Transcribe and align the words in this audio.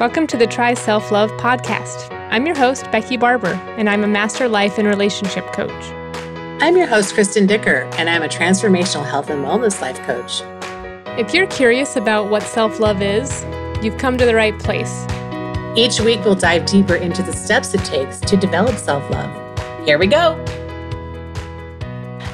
Welcome 0.00 0.26
to 0.26 0.36
the 0.36 0.48
Try 0.48 0.74
Self 0.74 1.12
Love 1.12 1.30
podcast. 1.34 2.10
I'm 2.32 2.46
your 2.46 2.56
host, 2.56 2.90
Becky 2.90 3.16
Barber, 3.16 3.52
and 3.78 3.88
I'm 3.88 4.02
a 4.02 4.08
master 4.08 4.48
life 4.48 4.76
and 4.76 4.88
relationship 4.88 5.46
coach. 5.52 5.70
I'm 6.60 6.76
your 6.76 6.88
host, 6.88 7.14
Kristen 7.14 7.46
Dicker, 7.46 7.88
and 7.96 8.10
I'm 8.10 8.24
a 8.24 8.28
transformational 8.28 9.06
health 9.06 9.30
and 9.30 9.44
wellness 9.44 9.80
life 9.80 10.00
coach. 10.00 10.42
If 11.16 11.32
you're 11.32 11.46
curious 11.46 11.94
about 11.94 12.28
what 12.28 12.42
self 12.42 12.80
love 12.80 13.02
is, 13.02 13.44
you've 13.84 13.96
come 13.96 14.18
to 14.18 14.26
the 14.26 14.34
right 14.34 14.58
place. 14.58 15.06
Each 15.76 16.00
week, 16.00 16.24
we'll 16.24 16.34
dive 16.34 16.66
deeper 16.66 16.96
into 16.96 17.22
the 17.22 17.32
steps 17.32 17.72
it 17.72 17.84
takes 17.84 18.18
to 18.22 18.36
develop 18.36 18.74
self 18.74 19.08
love. 19.10 19.86
Here 19.86 19.96
we 19.96 20.08
go. 20.08 20.44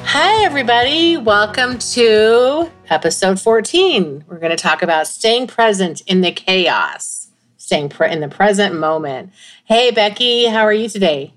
Hi, 0.05 0.43
everybody. 0.43 1.15
Welcome 1.17 1.77
to 1.93 2.71
episode 2.89 3.39
14. 3.39 4.23
We're 4.27 4.39
going 4.39 4.49
to 4.49 4.57
talk 4.57 4.81
about 4.81 5.05
staying 5.05 5.45
present 5.45 6.01
in 6.07 6.21
the 6.21 6.31
chaos 6.31 7.20
staying 7.71 7.87
pre- 7.87 8.11
in 8.11 8.19
the 8.19 8.27
present 8.27 8.77
moment. 8.77 9.31
Hey, 9.63 9.91
Becky, 9.91 10.45
how 10.45 10.63
are 10.63 10.73
you 10.73 10.89
today? 10.89 11.33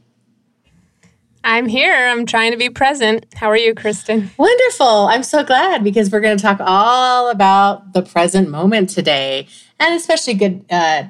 I'm 1.45 1.69
here. 1.69 1.95
I'm 1.95 2.27
trying 2.27 2.51
to 2.51 2.57
be 2.57 2.69
present. 2.69 3.25
How 3.37 3.49
are 3.49 3.57
you, 3.57 3.73
Kristen? 3.73 4.33
Wonderful. 4.37 5.07
I'm 5.07 5.23
so 5.23 5.45
glad 5.45 5.85
because 5.85 6.11
we're 6.11 6.21
going 6.21 6.37
to 6.37 6.43
talk 6.43 6.59
all 6.61 7.31
about 7.31 7.93
the 7.93 8.03
present 8.03 8.51
moment 8.51 8.91
today, 8.91 9.47
and 9.79 9.95
especially 9.95 10.35
good 10.35 10.65
uh, 10.71 11.05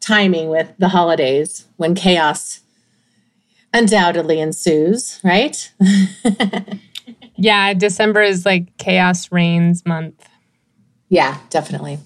timing 0.00 0.50
with 0.50 0.70
the 0.78 0.88
holidays 0.88 1.64
when 1.76 1.94
chaos 1.94 2.60
undoubtedly 3.72 4.40
ensues, 4.40 5.20
right? 5.24 5.72
yeah, 7.36 7.72
December 7.72 8.20
is 8.20 8.44
like 8.44 8.76
chaos 8.76 9.32
reigns 9.32 9.86
month. 9.86 10.28
Yeah, 11.08 11.38
definitely. 11.48 11.98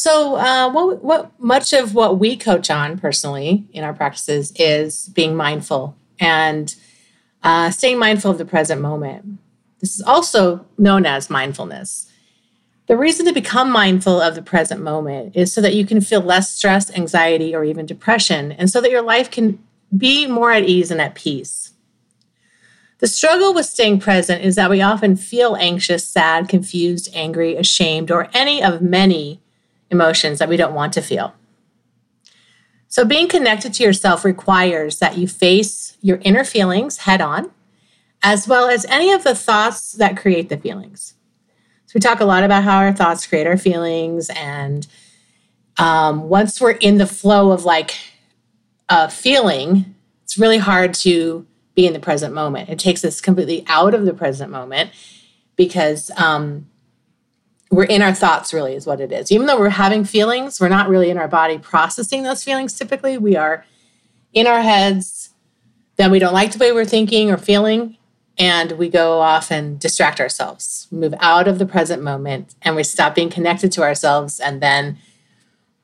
So, 0.00 0.36
uh, 0.36 0.72
what, 0.72 1.04
what 1.04 1.38
much 1.38 1.74
of 1.74 1.94
what 1.94 2.18
we 2.18 2.34
coach 2.34 2.70
on 2.70 2.98
personally 2.98 3.66
in 3.74 3.84
our 3.84 3.92
practices 3.92 4.50
is 4.56 5.10
being 5.10 5.36
mindful 5.36 5.94
and 6.18 6.74
uh, 7.42 7.70
staying 7.70 7.98
mindful 7.98 8.30
of 8.30 8.38
the 8.38 8.46
present 8.46 8.80
moment. 8.80 9.38
This 9.80 9.96
is 9.96 10.00
also 10.00 10.64
known 10.78 11.04
as 11.04 11.28
mindfulness. 11.28 12.10
The 12.86 12.96
reason 12.96 13.26
to 13.26 13.34
become 13.34 13.70
mindful 13.70 14.22
of 14.22 14.34
the 14.34 14.40
present 14.40 14.80
moment 14.80 15.36
is 15.36 15.52
so 15.52 15.60
that 15.60 15.74
you 15.74 15.84
can 15.84 16.00
feel 16.00 16.22
less 16.22 16.48
stress, 16.48 16.90
anxiety, 16.96 17.54
or 17.54 17.62
even 17.62 17.84
depression, 17.84 18.52
and 18.52 18.70
so 18.70 18.80
that 18.80 18.90
your 18.90 19.02
life 19.02 19.30
can 19.30 19.62
be 19.94 20.26
more 20.26 20.50
at 20.50 20.64
ease 20.64 20.90
and 20.90 21.02
at 21.02 21.14
peace. 21.14 21.74
The 23.00 23.06
struggle 23.06 23.52
with 23.52 23.66
staying 23.66 24.00
present 24.00 24.42
is 24.42 24.54
that 24.54 24.70
we 24.70 24.80
often 24.80 25.16
feel 25.16 25.56
anxious, 25.56 26.08
sad, 26.08 26.48
confused, 26.48 27.10
angry, 27.12 27.54
ashamed, 27.56 28.10
or 28.10 28.30
any 28.32 28.62
of 28.62 28.80
many 28.80 29.42
emotions 29.90 30.38
that 30.38 30.48
we 30.48 30.56
don't 30.56 30.74
want 30.74 30.92
to 30.94 31.02
feel. 31.02 31.34
So, 32.88 33.04
being 33.04 33.28
connected 33.28 33.72
to 33.74 33.84
yourself 33.84 34.24
requires 34.24 34.98
that 34.98 35.16
you 35.16 35.28
face 35.28 35.96
your 36.00 36.18
inner 36.22 36.44
feelings 36.44 36.98
head 36.98 37.20
on, 37.20 37.50
as 38.22 38.48
well 38.48 38.68
as 38.68 38.84
any 38.86 39.12
of 39.12 39.22
the 39.22 39.34
thoughts 39.34 39.92
that 39.92 40.16
create 40.16 40.48
the 40.48 40.56
feelings. 40.56 41.14
So, 41.86 41.92
we 41.94 42.00
talk 42.00 42.20
a 42.20 42.24
lot 42.24 42.42
about 42.42 42.64
how 42.64 42.78
our 42.78 42.92
thoughts 42.92 43.26
create 43.26 43.46
our 43.46 43.56
feelings. 43.56 44.28
And 44.30 44.86
um, 45.78 46.28
once 46.28 46.60
we're 46.60 46.72
in 46.72 46.98
the 46.98 47.06
flow 47.06 47.52
of 47.52 47.64
like 47.64 47.96
a 48.88 49.08
feeling, 49.08 49.94
it's 50.24 50.36
really 50.36 50.58
hard 50.58 50.94
to 50.94 51.46
be 51.74 51.86
in 51.86 51.92
the 51.92 52.00
present 52.00 52.34
moment. 52.34 52.68
It 52.68 52.78
takes 52.78 53.04
us 53.04 53.20
completely 53.20 53.64
out 53.68 53.94
of 53.94 54.04
the 54.04 54.14
present 54.14 54.50
moment 54.50 54.90
because 55.56 56.10
um, 56.16 56.69
we're 57.70 57.84
in 57.84 58.02
our 58.02 58.12
thoughts 58.12 58.52
really 58.52 58.74
is 58.74 58.86
what 58.86 59.00
it 59.00 59.12
is. 59.12 59.30
Even 59.30 59.46
though 59.46 59.58
we're 59.58 59.70
having 59.70 60.04
feelings 60.04 60.60
we're 60.60 60.68
not 60.68 60.88
really 60.88 61.10
in 61.10 61.18
our 61.18 61.28
body 61.28 61.58
processing 61.58 62.22
those 62.22 62.44
feelings 62.44 62.76
typically. 62.76 63.16
We 63.16 63.36
are 63.36 63.64
in 64.32 64.46
our 64.46 64.60
heads 64.60 65.30
that 65.96 66.10
we 66.10 66.18
don't 66.18 66.34
like 66.34 66.52
the 66.52 66.58
way 66.58 66.72
we're 66.72 66.84
thinking 66.84 67.30
or 67.30 67.36
feeling 67.36 67.96
and 68.38 68.72
we 68.72 68.88
go 68.88 69.20
off 69.20 69.50
and 69.50 69.78
distract 69.78 70.20
ourselves 70.20 70.88
move 70.90 71.14
out 71.20 71.46
of 71.46 71.58
the 71.58 71.66
present 71.66 72.02
moment 72.02 72.54
and 72.62 72.76
we 72.76 72.82
stop 72.82 73.14
being 73.14 73.30
connected 73.30 73.70
to 73.72 73.82
ourselves 73.82 74.40
and 74.40 74.60
then 74.60 74.98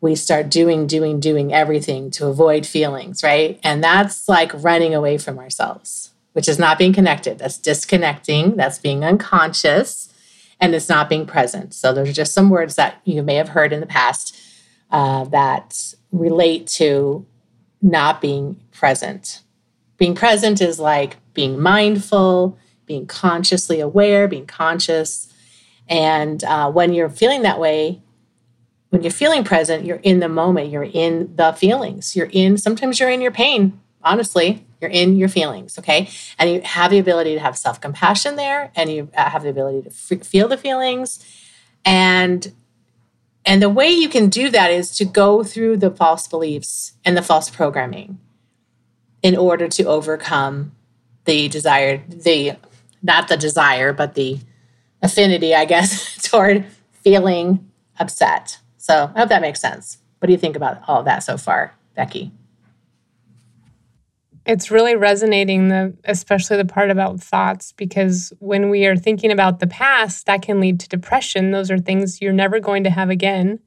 we 0.01 0.15
start 0.15 0.51
doing 0.51 0.87
doing 0.87 1.21
doing 1.21 1.53
everything 1.53 2.11
to 2.11 2.27
avoid 2.27 2.67
feelings 2.67 3.23
right? 3.23 3.61
And 3.63 3.83
that's 3.83 4.29
like 4.29 4.53
running 4.55 4.95
away 4.95 5.19
from 5.19 5.39
ourselves 5.39 6.11
which 6.33 6.51
is 6.51 6.59
not 6.59 6.77
being 6.77 6.93
connected. 6.93 7.39
That's 7.39 7.57
disconnecting. 7.57 8.57
That's 8.57 8.79
being 8.79 9.03
unconscious 9.03 10.13
and 10.61 10.75
it's 10.75 10.89
not 10.89 11.09
being 11.09 11.27
present. 11.27 11.75
So 11.75 11.93
those 11.93 12.09
are 12.09 12.13
just 12.13 12.33
some 12.33 12.51
words 12.51 12.77
that 12.77 13.01
you 13.05 13.23
may 13.23 13.35
have 13.35 13.51
heard 13.51 13.73
in 13.73 13.81
the 13.81 13.87
past 13.87 14.37
uh, 14.91 15.25
that 15.25 15.95
relate 16.13 16.67
to 16.67 17.27
not 17.83 18.21
being 18.21 18.61
present. 18.73 19.43
Being 19.99 20.15
present 20.15 20.61
is 20.61 20.79
like 20.79 21.17
being 21.35 21.61
mindful, 21.61 22.59
being 22.87 23.07
consciously 23.07 23.81
aware, 23.81 24.29
being 24.29 24.47
conscious. 24.47 25.33
And 25.89 26.43
uh, 26.45 26.71
when 26.71 26.93
you're 26.93 27.11
feeling 27.11 27.43
that 27.43 27.61
way, 27.61 28.03
when 28.91 29.03
you're 29.03 29.13
feeling 29.13 29.45
present, 29.45 29.85
you're 29.85 29.97
in 29.99 30.21
the 30.21 30.29
moment, 30.29 30.71
you're 30.71 30.85
in 30.85 31.35
the 31.37 31.53
feelings, 31.53 32.17
you're 32.17 32.31
in, 32.33 32.57
sometimes 32.57 32.99
you're 33.01 33.11
in 33.11 33.21
your 33.21 33.33
pain, 33.33 33.79
honestly. 34.03 34.66
You're 34.81 34.91
in 34.91 35.17
your 35.17 35.29
feelings, 35.29 35.79
okay? 35.79 36.09
And 36.39 36.51
you 36.51 36.61
have 36.63 36.91
the 36.91 36.99
ability 36.99 37.35
to 37.35 37.41
have 37.41 37.57
self 37.57 37.81
compassion 37.81 38.37
there, 38.37 38.71
and 38.77 38.91
you 38.91 39.11
uh, 39.17 39.31
have 39.31 39.43
the 39.43 39.49
ability 39.49 39.83
to 39.83 39.91
feel 39.91 40.49
the 40.49 40.57
feelings. 40.57 41.25
And 41.85 42.53
and 43.45 43.63
the 43.63 43.71
way 43.71 43.89
you 43.89 44.09
can 44.09 44.29
do 44.29 44.51
that 44.51 44.71
is 44.71 44.95
to 44.97 45.05
go 45.05 45.45
through 45.45 45.77
the 45.77 45.91
false 45.91 46.27
beliefs 46.27 46.95
and 47.05 47.17
the 47.17 47.23
false 47.23 47.49
programming 47.49 48.19
in 49.23 49.37
order 49.37 49.69
to 49.69 49.85
overcome 49.85 50.73
the 51.25 51.49
desire, 51.49 52.03
the 52.09 52.57
not 53.03 53.29
the 53.29 53.37
desire, 53.37 53.93
but 53.93 54.15
the 54.15 54.41
affinity, 55.01 55.55
I 55.55 55.65
guess, 55.65 56.17
toward 56.29 56.65
feeling 56.91 57.71
upset. 57.99 58.59
So 58.79 59.11
I 59.15 59.21
hope 59.21 59.29
that 59.29 59.43
makes 59.43 59.61
sense. 59.61 59.99
What 60.19 60.27
do 60.27 60.33
you 60.33 60.39
think 60.39 60.57
about 60.57 60.81
all 60.89 61.01
of 61.01 61.05
that 61.05 61.23
so 61.23 61.37
far, 61.37 61.75
Becky? 61.95 62.33
It's 64.47 64.71
really 64.71 64.95
resonating 64.95 65.69
the 65.69 65.97
especially 66.05 66.57
the 66.57 66.65
part 66.65 66.91
about 66.91 67.21
thoughts 67.21 67.73
because 67.73 68.33
when 68.39 68.71
we 68.71 68.87
are 68.87 68.97
thinking 68.97 69.33
about 69.33 69.59
the 69.59 69.67
past, 69.67 70.27
that 70.27 70.43
can 70.43 70.61
lead 70.61 70.79
to 70.81 70.89
depression. 70.89 71.51
Those 71.51 71.71
are 71.71 71.79
things 71.79 72.23
you're 72.23 72.33
never 72.33 72.61
going 72.61 72.85
to 72.85 72.91
have 72.91 73.11
again. 73.11 73.59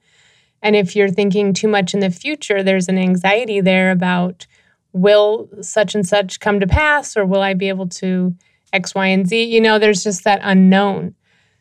And 0.62 0.76
if 0.76 0.96
you're 0.96 1.10
thinking 1.10 1.54
too 1.54 1.68
much 1.68 1.94
in 1.94 2.00
the 2.00 2.10
future, 2.10 2.64
there's 2.64 2.88
an 2.88 2.98
anxiety 2.98 3.60
there 3.60 3.92
about 3.92 4.48
will 4.94 5.50
such 5.62 5.96
and 5.96 6.08
such 6.08 6.40
come 6.40 6.60
to 6.60 6.68
pass 6.68 7.16
or 7.16 7.26
will 7.26 7.42
I 7.42 7.54
be 7.54 7.70
able 7.70 7.88
to 7.90 8.34
X, 8.72 8.96
Y, 8.96 9.08
and 9.08 9.28
Z? 9.28 9.44
You 9.44 9.62
know, 9.62 9.80
there's 9.80 10.04
just 10.04 10.24
that 10.24 10.40
unknown. 10.44 11.16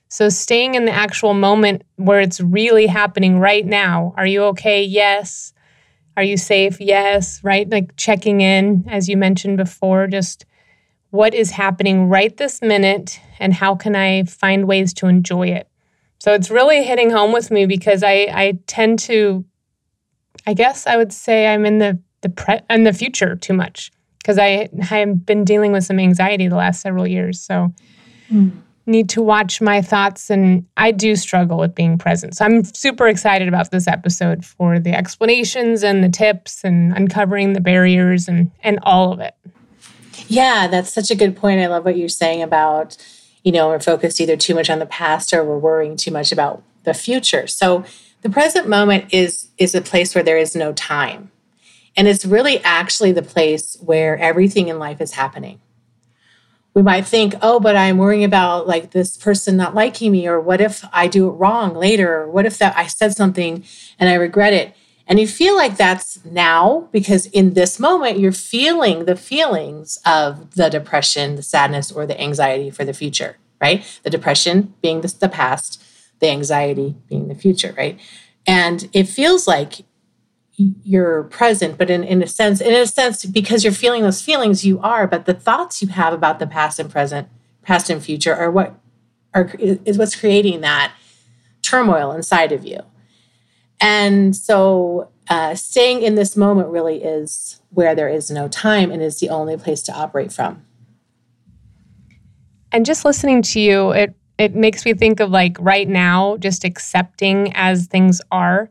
So 0.09 0.29
staying 0.29 0.75
in 0.75 0.85
the 0.85 0.93
actual 0.93 1.35
moment 1.35 1.83
where 1.97 2.21
it's 2.21 2.41
really 2.41 2.87
happening 2.87 3.39
right 3.39 3.67
now. 3.67 4.15
Are 4.17 4.27
you 4.27 4.45
okay? 4.45 4.83
Yes. 4.83 5.53
Are 6.19 6.25
you 6.25 6.37
safe? 6.37 6.81
Yes, 6.81 7.45
right? 7.45 7.71
Like 7.71 7.95
checking 7.95 8.41
in, 8.41 8.84
as 8.89 9.09
you 9.09 9.17
mentioned 9.17 9.56
before, 9.56 10.09
just 10.09 10.47
what 11.11 11.33
is 11.33 11.53
happening 11.53 12.09
right 12.09 12.37
this 12.37 12.61
minute 12.61 13.21
and 13.39 13.55
how 13.55 13.77
can 13.77 13.95
I 13.95 14.25
find 14.25 14.67
ways 14.67 14.93
to 14.95 15.06
enjoy 15.06 15.47
it? 15.47 15.69
So 16.19 16.34
it's 16.34 16.51
really 16.51 16.83
hitting 16.83 17.11
home 17.11 17.31
with 17.33 17.53
me 17.53 17.67
because 17.67 18.03
I, 18.03 18.27
I 18.33 18.59
tend 18.67 18.99
to, 19.05 19.45
I 20.45 20.55
guess 20.55 20.89
I 20.89 20.97
would 20.97 21.12
say 21.12 21.47
I'm 21.47 21.65
in 21.65 21.79
the, 21.79 22.01
the 22.23 22.31
pre 22.31 22.59
in 22.69 22.83
the 22.83 22.93
future 22.93 23.37
too 23.37 23.53
much 23.55 23.93
because 24.19 24.41
I, 24.41 24.69
I 24.91 24.99
have 24.99 25.25
been 25.25 25.45
dealing 25.45 25.71
with 25.71 25.85
some 25.85 26.00
anxiety 26.00 26.49
the 26.49 26.56
last 26.56 26.81
several 26.81 27.06
years. 27.06 27.41
So 27.41 27.73
mm 28.29 28.61
need 28.88 29.09
to 29.10 29.22
watch 29.22 29.60
my 29.60 29.82
thoughts 29.82 30.31
and 30.31 30.66
I 30.76 30.91
do 30.91 31.15
struggle 31.15 31.59
with 31.59 31.75
being 31.75 31.99
present. 31.99 32.37
So 32.37 32.44
I'm 32.44 32.65
super 32.65 33.06
excited 33.06 33.47
about 33.47 33.71
this 33.71 33.87
episode 33.87 34.44
for 34.44 34.81
the 34.81 34.93
explanations 34.93 35.85
and 35.85 36.02
the 36.02 36.08
tips 36.08 36.64
and 36.64 36.93
uncovering 36.96 37.52
the 37.52 37.61
barriers 37.61 38.26
and 38.26 38.50
and 38.62 38.79
all 38.82 39.12
of 39.12 39.20
it. 39.20 39.35
Yeah, 40.26 40.67
that's 40.67 40.93
such 40.93 41.11
a 41.11 41.14
good 41.14 41.37
point. 41.37 41.61
I 41.61 41.67
love 41.67 41.85
what 41.85 41.96
you're 41.96 42.08
saying 42.08 42.43
about, 42.43 42.96
you 43.44 43.52
know, 43.52 43.69
we're 43.69 43.81
focused 43.81 44.20
either 44.20 44.37
too 44.37 44.55
much 44.55 44.69
on 44.69 44.79
the 44.79 44.87
past 44.87 45.32
or 45.32 45.44
we're 45.44 45.58
worrying 45.58 45.96
too 45.96 46.11
much 46.11 46.32
about 46.32 46.62
the 46.85 46.94
future. 46.94 47.46
So 47.46 47.85
the 48.23 48.31
present 48.31 48.69
moment 48.69 49.12
is 49.12 49.50
is 49.58 49.75
a 49.75 49.81
place 49.81 50.14
where 50.14 50.25
there 50.25 50.38
is 50.38 50.56
no 50.56 50.73
time. 50.73 51.31
And 51.96 52.06
it's 52.06 52.25
really 52.25 52.61
actually 52.61 53.12
the 53.12 53.23
place 53.23 53.76
where 53.81 54.17
everything 54.19 54.69
in 54.69 54.79
life 54.79 55.00
is 55.00 55.12
happening 55.12 55.61
we 56.78 56.82
might 56.84 57.06
think, 57.06 57.34
oh, 57.42 57.58
but 57.58 57.75
I'm 57.75 57.98
worrying 57.98 58.22
about 58.22 58.69
like 58.69 58.92
this 58.92 59.16
person 59.16 59.56
not 59.56 59.75
liking 59.75 60.12
me, 60.12 60.28
or 60.28 60.40
what 60.40 60.60
if 60.60 60.84
I 60.92 61.08
do 61.08 61.28
it 61.28 61.32
wrong 61.32 61.75
later? 61.75 62.20
Or 62.20 62.30
what 62.30 62.46
if 62.46 62.58
that 62.58 62.78
I 62.78 62.86
said 62.86 63.16
something 63.16 63.64
and 63.98 64.08
I 64.08 64.14
regret 64.14 64.52
it? 64.52 64.76
And 65.08 65.19
you 65.19 65.26
feel 65.26 65.56
like 65.56 65.76
that's 65.76 66.25
now 66.25 66.88
because 66.92 67.26
in 67.26 67.54
this 67.54 67.80
moment, 67.80 68.20
you're 68.20 68.30
feeling 68.30 69.06
the 69.06 69.16
feelings 69.16 69.98
of 70.06 70.54
the 70.54 70.69
depression, 70.69 71.34
the 71.34 71.42
sadness, 71.42 71.90
or 71.90 72.06
the 72.06 72.20
anxiety 72.20 72.70
for 72.70 72.84
the 72.84 72.94
future, 72.94 73.38
right? 73.60 73.84
The 74.04 74.10
depression 74.10 74.75
being 74.80 75.00
the, 75.00 75.12
the 75.19 75.28
past, 75.28 75.82
the 76.20 76.28
anxiety 76.28 76.94
being 77.08 77.26
the 77.26 77.34
future, 77.34 77.75
right? 77.76 77.98
And 78.46 78.88
it 78.92 79.08
feels 79.08 79.48
like 79.48 79.84
you're 80.58 81.22
present, 81.25 81.78
but 81.78 81.88
in, 81.88 82.02
in 82.02 82.20
a 82.22 82.26
sense, 82.26 82.60
in 82.60 82.75
a 82.75 82.87
sense, 82.87 83.25
because 83.25 83.62
you're 83.62 83.72
feeling 83.72 84.02
those 84.02 84.20
feelings, 84.20 84.64
you 84.64 84.81
are, 84.81 85.06
but 85.06 85.25
the 85.25 85.34
thoughts 85.34 85.81
you 85.81 85.88
have 85.88 86.12
about 86.12 86.40
the 86.40 86.46
past 86.46 86.81
and 86.81 86.90
present, 86.90 87.28
past 87.62 87.88
and 87.88 88.02
future 88.02 88.34
are 88.34 88.50
what 88.50 88.75
are 89.34 89.52
is 89.58 89.96
what's 89.96 90.16
creating 90.16 90.60
that 90.62 90.93
turmoil 91.62 92.10
inside 92.10 92.50
of 92.50 92.64
you. 92.64 92.81
And 93.81 94.34
so 94.34 95.10
uh, 95.28 95.55
staying 95.55 96.02
in 96.02 96.16
this 96.16 96.37
moment 96.37 96.69
really 96.69 97.04
is 97.04 97.61
where 97.70 97.94
there 97.94 98.08
is 98.08 98.31
no 98.31 98.49
time 98.49 98.90
and 98.90 99.00
is 99.00 99.20
the 99.20 99.28
only 99.28 99.56
place 99.56 99.82
to 99.82 99.93
operate 99.93 100.32
from. 100.32 100.64
And 102.72 102.84
just 102.84 103.04
listening 103.04 103.43
to 103.43 103.61
you, 103.61 103.93
it 103.93 104.14
it 104.38 104.54
makes 104.54 104.84
me 104.84 104.94
think 104.94 105.20
of 105.20 105.31
like 105.31 105.56
right 105.61 105.88
now, 105.88 106.37
just 106.38 106.64
accepting 106.64 107.52
as 107.54 107.87
things 107.87 108.20
are. 108.32 108.70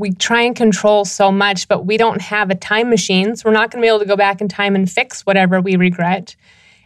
We 0.00 0.12
try 0.12 0.40
and 0.40 0.56
control 0.56 1.04
so 1.04 1.30
much, 1.30 1.68
but 1.68 1.84
we 1.84 1.98
don't 1.98 2.22
have 2.22 2.48
a 2.48 2.54
time 2.54 2.88
machine. 2.88 3.36
So 3.36 3.50
we're 3.50 3.52
not 3.52 3.70
going 3.70 3.82
to 3.82 3.84
be 3.84 3.88
able 3.88 3.98
to 3.98 4.06
go 4.06 4.16
back 4.16 4.40
in 4.40 4.48
time 4.48 4.74
and 4.74 4.90
fix 4.90 5.26
whatever 5.26 5.60
we 5.60 5.76
regret. 5.76 6.36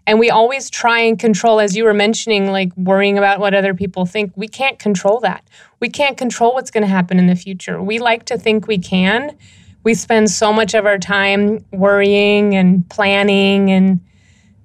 And 0.05 0.19
we 0.19 0.31
always 0.31 0.69
try 0.69 0.99
and 0.99 1.17
control, 1.17 1.61
as 1.61 1.77
you 1.77 1.85
were 1.85 1.95
mentioning, 1.95 2.51
like 2.51 2.77
worrying 2.77 3.17
about 3.17 3.39
what 3.39 3.55
other 3.55 3.73
people 3.73 4.05
think. 4.05 4.33
We 4.35 4.49
can't 4.49 4.81
control 4.81 5.21
that. 5.21 5.45
We 5.79 5.91
can't 5.91 6.17
control 6.17 6.55
what's 6.55 6.73
going 6.73 6.83
to 6.83 6.89
happen 6.89 7.21
in 7.21 7.29
the 7.29 7.37
future. 7.37 7.81
We 7.81 8.01
like 8.01 8.25
to 8.25 8.37
think 8.37 8.67
we 8.67 8.79
can. 8.79 9.39
We 9.85 9.95
spend 9.95 10.29
so 10.29 10.53
much 10.53 10.75
of 10.75 10.85
our 10.85 10.99
time 10.99 11.65
worrying 11.71 12.57
and 12.57 12.89
planning 12.91 13.71
and 13.71 14.01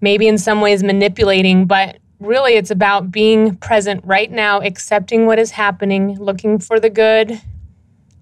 maybe 0.02 0.28
in 0.28 0.40
some 0.40 0.60
ways 0.60 0.82
manipulating, 0.82 1.66
but 1.66 2.00
really 2.20 2.54
it's 2.54 2.72
about 2.72 3.12
being 3.12 3.58
present 3.58 4.04
right 4.06 4.32
now, 4.32 4.60
accepting 4.60 5.28
what 5.28 5.38
is 5.38 5.52
happening, 5.52 6.18
looking 6.18 6.58
for 6.58 6.80
the 6.80 6.90
good, 6.90 7.40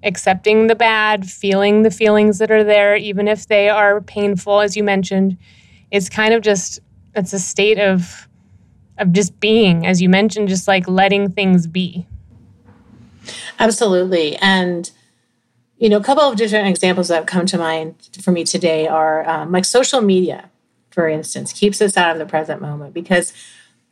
accepting 0.03 0.67
the 0.67 0.75
bad, 0.75 1.29
feeling 1.29 1.83
the 1.83 1.91
feelings 1.91 2.37
that 2.39 2.51
are 2.51 2.63
there, 2.63 2.95
even 2.95 3.27
if 3.27 3.47
they 3.47 3.69
are 3.69 4.01
painful, 4.01 4.61
as 4.61 4.77
you 4.77 4.83
mentioned. 4.83 5.37
It's 5.91 6.09
kind 6.09 6.33
of 6.33 6.41
just 6.41 6.79
it's 7.15 7.33
a 7.33 7.39
state 7.39 7.79
of 7.79 8.27
of 8.97 9.13
just 9.13 9.39
being, 9.39 9.85
as 9.85 10.01
you 10.01 10.09
mentioned, 10.09 10.49
just 10.49 10.67
like 10.67 10.87
letting 10.87 11.31
things 11.31 11.67
be. 11.67 12.07
Absolutely. 13.59 14.35
And 14.37 14.89
you 15.77 15.89
know, 15.89 15.97
a 15.97 16.03
couple 16.03 16.23
of 16.23 16.37
different 16.37 16.67
examples 16.67 17.07
that 17.07 17.15
have 17.15 17.25
come 17.27 17.45
to 17.45 17.57
mind 17.57 17.95
for 18.21 18.31
me 18.31 18.43
today 18.43 18.87
are 18.87 19.27
um, 19.29 19.51
like 19.51 19.63
social 19.65 20.01
media, 20.01 20.49
for 20.89 21.07
instance, 21.07 21.53
keeps 21.53 21.81
us 21.81 21.95
out 21.95 22.11
of 22.11 22.17
the 22.17 22.25
present 22.25 22.61
moment 22.61 22.93
because 22.95 23.31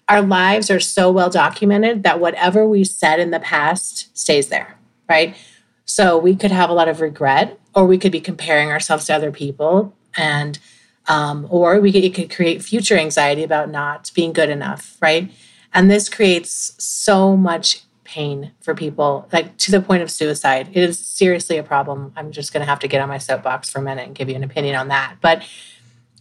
our 0.08 0.22
lives 0.22 0.72
are 0.72 0.80
so 0.80 1.12
well 1.12 1.30
documented 1.30 2.04
that 2.04 2.20
whatever 2.20 2.68
we 2.68 2.84
said 2.84 3.20
in 3.20 3.32
the 3.32 3.40
past 3.40 4.16
stays 4.18 4.48
there, 4.48 4.78
right? 5.08 5.36
So 5.86 6.18
we 6.18 6.36
could 6.36 6.52
have 6.52 6.70
a 6.70 6.74
lot 6.74 6.88
of 6.88 7.02
regret, 7.02 7.60
or 7.74 7.86
we 7.86 7.98
could 7.98 8.12
be 8.12 8.20
comparing 8.20 8.70
ourselves 8.72 9.06
to 9.06 9.16
other 9.16 9.32
people, 9.32 9.94
and 10.18 10.58
um, 11.08 11.48
or 11.50 11.80
we 11.80 11.92
could, 11.92 12.04
it 12.04 12.16
could 12.16 12.34
create 12.34 12.64
future 12.64 12.98
anxiety 12.98 13.44
about 13.44 13.70
not 13.70 14.12
being 14.16 14.34
good 14.34 14.50
enough, 14.50 14.98
right? 15.02 15.32
And 15.74 15.92
this 15.92 16.10
creates 16.10 16.74
so 16.84 17.38
much 17.38 17.84
pain 18.04 18.52
for 18.62 18.74
people, 18.74 19.28
like 19.32 19.58
to 19.58 19.72
the 19.72 19.82
point 19.82 20.02
of 20.02 20.10
suicide. 20.10 20.70
It 20.74 20.84
is 20.84 20.98
seriously 20.98 21.58
a 21.58 21.64
problem. 21.64 22.14
I'm 22.16 22.32
just 22.32 22.54
going 22.54 22.62
to 22.62 22.70
have 22.70 22.80
to 22.80 22.88
get 22.88 23.02
on 23.02 23.10
my 23.10 23.20
soapbox 23.20 23.70
for 23.70 23.80
a 23.80 23.82
minute 23.84 24.08
and 24.08 24.16
give 24.16 24.30
you 24.30 24.36
an 24.36 24.44
opinion 24.44 24.76
on 24.76 24.88
that, 24.88 25.18
but 25.22 25.44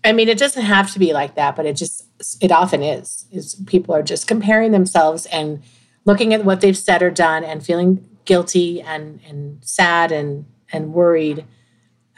I 0.05 0.13
mean, 0.13 0.29
it 0.29 0.37
doesn't 0.37 0.63
have 0.63 0.93
to 0.93 0.99
be 0.99 1.15
like 1.15 1.35
that, 1.37 1.57
but 1.57 1.65
it 1.65 1.77
just 1.77 2.05
it 2.41 2.53
often 2.53 2.83
is. 2.83 3.25
Is 3.33 3.55
people 3.67 3.95
are 3.95 4.03
just 4.03 4.29
comparing 4.29 4.71
themselves 4.71 5.25
and 5.27 5.63
looking 6.05 6.35
at 6.35 6.45
what 6.45 6.61
they've 6.61 6.77
said 6.77 7.03
or 7.03 7.11
done 7.11 7.43
and 7.43 7.65
feeling 7.65 8.07
guilty 8.25 8.81
and 8.81 9.21
and 9.27 9.65
sad 9.65 10.13
and 10.13 10.47
and 10.73 10.93
worried 10.93 11.45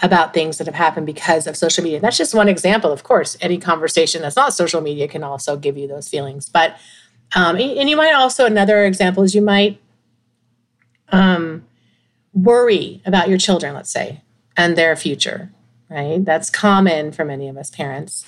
about 0.03 0.35
things 0.35 0.59
that 0.59 0.67
have 0.67 0.75
happened 0.75 1.07
because 1.07 1.47
of 1.47 1.57
social 1.57 1.83
media. 1.83 2.01
That's 2.01 2.19
just 2.19 2.35
one 2.35 2.49
example. 2.49 2.93
Of 2.93 3.03
course, 3.03 3.37
any 3.41 3.59
conversation 3.59 4.21
that's 4.23 4.37
not 4.37 4.53
social 4.53 4.81
media 4.81 5.09
can 5.09 5.25
also 5.25 5.57
give 5.57 5.79
you 5.79 5.89
those 5.89 6.09
feelings. 6.09 6.49
But 6.49 6.77
um, 7.35 7.57
and 7.57 7.89
you 7.89 7.97
might 7.97 8.13
also 8.13 8.47
another 8.47 8.85
example 8.85 9.23
is 9.23 9.35
you 9.35 9.43
might 9.43 9.81
um, 11.09 11.65
worry 12.35 13.03
about 13.07 13.29
your 13.29 13.39
children, 13.39 13.75
let's 13.75 13.91
say, 13.91 14.23
and 14.57 14.77
their 14.77 14.95
future 14.97 15.51
right? 15.89 16.25
That's 16.25 16.51
common 16.51 17.13
for 17.13 17.25
many 17.25 17.49
of 17.49 17.57
us 17.57 17.71
parents. 17.71 18.27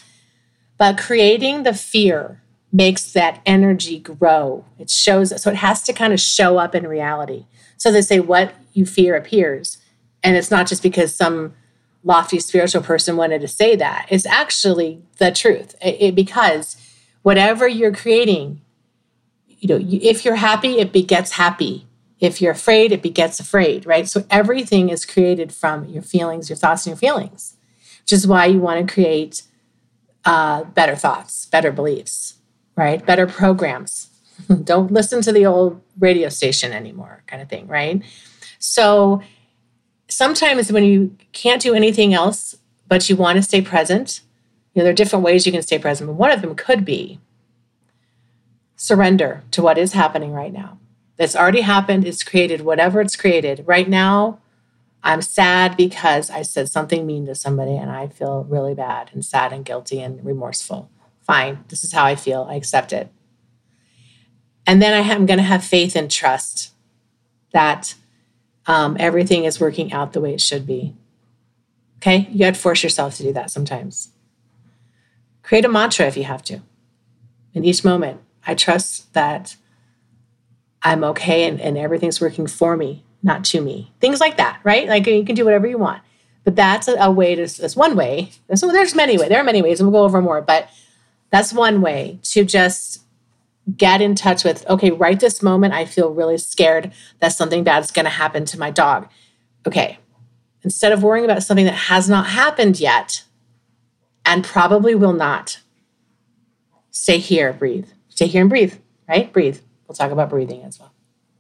But 0.76 0.98
creating 0.98 1.64
the 1.64 1.74
fear 1.74 2.40
makes 2.72 3.12
that 3.12 3.40
energy 3.46 3.98
grow. 3.98 4.64
It 4.78 4.90
shows, 4.90 5.40
so 5.40 5.50
it 5.50 5.56
has 5.56 5.82
to 5.84 5.92
kind 5.92 6.12
of 6.12 6.20
show 6.20 6.58
up 6.58 6.74
in 6.74 6.86
reality. 6.86 7.46
So 7.76 7.90
they 7.90 8.02
say, 8.02 8.20
what 8.20 8.54
you 8.72 8.84
fear 8.84 9.16
appears. 9.16 9.78
And 10.22 10.36
it's 10.36 10.50
not 10.50 10.66
just 10.66 10.82
because 10.82 11.14
some 11.14 11.54
lofty 12.04 12.40
spiritual 12.40 12.82
person 12.82 13.16
wanted 13.16 13.40
to 13.40 13.48
say 13.48 13.76
that, 13.76 14.06
it's 14.10 14.26
actually 14.26 15.02
the 15.18 15.30
truth. 15.30 15.74
It, 15.82 15.96
it, 16.00 16.14
because 16.14 16.76
whatever 17.22 17.66
you're 17.66 17.94
creating, 17.94 18.60
you 19.46 19.68
know, 19.68 19.76
you, 19.76 20.00
if 20.02 20.24
you're 20.24 20.36
happy, 20.36 20.78
it 20.78 20.92
begets 20.92 21.32
happy. 21.32 21.86
If 22.20 22.40
you're 22.40 22.52
afraid, 22.52 22.92
it 22.92 23.02
begets 23.02 23.38
afraid, 23.38 23.86
right? 23.86 24.08
So 24.08 24.24
everything 24.30 24.88
is 24.88 25.06
created 25.06 25.52
from 25.52 25.84
your 25.86 26.02
feelings, 26.02 26.48
your 26.48 26.56
thoughts, 26.56 26.86
and 26.86 26.92
your 26.92 26.98
feelings, 26.98 27.56
which 28.02 28.12
is 28.12 28.26
why 28.26 28.46
you 28.46 28.58
want 28.58 28.86
to 28.86 28.92
create 28.92 29.42
uh, 30.24 30.64
better 30.64 30.96
thoughts, 30.96 31.46
better 31.46 31.70
beliefs, 31.70 32.37
right? 32.78 33.04
Better 33.04 33.26
programs. 33.26 34.08
Don't 34.64 34.92
listen 34.92 35.20
to 35.22 35.32
the 35.32 35.44
old 35.44 35.82
radio 35.98 36.28
station 36.28 36.72
anymore, 36.72 37.24
kind 37.26 37.42
of 37.42 37.48
thing, 37.48 37.66
right? 37.66 38.02
So 38.60 39.20
sometimes 40.08 40.70
when 40.70 40.84
you 40.84 41.16
can't 41.32 41.60
do 41.60 41.74
anything 41.74 42.14
else, 42.14 42.56
but 42.86 43.10
you 43.10 43.16
want 43.16 43.36
to 43.36 43.42
stay 43.42 43.60
present, 43.60 44.20
you 44.72 44.80
know, 44.80 44.84
there 44.84 44.92
are 44.92 44.94
different 44.94 45.24
ways 45.24 45.44
you 45.44 45.52
can 45.52 45.62
stay 45.62 45.78
present, 45.78 46.08
but 46.08 46.14
one 46.14 46.30
of 46.30 46.40
them 46.40 46.54
could 46.54 46.84
be 46.84 47.18
surrender 48.76 49.42
to 49.50 49.60
what 49.60 49.76
is 49.76 49.92
happening 49.92 50.32
right 50.32 50.52
now 50.52 50.78
that's 51.16 51.34
already 51.34 51.62
happened. 51.62 52.06
It's 52.06 52.22
created 52.22 52.60
whatever 52.62 53.00
it's 53.00 53.16
created. 53.16 53.64
Right 53.66 53.88
now, 53.88 54.38
I'm 55.02 55.20
sad 55.20 55.76
because 55.76 56.30
I 56.30 56.42
said 56.42 56.68
something 56.68 57.06
mean 57.06 57.26
to 57.26 57.34
somebody 57.34 57.76
and 57.76 57.90
I 57.90 58.06
feel 58.06 58.44
really 58.44 58.74
bad 58.74 59.10
and 59.12 59.24
sad 59.24 59.52
and 59.52 59.64
guilty 59.64 60.00
and 60.00 60.24
remorseful. 60.24 60.90
Fine. 61.28 61.62
This 61.68 61.84
is 61.84 61.92
how 61.92 62.06
I 62.06 62.16
feel. 62.16 62.48
I 62.50 62.54
accept 62.54 62.92
it. 62.92 63.12
And 64.66 64.82
then 64.82 64.94
I 64.94 65.06
am 65.12 65.26
going 65.26 65.38
to 65.38 65.44
have 65.44 65.62
faith 65.62 65.94
and 65.94 66.10
trust 66.10 66.72
that 67.52 67.94
um, 68.66 68.96
everything 68.98 69.44
is 69.44 69.60
working 69.60 69.92
out 69.92 70.14
the 70.14 70.20
way 70.20 70.32
it 70.32 70.40
should 70.40 70.66
be. 70.66 70.94
Okay? 71.98 72.28
You 72.30 72.40
got 72.40 72.54
to 72.54 72.60
force 72.60 72.82
yourself 72.82 73.16
to 73.16 73.22
do 73.22 73.32
that 73.34 73.50
sometimes. 73.50 74.10
Create 75.42 75.66
a 75.66 75.68
mantra 75.68 76.06
if 76.06 76.16
you 76.16 76.24
have 76.24 76.42
to. 76.44 76.60
In 77.52 77.64
each 77.64 77.84
moment, 77.84 78.20
I 78.46 78.54
trust 78.54 79.12
that 79.12 79.56
I'm 80.82 81.04
okay 81.04 81.46
and, 81.46 81.60
and 81.60 81.76
everything's 81.76 82.22
working 82.22 82.46
for 82.46 82.74
me, 82.76 83.04
not 83.22 83.44
to 83.46 83.60
me. 83.60 83.92
Things 84.00 84.20
like 84.20 84.38
that, 84.38 84.60
right? 84.64 84.88
Like 84.88 85.06
you 85.06 85.24
can 85.24 85.34
do 85.34 85.44
whatever 85.44 85.66
you 85.66 85.76
want. 85.76 86.02
But 86.44 86.56
that's 86.56 86.88
a, 86.88 86.94
a 86.94 87.10
way 87.10 87.34
to, 87.34 87.46
that's 87.60 87.76
one 87.76 87.96
way. 87.96 88.30
So 88.54 88.68
there's 88.68 88.94
many 88.94 89.18
ways. 89.18 89.28
There 89.28 89.40
are 89.40 89.44
many 89.44 89.60
ways, 89.60 89.80
and 89.80 89.90
we'll 89.90 90.00
go 90.00 90.04
over 90.04 90.22
more, 90.22 90.40
but 90.40 90.70
that's 91.30 91.52
one 91.52 91.80
way 91.80 92.20
to 92.22 92.44
just 92.44 93.02
get 93.76 94.00
in 94.00 94.14
touch 94.14 94.44
with, 94.44 94.66
okay, 94.68 94.90
right 94.90 95.20
this 95.20 95.42
moment, 95.42 95.74
I 95.74 95.84
feel 95.84 96.12
really 96.12 96.38
scared 96.38 96.92
that 97.20 97.32
something 97.32 97.64
bad's 97.64 97.90
going 97.90 98.04
to 98.04 98.10
happen 98.10 98.44
to 98.46 98.58
my 98.58 98.70
dog. 98.70 99.08
Okay. 99.66 99.98
Instead 100.62 100.92
of 100.92 101.02
worrying 101.02 101.24
about 101.24 101.42
something 101.42 101.66
that 101.66 101.72
has 101.72 102.08
not 102.08 102.28
happened 102.28 102.80
yet 102.80 103.24
and 104.24 104.44
probably 104.44 104.94
will 104.94 105.12
not, 105.12 105.60
stay 106.90 107.18
here, 107.18 107.52
breathe. 107.52 107.88
Stay 108.08 108.26
here 108.26 108.40
and 108.40 108.50
breathe, 108.50 108.74
right? 109.08 109.32
Breathe. 109.32 109.60
We'll 109.86 109.94
talk 109.94 110.10
about 110.10 110.30
breathing 110.30 110.62
as 110.64 110.78
well. 110.78 110.92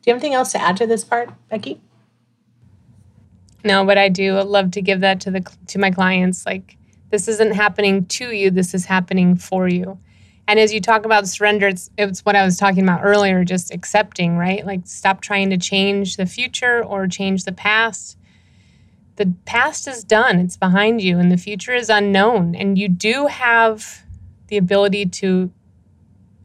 Do 0.02 0.10
you 0.10 0.14
have 0.14 0.22
anything 0.22 0.34
else 0.34 0.52
to 0.52 0.60
add 0.60 0.76
to 0.78 0.86
this 0.86 1.04
part, 1.04 1.30
Becky? 1.48 1.80
No, 3.64 3.84
but 3.84 3.98
I 3.98 4.08
do 4.08 4.40
love 4.40 4.70
to 4.72 4.80
give 4.80 5.00
that 5.00 5.20
to 5.22 5.30
the 5.30 5.46
to 5.66 5.78
my 5.78 5.90
clients. 5.90 6.46
Like 6.46 6.77
this 7.10 7.28
isn't 7.28 7.54
happening 7.54 8.06
to 8.06 8.30
you; 8.30 8.50
this 8.50 8.74
is 8.74 8.86
happening 8.86 9.36
for 9.36 9.68
you. 9.68 9.98
And 10.46 10.58
as 10.58 10.72
you 10.72 10.80
talk 10.80 11.04
about 11.04 11.28
surrender, 11.28 11.68
it's, 11.68 11.90
it's 11.98 12.24
what 12.24 12.34
I 12.34 12.42
was 12.42 12.56
talking 12.56 12.82
about 12.82 13.04
earlier, 13.04 13.44
just 13.44 13.72
accepting, 13.72 14.38
right? 14.38 14.64
Like 14.64 14.80
stop 14.84 15.20
trying 15.20 15.50
to 15.50 15.58
change 15.58 16.16
the 16.16 16.24
future 16.24 16.82
or 16.82 17.06
change 17.06 17.44
the 17.44 17.52
past. 17.52 18.16
The 19.16 19.34
past 19.44 19.86
is 19.86 20.04
done; 20.04 20.38
it's 20.38 20.56
behind 20.56 21.02
you, 21.02 21.18
and 21.18 21.30
the 21.30 21.36
future 21.36 21.74
is 21.74 21.90
unknown. 21.90 22.54
And 22.54 22.78
you 22.78 22.88
do 22.88 23.26
have 23.26 24.04
the 24.48 24.56
ability 24.56 25.06
to 25.06 25.50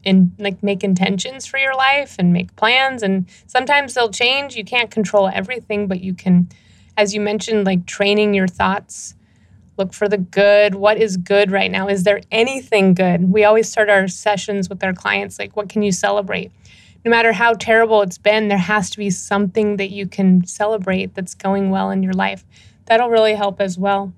and 0.04 0.32
like 0.38 0.62
make 0.62 0.84
intentions 0.84 1.46
for 1.46 1.58
your 1.58 1.74
life 1.74 2.16
and 2.18 2.32
make 2.32 2.54
plans 2.56 3.02
and 3.02 3.26
sometimes 3.46 3.94
they'll 3.94 4.10
change 4.10 4.54
you 4.54 4.64
can't 4.64 4.90
control 4.90 5.30
everything 5.32 5.86
but 5.86 6.00
you 6.00 6.14
can 6.14 6.48
as 6.96 7.14
you 7.14 7.20
mentioned 7.20 7.64
like 7.64 7.86
training 7.86 8.34
your 8.34 8.48
thoughts 8.48 9.14
look 9.76 9.92
for 9.92 10.08
the 10.08 10.18
good 10.18 10.74
what 10.74 10.98
is 10.98 11.16
good 11.16 11.50
right 11.50 11.70
now 11.70 11.88
is 11.88 12.04
there 12.04 12.20
anything 12.30 12.94
good 12.94 13.32
we 13.32 13.44
always 13.44 13.68
start 13.68 13.88
our 13.88 14.08
sessions 14.08 14.68
with 14.68 14.82
our 14.82 14.92
clients 14.92 15.38
like 15.38 15.56
what 15.56 15.68
can 15.68 15.82
you 15.82 15.92
celebrate 15.92 16.52
no 17.04 17.10
matter 17.10 17.32
how 17.32 17.52
terrible 17.52 18.02
it's 18.02 18.18
been 18.18 18.48
there 18.48 18.56
has 18.56 18.88
to 18.90 18.98
be 18.98 19.10
something 19.10 19.76
that 19.76 19.90
you 19.90 20.06
can 20.06 20.46
celebrate 20.46 21.14
that's 21.14 21.34
going 21.34 21.70
well 21.70 21.90
in 21.90 22.02
your 22.02 22.14
life 22.14 22.44
that'll 22.86 23.10
really 23.10 23.34
help 23.34 23.60
as 23.60 23.78
well. 23.78 24.12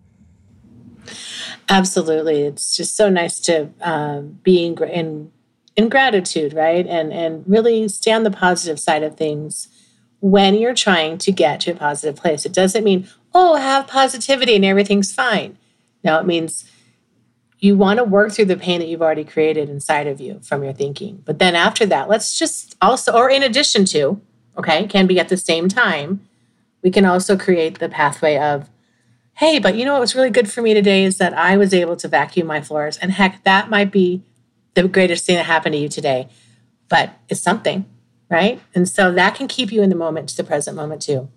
Absolutely, 1.68 2.42
it's 2.42 2.76
just 2.76 2.96
so 2.96 3.08
nice 3.08 3.38
to 3.40 3.70
um, 3.80 4.38
be 4.42 4.64
in, 4.64 4.82
in 4.84 5.32
in 5.76 5.88
gratitude, 5.88 6.52
right? 6.52 6.86
And 6.86 7.12
and 7.12 7.44
really 7.46 7.88
stay 7.88 8.12
on 8.12 8.24
the 8.24 8.30
positive 8.30 8.80
side 8.80 9.02
of 9.02 9.16
things 9.16 9.68
when 10.20 10.54
you're 10.54 10.74
trying 10.74 11.18
to 11.18 11.32
get 11.32 11.60
to 11.60 11.72
a 11.72 11.74
positive 11.74 12.16
place. 12.16 12.44
It 12.44 12.52
doesn't 12.52 12.82
mean 12.82 13.08
oh 13.36 13.56
have 13.56 13.86
positivity 13.86 14.56
and 14.56 14.64
everything's 14.64 15.12
fine. 15.12 15.58
No, 16.02 16.18
it 16.18 16.26
means 16.26 16.70
you 17.58 17.76
want 17.76 17.98
to 17.98 18.04
work 18.04 18.32
through 18.32 18.46
the 18.46 18.56
pain 18.56 18.80
that 18.80 18.88
you've 18.88 19.02
already 19.02 19.24
created 19.24 19.68
inside 19.68 20.06
of 20.06 20.20
you 20.20 20.40
from 20.40 20.64
your 20.64 20.72
thinking. 20.72 21.22
But 21.24 21.38
then 21.38 21.54
after 21.54 21.84
that, 21.86 22.08
let's 22.08 22.38
just 22.38 22.76
also, 22.80 23.12
or 23.12 23.28
in 23.28 23.42
addition 23.42 23.84
to, 23.86 24.20
okay, 24.56 24.86
can 24.86 25.06
be 25.06 25.20
at 25.20 25.28
the 25.28 25.36
same 25.36 25.68
time, 25.68 26.26
we 26.82 26.90
can 26.90 27.04
also 27.04 27.36
create 27.36 27.78
the 27.78 27.88
pathway 27.88 28.38
of, 28.38 28.70
hey, 29.34 29.58
but 29.58 29.74
you 29.74 29.84
know 29.84 29.92
what 29.92 30.00
was 30.00 30.14
really 30.14 30.30
good 30.30 30.50
for 30.50 30.62
me 30.62 30.72
today 30.72 31.04
is 31.04 31.18
that 31.18 31.34
I 31.34 31.58
was 31.58 31.74
able 31.74 31.96
to 31.96 32.08
vacuum 32.08 32.46
my 32.46 32.62
floors. 32.62 32.96
And 32.96 33.12
heck, 33.12 33.44
that 33.44 33.68
might 33.68 33.90
be 33.90 34.22
the 34.72 34.88
greatest 34.88 35.26
thing 35.26 35.36
that 35.36 35.44
happened 35.44 35.74
to 35.74 35.78
you 35.78 35.88
today, 35.90 36.28
but 36.88 37.10
it's 37.28 37.42
something, 37.42 37.84
right? 38.30 38.60
And 38.74 38.88
so 38.88 39.12
that 39.12 39.34
can 39.34 39.46
keep 39.46 39.72
you 39.72 39.82
in 39.82 39.90
the 39.90 39.96
moment, 39.96 40.30
to 40.30 40.36
the 40.36 40.44
present 40.44 40.76
moment 40.76 41.02
too. 41.02 41.28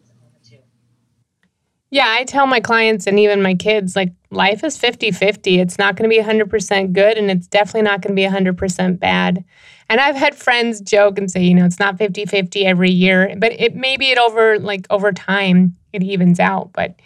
Yeah, 1.92 2.06
I 2.08 2.24
tell 2.24 2.46
my 2.46 2.60
clients 2.60 3.08
and 3.08 3.18
even 3.18 3.42
my 3.42 3.56
kids 3.56 3.96
like 3.96 4.14
life 4.30 4.64
is 4.64 4.78
50 4.78 5.12
50. 5.12 5.60
It's 5.60 5.78
not 5.80 5.96
going 5.96 6.10
to 6.10 6.16
be 6.16 6.22
100% 6.22 6.94
good 6.94 7.18
and 7.18 7.32
it's 7.32 7.48
definitely 7.48 7.82
not 7.82 8.02
going 8.02 8.16
to 8.16 8.22
be 8.22 8.28
100% 8.28 9.00
bad. 9.00 9.44
And 9.90 10.00
I've 10.00 10.16
had 10.16 10.36
friends 10.36 10.82
joke 10.82 11.18
and 11.18 11.32
say, 11.32 11.44
you 11.44 11.56
know, 11.56 11.66
it's 11.66 11.80
not 11.80 11.98
50 11.98 12.26
50 12.26 12.66
every 12.66 12.92
year, 12.92 13.34
but 13.38 13.54
it 13.54 13.76
maybe 13.76 14.12
it 14.12 14.20
over 14.20 14.60
like 14.60 14.86
over 14.92 15.12
time 15.12 15.76
it 15.92 16.04
evens 16.04 16.40
out. 16.40 16.72
But 16.74 17.00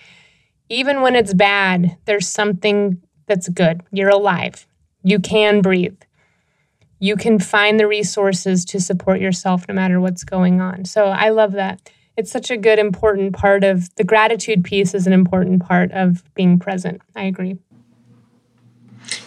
even 0.67 1.01
when 1.01 1.15
it's 1.15 1.33
bad, 1.33 1.97
there's 2.05 2.27
something 2.27 3.01
that's 3.25 3.47
good. 3.47 3.81
You're 3.91 4.09
alive, 4.09 4.67
you 5.03 5.19
can 5.19 5.61
breathe. 5.61 6.01
You 6.99 7.17
can 7.17 7.37
find 7.37 7.79
the 7.79 7.87
resources 7.87 8.63
to 8.65 8.79
support 8.79 9.19
yourself 9.19 9.67
no 9.67 9.73
matter 9.73 9.99
what's 9.99 10.23
going 10.23 10.61
on. 10.61 10.85
So 10.85 11.05
I 11.05 11.29
love 11.29 11.53
that 11.53 11.89
it's 12.15 12.31
such 12.31 12.51
a 12.51 12.57
good, 12.57 12.79
important 12.79 13.33
part 13.33 13.63
of 13.63 13.93
the 13.95 14.03
gratitude 14.03 14.63
piece 14.63 14.93
is 14.93 15.07
an 15.07 15.13
important 15.13 15.63
part 15.63 15.91
of 15.91 16.23
being 16.35 16.59
present. 16.59 17.01
I 17.15 17.23
agree. 17.23 17.57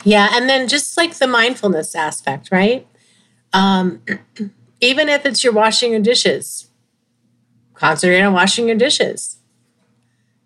Yeah. 0.05 0.29
And 0.33 0.49
then 0.49 0.69
just 0.69 0.97
like 0.97 1.15
the 1.15 1.27
mindfulness 1.27 1.95
aspect, 1.95 2.49
right? 2.53 2.87
Um, 3.53 4.03
even 4.81 5.09
if 5.09 5.27
it's 5.27 5.43
you're 5.43 5.53
washing 5.53 5.91
your 5.91 6.01
dishes, 6.01 6.71
concentrate 7.75 8.23
on 8.23 8.33
washing 8.33 8.67
your 8.67 8.77
dishes. 8.77 9.39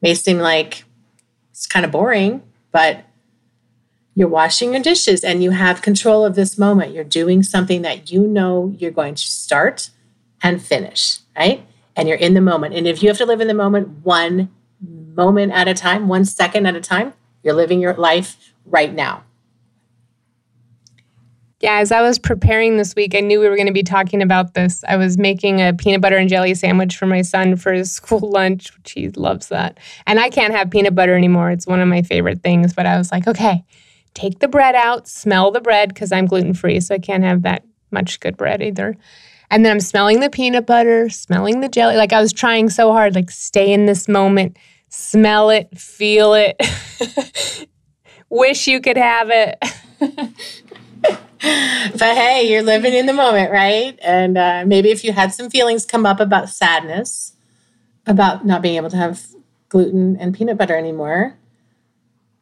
May 0.02 0.14
seem 0.14 0.38
like 0.38 0.84
it's 1.50 1.66
kind 1.66 1.84
of 1.84 1.92
boring, 1.92 2.42
but 2.72 3.04
you're 4.14 4.28
washing 4.28 4.72
your 4.72 4.82
dishes 4.82 5.22
and 5.22 5.42
you 5.42 5.50
have 5.50 5.82
control 5.82 6.24
of 6.24 6.34
this 6.34 6.58
moment. 6.58 6.94
You're 6.94 7.04
doing 7.04 7.42
something 7.42 7.82
that 7.82 8.10
you 8.10 8.26
know 8.26 8.74
you're 8.78 8.90
going 8.90 9.14
to 9.14 9.22
start 9.22 9.90
and 10.42 10.62
finish, 10.62 11.18
right? 11.36 11.66
And 12.00 12.08
you're 12.08 12.16
in 12.16 12.32
the 12.32 12.40
moment. 12.40 12.74
And 12.74 12.88
if 12.88 13.02
you 13.02 13.10
have 13.10 13.18
to 13.18 13.26
live 13.26 13.42
in 13.42 13.46
the 13.46 13.52
moment 13.52 13.88
one 14.04 14.50
moment 14.80 15.52
at 15.52 15.68
a 15.68 15.74
time, 15.74 16.08
one 16.08 16.24
second 16.24 16.64
at 16.64 16.74
a 16.74 16.80
time, 16.80 17.12
you're 17.42 17.52
living 17.52 17.78
your 17.78 17.92
life 17.92 18.54
right 18.64 18.92
now. 18.92 19.22
Yeah, 21.60 21.74
as 21.74 21.92
I 21.92 22.00
was 22.00 22.18
preparing 22.18 22.78
this 22.78 22.94
week, 22.94 23.14
I 23.14 23.20
knew 23.20 23.38
we 23.38 23.46
were 23.46 23.54
going 23.54 23.66
to 23.66 23.72
be 23.74 23.82
talking 23.82 24.22
about 24.22 24.54
this. 24.54 24.82
I 24.88 24.96
was 24.96 25.18
making 25.18 25.60
a 25.60 25.74
peanut 25.74 26.00
butter 26.00 26.16
and 26.16 26.26
jelly 26.26 26.54
sandwich 26.54 26.96
for 26.96 27.04
my 27.04 27.20
son 27.20 27.56
for 27.56 27.70
his 27.70 27.92
school 27.96 28.30
lunch, 28.30 28.74
which 28.74 28.92
he 28.92 29.10
loves 29.10 29.48
that. 29.48 29.76
And 30.06 30.18
I 30.18 30.30
can't 30.30 30.54
have 30.54 30.70
peanut 30.70 30.94
butter 30.94 31.14
anymore. 31.14 31.50
It's 31.50 31.66
one 31.66 31.80
of 31.80 31.88
my 31.88 32.00
favorite 32.00 32.42
things. 32.42 32.72
But 32.72 32.86
I 32.86 32.96
was 32.96 33.12
like, 33.12 33.28
okay, 33.28 33.62
take 34.14 34.38
the 34.38 34.48
bread 34.48 34.74
out, 34.74 35.06
smell 35.06 35.50
the 35.50 35.60
bread 35.60 35.90
because 35.90 36.12
I'm 36.12 36.24
gluten 36.24 36.54
free, 36.54 36.80
so 36.80 36.94
I 36.94 36.98
can't 36.98 37.24
have 37.24 37.42
that 37.42 37.62
much 37.90 38.20
good 38.20 38.38
bread 38.38 38.62
either. 38.62 38.96
And 39.50 39.64
then 39.64 39.72
I'm 39.72 39.80
smelling 39.80 40.20
the 40.20 40.30
peanut 40.30 40.66
butter, 40.66 41.08
smelling 41.08 41.60
the 41.60 41.68
jelly. 41.68 41.96
Like 41.96 42.12
I 42.12 42.20
was 42.20 42.32
trying 42.32 42.70
so 42.70 42.92
hard, 42.92 43.14
like 43.14 43.30
stay 43.30 43.72
in 43.72 43.86
this 43.86 44.08
moment, 44.08 44.56
smell 44.88 45.50
it, 45.50 45.76
feel 45.76 46.34
it. 46.34 46.56
Wish 48.30 48.68
you 48.68 48.80
could 48.80 48.96
have 48.96 49.28
it. 49.30 49.58
but 51.40 52.14
hey, 52.14 52.48
you're 52.48 52.62
living 52.62 52.94
in 52.94 53.06
the 53.06 53.12
moment, 53.12 53.50
right? 53.50 53.98
And 54.02 54.38
uh, 54.38 54.64
maybe 54.66 54.90
if 54.90 55.02
you 55.04 55.12
had 55.12 55.34
some 55.34 55.50
feelings 55.50 55.84
come 55.84 56.06
up 56.06 56.20
about 56.20 56.48
sadness, 56.48 57.32
about 58.06 58.46
not 58.46 58.62
being 58.62 58.76
able 58.76 58.90
to 58.90 58.96
have 58.96 59.26
gluten 59.68 60.16
and 60.16 60.34
peanut 60.34 60.58
butter 60.58 60.76
anymore, 60.76 61.36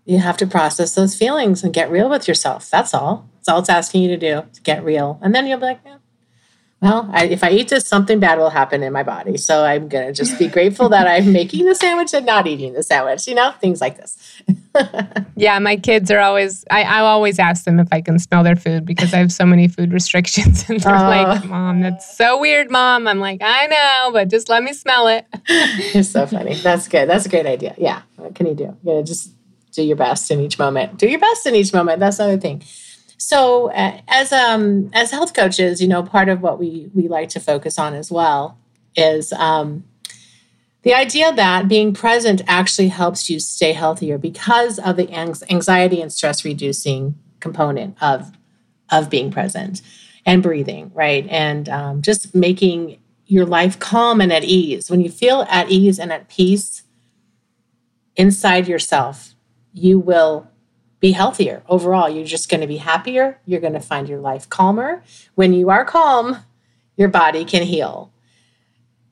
you 0.04 0.18
have 0.18 0.36
to 0.38 0.46
process 0.46 0.94
those 0.94 1.16
feelings 1.16 1.62
and 1.62 1.72
get 1.72 1.90
real 1.90 2.08
with 2.08 2.28
yourself. 2.28 2.68
That's 2.70 2.92
all. 2.92 3.28
That's 3.36 3.48
all 3.48 3.60
it's 3.60 3.68
asking 3.68 4.02
you 4.02 4.08
to 4.08 4.16
do, 4.16 4.48
to 4.52 4.60
get 4.62 4.84
real. 4.84 5.18
And 5.22 5.34
then 5.34 5.46
you'll 5.46 5.58
be 5.58 5.66
like, 5.66 5.80
well, 6.80 7.10
I, 7.12 7.24
if 7.26 7.42
I 7.42 7.50
eat 7.50 7.68
this, 7.68 7.88
something 7.88 8.20
bad 8.20 8.38
will 8.38 8.50
happen 8.50 8.84
in 8.84 8.92
my 8.92 9.02
body. 9.02 9.36
So 9.36 9.64
I'm 9.64 9.88
going 9.88 10.06
to 10.06 10.12
just 10.12 10.38
be 10.38 10.46
grateful 10.46 10.88
that 10.90 11.08
I'm 11.08 11.32
making 11.32 11.66
the 11.66 11.74
sandwich 11.74 12.14
and 12.14 12.24
not 12.24 12.46
eating 12.46 12.72
the 12.72 12.84
sandwich, 12.84 13.26
you 13.26 13.34
know, 13.34 13.52
things 13.60 13.80
like 13.80 13.96
this. 13.96 14.42
yeah, 15.36 15.58
my 15.58 15.76
kids 15.76 16.08
are 16.12 16.20
always, 16.20 16.64
I, 16.70 16.84
I 16.84 17.00
always 17.00 17.40
ask 17.40 17.64
them 17.64 17.80
if 17.80 17.88
I 17.90 18.00
can 18.00 18.20
smell 18.20 18.44
their 18.44 18.54
food 18.54 18.84
because 18.84 19.12
I 19.12 19.18
have 19.18 19.32
so 19.32 19.44
many 19.44 19.66
food 19.66 19.92
restrictions. 19.92 20.68
And 20.68 20.80
they're 20.80 20.94
oh. 20.94 21.08
like, 21.08 21.44
Mom, 21.46 21.80
that's 21.80 22.16
so 22.16 22.38
weird, 22.38 22.70
Mom. 22.70 23.08
I'm 23.08 23.20
like, 23.20 23.40
I 23.42 23.66
know, 23.66 24.12
but 24.12 24.28
just 24.28 24.48
let 24.48 24.62
me 24.62 24.72
smell 24.72 25.08
it. 25.08 25.26
it's 25.48 26.10
so 26.10 26.26
funny. 26.26 26.54
That's 26.54 26.86
good. 26.88 27.08
That's 27.08 27.26
a 27.26 27.28
great 27.28 27.46
idea. 27.46 27.74
Yeah. 27.78 28.02
What 28.16 28.34
can 28.34 28.46
you 28.46 28.54
do? 28.54 28.76
You 28.84 28.94
know, 28.94 29.02
just 29.02 29.32
do 29.72 29.82
your 29.82 29.96
best 29.96 30.30
in 30.30 30.40
each 30.40 30.58
moment. 30.58 30.98
Do 30.98 31.08
your 31.08 31.18
best 31.18 31.46
in 31.46 31.54
each 31.54 31.72
moment. 31.72 32.00
That's 32.00 32.18
another 32.18 32.38
thing. 32.38 32.62
So 33.18 33.70
uh, 33.72 34.00
as 34.06 34.32
um 34.32 34.90
as 34.94 35.10
health 35.10 35.34
coaches, 35.34 35.82
you 35.82 35.88
know, 35.88 36.02
part 36.02 36.28
of 36.28 36.40
what 36.40 36.58
we 36.58 36.90
we 36.94 37.08
like 37.08 37.28
to 37.30 37.40
focus 37.40 37.78
on 37.78 37.94
as 37.94 38.10
well 38.10 38.58
is 38.96 39.32
um, 39.34 39.84
the 40.82 40.94
idea 40.94 41.32
that 41.32 41.68
being 41.68 41.92
present 41.92 42.42
actually 42.46 42.88
helps 42.88 43.28
you 43.28 43.40
stay 43.40 43.72
healthier 43.72 44.18
because 44.18 44.78
of 44.78 44.96
the 44.96 45.12
anxiety 45.12 46.00
and 46.00 46.12
stress 46.12 46.44
reducing 46.44 47.16
component 47.40 48.00
of 48.00 48.32
of 48.90 49.10
being 49.10 49.30
present 49.30 49.82
and 50.24 50.42
breathing, 50.42 50.90
right? 50.94 51.26
And 51.28 51.68
um, 51.68 52.02
just 52.02 52.34
making 52.34 53.00
your 53.26 53.44
life 53.44 53.78
calm 53.78 54.20
and 54.20 54.32
at 54.32 54.44
ease. 54.44 54.90
When 54.90 55.00
you 55.00 55.10
feel 55.10 55.44
at 55.50 55.70
ease 55.70 55.98
and 55.98 56.12
at 56.12 56.28
peace 56.28 56.84
inside 58.16 58.68
yourself, 58.68 59.34
you 59.72 59.98
will 59.98 60.48
be 61.00 61.12
healthier 61.12 61.62
overall. 61.68 62.08
You're 62.08 62.24
just 62.24 62.48
going 62.48 62.60
to 62.60 62.66
be 62.66 62.78
happier. 62.78 63.38
You're 63.44 63.60
going 63.60 63.74
to 63.74 63.80
find 63.80 64.08
your 64.08 64.20
life 64.20 64.48
calmer. 64.48 65.02
When 65.34 65.52
you 65.52 65.70
are 65.70 65.84
calm, 65.84 66.38
your 66.96 67.08
body 67.08 67.44
can 67.44 67.62
heal. 67.62 68.12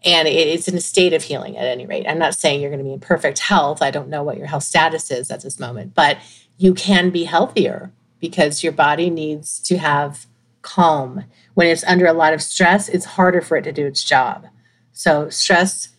And 0.04 0.28
it's 0.28 0.68
in 0.68 0.76
a 0.76 0.80
state 0.80 1.12
of 1.12 1.22
healing 1.22 1.56
at 1.56 1.66
any 1.66 1.86
rate. 1.86 2.06
I'm 2.08 2.18
not 2.18 2.34
saying 2.34 2.60
you're 2.60 2.70
going 2.70 2.78
to 2.78 2.84
be 2.84 2.92
in 2.92 3.00
perfect 3.00 3.38
health. 3.38 3.82
I 3.82 3.90
don't 3.90 4.08
know 4.08 4.22
what 4.22 4.36
your 4.36 4.46
health 4.46 4.62
status 4.62 5.10
is 5.10 5.30
at 5.30 5.42
this 5.42 5.58
moment, 5.58 5.94
but 5.94 6.18
you 6.58 6.74
can 6.74 7.10
be 7.10 7.24
healthier 7.24 7.92
because 8.20 8.62
your 8.62 8.72
body 8.72 9.10
needs 9.10 9.58
to 9.60 9.78
have 9.78 10.26
calm. 10.62 11.24
When 11.54 11.68
it's 11.68 11.84
under 11.84 12.06
a 12.06 12.12
lot 12.12 12.34
of 12.34 12.42
stress, 12.42 12.88
it's 12.88 13.04
harder 13.04 13.40
for 13.40 13.56
it 13.56 13.62
to 13.62 13.72
do 13.72 13.86
its 13.86 14.04
job. 14.04 14.46
So, 14.92 15.28
stress 15.28 15.90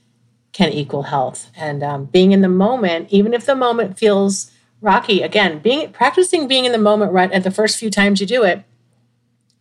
can 0.52 0.72
equal 0.72 1.04
health. 1.04 1.52
And 1.56 1.84
um, 1.84 2.06
being 2.06 2.32
in 2.32 2.42
the 2.42 2.50
moment, 2.50 3.10
even 3.12 3.34
if 3.34 3.46
the 3.46 3.56
moment 3.56 3.98
feels 3.98 4.52
Rocky, 4.82 5.22
again, 5.22 5.60
being 5.60 5.92
practicing 5.92 6.48
being 6.48 6.66
in 6.66 6.72
the 6.72 6.78
moment 6.78 7.12
right 7.12 7.32
at 7.32 7.44
the 7.44 7.52
first 7.52 7.78
few 7.78 7.90
times 7.90 8.22
you 8.22 8.28
do 8.28 8.44
it. 8.44 8.64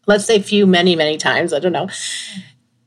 Let's 0.06 0.26
say 0.26 0.40
few, 0.40 0.66
many, 0.66 0.94
many 0.94 1.16
times. 1.16 1.52
I 1.52 1.58
don't 1.58 1.72
know. 1.72 1.88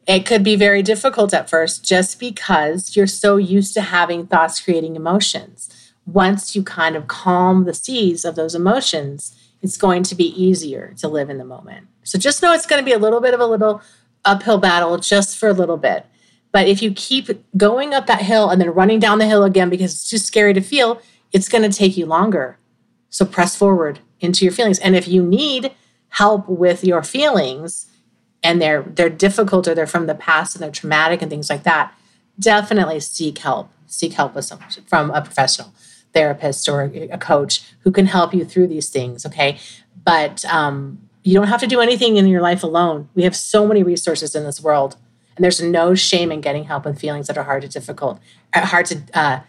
It 0.08 0.26
could 0.26 0.44
be 0.44 0.56
very 0.56 0.82
difficult 0.82 1.34
at 1.34 1.50
first 1.50 1.84
just 1.84 2.20
because 2.20 2.96
you're 2.96 3.08
so 3.08 3.38
used 3.38 3.74
to 3.76 3.82
having 3.82 4.26
thoughts 4.26 4.62
creating 4.62 4.96
emotions. 4.96 5.94
Once 6.06 6.56
you 6.56 6.64
kind 6.64 6.96
of 6.96 7.08
calm 7.08 7.66
the 7.66 7.74
seas 7.74 8.26
of 8.26 8.36
those 8.36 8.56
emotions, 8.56 9.36
it's 9.62 9.78
going 9.78 10.04
to 10.04 10.16
be 10.16 10.42
easier 10.42 10.94
to 10.98 11.08
live 11.08 11.30
in 11.30 11.38
the 11.38 11.46
moment. 11.46 11.88
So 12.04 12.18
just 12.18 12.42
know 12.42 12.54
it's 12.54 12.66
going 12.66 12.82
to 12.82 12.86
be 12.86 12.94
a 12.94 13.00
little 13.00 13.22
bit 13.22 13.34
of 13.34 13.40
a 13.40 13.46
little 13.46 13.82
uphill 14.26 14.58
battle 14.58 14.98
just 14.98 15.38
for 15.38 15.50
a 15.50 15.54
little 15.54 15.78
bit. 15.78 16.06
But 16.52 16.68
if 16.68 16.82
you 16.82 16.92
keep 16.92 17.30
going 17.58 17.94
up 17.94 18.08
that 18.08 18.22
hill 18.22 18.50
and 18.50 18.60
then 18.60 18.72
running 18.72 19.00
down 19.00 19.20
the 19.20 19.28
hill 19.28 19.44
again 19.44 19.70
because 19.70 19.94
it's 19.94 20.10
too 20.10 20.18
scary 20.18 20.54
to 20.54 20.62
feel, 20.62 21.00
it's 21.32 21.50
going 21.50 21.70
to 21.70 21.76
take 21.76 21.98
you 21.98 22.06
longer. 22.06 22.58
So 23.10 23.26
press 23.26 23.56
forward 23.56 24.00
into 24.20 24.46
your 24.46 24.52
feelings. 24.54 24.80
And 24.80 24.96
if 24.96 25.08
you 25.08 25.24
need 25.24 25.72
help 26.10 26.48
with 26.48 26.84
your 26.84 27.04
feelings 27.04 27.88
and 28.44 28.62
they're 28.62 28.84
they're 28.84 29.10
difficult 29.10 29.68
or 29.68 29.76
they're 29.76 29.88
from 29.88 30.08
the 30.08 30.16
past 30.16 30.56
and 30.56 30.64
they're 30.64 30.72
traumatic 30.72 31.22
and 31.22 31.30
things 31.30 31.50
like 31.50 31.64
that, 31.64 31.94
definitely 32.40 33.00
seek 33.00 33.40
help. 33.40 33.72
Seek 33.88 34.14
help 34.14 34.36
with 34.36 34.52
from 34.88 35.10
a 35.12 35.22
professional 35.22 35.74
therapist 36.14 36.70
or 36.70 36.92
a 37.12 37.18
coach 37.18 37.64
who 37.82 37.92
can 37.92 38.06
help 38.06 38.34
you 38.34 38.46
through 38.46 38.68
these 38.68 38.90
things. 38.90 39.26
Okay, 39.26 39.58
but 40.04 40.46
um, 40.46 41.10
you 41.24 41.34
don't 41.34 41.48
have 41.48 41.60
to 41.62 41.68
do 41.68 41.82
anything 41.82 42.18
in 42.18 42.28
your 42.28 42.42
life 42.42 42.64
alone. 42.64 43.10
We 43.16 43.24
have 43.24 43.36
so 43.36 43.68
many 43.68 43.84
resources 43.84 44.36
in 44.36 44.44
this 44.44 44.62
world, 44.62 44.96
and 45.36 45.44
there's 45.44 45.62
no 45.62 45.96
shame 45.96 46.32
in 46.32 46.42
getting 46.42 46.66
help 46.66 46.86
with 46.86 47.00
feelings 47.00 47.28
that 47.28 47.38
are 47.38 47.44
hard 47.44 47.64
to 47.64 47.68
difficult, 47.68 48.20
hard 48.54 48.86
to 48.88 49.02
uh, 49.14 49.40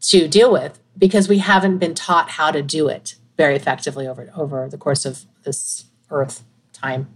to 0.00 0.28
deal 0.28 0.52
with 0.52 0.80
because 0.96 1.28
we 1.28 1.38
haven't 1.38 1.78
been 1.78 1.94
taught 1.94 2.30
how 2.30 2.50
to 2.50 2.62
do 2.62 2.88
it 2.88 3.16
very 3.36 3.56
effectively 3.56 4.06
over 4.06 4.30
over 4.36 4.68
the 4.68 4.78
course 4.78 5.04
of 5.04 5.24
this 5.44 5.86
earth 6.10 6.44
time. 6.72 7.08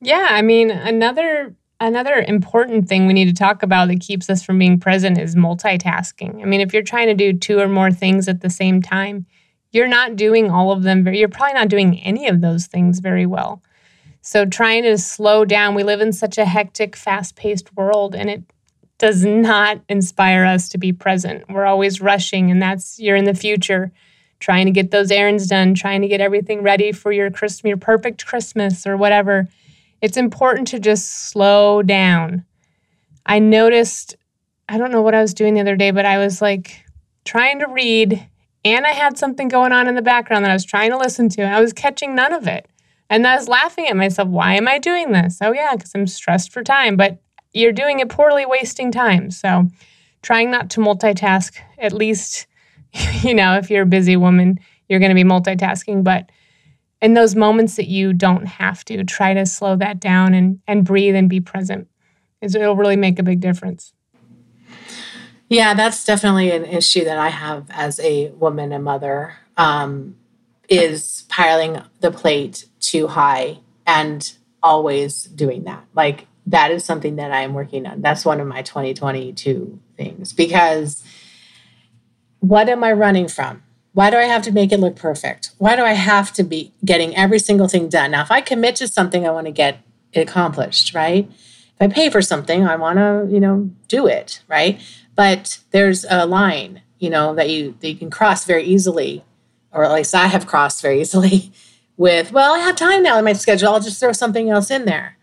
Yeah, 0.00 0.28
I 0.30 0.42
mean, 0.42 0.70
another 0.70 1.54
another 1.80 2.24
important 2.26 2.88
thing 2.88 3.06
we 3.06 3.12
need 3.12 3.28
to 3.28 3.34
talk 3.34 3.62
about 3.62 3.88
that 3.88 4.00
keeps 4.00 4.28
us 4.28 4.42
from 4.42 4.58
being 4.58 4.80
present 4.80 5.18
is 5.18 5.36
multitasking. 5.36 6.42
I 6.42 6.44
mean, 6.44 6.60
if 6.60 6.72
you're 6.72 6.82
trying 6.82 7.06
to 7.06 7.14
do 7.14 7.32
two 7.32 7.58
or 7.58 7.68
more 7.68 7.92
things 7.92 8.28
at 8.28 8.40
the 8.40 8.50
same 8.50 8.82
time, 8.82 9.26
you're 9.70 9.88
not 9.88 10.16
doing 10.16 10.50
all 10.50 10.72
of 10.72 10.82
them 10.82 11.04
very, 11.04 11.18
you're 11.18 11.28
probably 11.28 11.54
not 11.54 11.68
doing 11.68 11.98
any 12.00 12.26
of 12.26 12.40
those 12.40 12.66
things 12.66 12.98
very 12.98 13.26
well. 13.26 13.62
So 14.20 14.44
trying 14.44 14.82
to 14.82 14.98
slow 14.98 15.44
down, 15.44 15.74
we 15.74 15.84
live 15.84 16.00
in 16.00 16.12
such 16.12 16.38
a 16.38 16.44
hectic, 16.44 16.96
fast-paced 16.96 17.74
world 17.76 18.14
and 18.14 18.28
it 18.28 18.42
does 18.98 19.24
not 19.24 19.80
inspire 19.88 20.44
us 20.44 20.68
to 20.70 20.78
be 20.78 20.92
present. 20.92 21.44
We're 21.48 21.66
always 21.66 22.00
rushing 22.00 22.50
and 22.50 22.60
that's 22.60 22.98
you're 22.98 23.16
in 23.16 23.24
the 23.24 23.34
future 23.34 23.92
trying 24.40 24.66
to 24.66 24.72
get 24.72 24.92
those 24.92 25.10
errands 25.10 25.48
done, 25.48 25.74
trying 25.74 26.02
to 26.02 26.08
get 26.08 26.20
everything 26.20 26.62
ready 26.62 26.92
for 26.92 27.10
your 27.10 27.30
Christmas, 27.30 27.68
your 27.68 27.76
perfect 27.76 28.24
Christmas 28.24 28.86
or 28.86 28.96
whatever 28.96 29.48
it's 30.00 30.16
important 30.16 30.68
to 30.68 30.78
just 30.78 31.28
slow 31.30 31.82
down. 31.82 32.44
I 33.26 33.38
noticed, 33.38 34.16
I 34.68 34.78
don't 34.78 34.92
know 34.92 35.02
what 35.02 35.14
I 35.14 35.20
was 35.20 35.34
doing 35.34 35.54
the 35.54 35.60
other 35.60 35.76
day, 35.76 35.90
but 35.90 36.06
I 36.06 36.18
was 36.18 36.40
like 36.40 36.84
trying 37.24 37.58
to 37.60 37.66
read 37.66 38.26
and 38.64 38.86
I 38.86 38.90
had 38.90 39.18
something 39.18 39.48
going 39.48 39.72
on 39.72 39.88
in 39.88 39.94
the 39.94 40.02
background 40.02 40.44
that 40.44 40.50
I 40.50 40.54
was 40.54 40.64
trying 40.64 40.90
to 40.90 40.98
listen 40.98 41.28
to. 41.30 41.42
and 41.42 41.54
I 41.54 41.60
was 41.60 41.72
catching 41.72 42.14
none 42.14 42.32
of 42.32 42.46
it. 42.46 42.66
And 43.10 43.26
I 43.26 43.36
was 43.36 43.48
laughing 43.48 43.86
at 43.86 43.96
myself. 43.96 44.28
Why 44.28 44.54
am 44.54 44.68
I 44.68 44.78
doing 44.78 45.12
this? 45.12 45.38
Oh, 45.40 45.52
yeah, 45.52 45.74
because 45.74 45.94
I'm 45.94 46.06
stressed 46.06 46.52
for 46.52 46.62
time. 46.62 46.96
But 46.96 47.18
you're 47.52 47.72
doing 47.72 48.00
it 48.00 48.08
poorly, 48.08 48.46
wasting 48.46 48.92
time. 48.92 49.30
So 49.30 49.68
trying 50.22 50.50
not 50.50 50.70
to 50.70 50.80
multitask, 50.80 51.58
at 51.78 51.92
least, 51.92 52.46
you 53.22 53.34
know, 53.34 53.56
if 53.56 53.70
you're 53.70 53.82
a 53.82 53.86
busy 53.86 54.16
woman, 54.16 54.58
you're 54.88 55.00
going 55.00 55.10
to 55.10 55.14
be 55.14 55.28
multitasking. 55.28 56.04
But 56.04 56.30
in 57.00 57.14
those 57.14 57.34
moments 57.34 57.76
that 57.76 57.86
you 57.86 58.12
don't 58.12 58.46
have 58.46 58.84
to, 58.86 59.04
try 59.04 59.34
to 59.34 59.46
slow 59.46 59.76
that 59.76 60.00
down 60.00 60.34
and, 60.34 60.60
and 60.66 60.84
breathe 60.84 61.14
and 61.14 61.28
be 61.28 61.40
present. 61.40 61.88
It'll 62.40 62.76
really 62.76 62.96
make 62.96 63.18
a 63.18 63.22
big 63.22 63.40
difference. 63.40 63.92
Yeah, 65.48 65.74
that's 65.74 66.04
definitely 66.04 66.50
an 66.50 66.64
issue 66.64 67.04
that 67.04 67.18
I 67.18 67.30
have 67.30 67.66
as 67.70 67.98
a 68.00 68.30
woman 68.30 68.72
and 68.72 68.84
mother. 68.84 69.34
Um, 69.56 70.16
is 70.68 71.24
piling 71.28 71.82
the 72.00 72.10
plate 72.10 72.66
too 72.80 73.06
high 73.06 73.58
and 73.86 74.34
always 74.62 75.24
doing 75.24 75.64
that. 75.64 75.84
Like 75.94 76.26
that 76.50 76.70
is 76.70 76.84
something 76.84 77.16
that 77.16 77.30
I 77.30 77.42
am 77.42 77.52
working 77.52 77.86
on. 77.86 78.00
That's 78.00 78.24
one 78.24 78.40
of 78.40 78.46
my 78.46 78.62
2022 78.62 79.78
things 79.96 80.32
because 80.32 81.02
what 82.40 82.68
am 82.68 82.82
I 82.82 82.92
running 82.92 83.28
from? 83.28 83.62
Why 83.92 84.10
do 84.10 84.16
I 84.16 84.24
have 84.24 84.42
to 84.42 84.52
make 84.52 84.72
it 84.72 84.80
look 84.80 84.96
perfect? 84.96 85.50
Why 85.58 85.76
do 85.76 85.82
I 85.82 85.92
have 85.92 86.32
to 86.34 86.42
be 86.42 86.72
getting 86.84 87.16
every 87.16 87.38
single 87.38 87.68
thing 87.68 87.88
done? 87.88 88.12
Now, 88.12 88.22
if 88.22 88.30
I 88.30 88.40
commit 88.40 88.76
to 88.76 88.88
something, 88.88 89.26
I 89.26 89.30
want 89.30 89.46
to 89.46 89.52
get 89.52 89.80
it 90.12 90.20
accomplished, 90.20 90.94
right? 90.94 91.28
If 91.28 91.76
I 91.80 91.88
pay 91.88 92.08
for 92.08 92.22
something, 92.22 92.66
I 92.66 92.76
want 92.76 92.98
to, 92.98 93.26
you 93.30 93.40
know, 93.40 93.70
do 93.88 94.06
it, 94.06 94.42
right? 94.48 94.80
But 95.14 95.58
there's 95.72 96.06
a 96.08 96.26
line, 96.26 96.82
you 96.98 97.10
know, 97.10 97.34
that 97.34 97.50
you 97.50 97.76
that 97.80 97.88
you 97.88 97.96
can 97.96 98.10
cross 98.10 98.44
very 98.44 98.64
easily, 98.64 99.24
or 99.72 99.84
at 99.84 99.92
least 99.92 100.14
I 100.14 100.28
have 100.28 100.46
crossed 100.46 100.80
very 100.80 101.00
easily 101.00 101.52
with, 101.96 102.32
well, 102.32 102.54
I 102.54 102.60
have 102.60 102.76
time 102.76 103.02
now 103.02 103.18
in 103.18 103.24
my 103.24 103.32
schedule. 103.32 103.68
I'll 103.68 103.80
just 103.80 104.00
throw 104.00 104.12
something 104.12 104.48
else 104.48 104.70
in 104.70 104.84
there. 104.84 105.17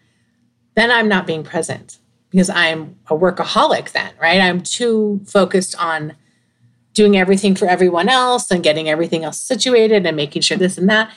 Then 0.75 0.91
I'm 0.91 1.07
not 1.07 1.25
being 1.25 1.43
present 1.43 1.99
because 2.31 2.49
I'm 2.49 2.97
a 3.07 3.15
workaholic 3.15 3.91
then, 3.91 4.11
right? 4.21 4.41
I'm 4.41 4.61
too 4.61 5.21
focused 5.25 5.75
on 5.81 6.15
doing 6.93 7.17
everything 7.17 7.55
for 7.55 7.67
everyone 7.67 8.09
else 8.09 8.51
and 8.51 8.63
getting 8.63 8.89
everything 8.89 9.23
else 9.23 9.39
situated 9.39 10.05
and 10.05 10.15
making 10.15 10.41
sure 10.41 10.57
this 10.57 10.77
and 10.77 10.89
that. 10.89 11.11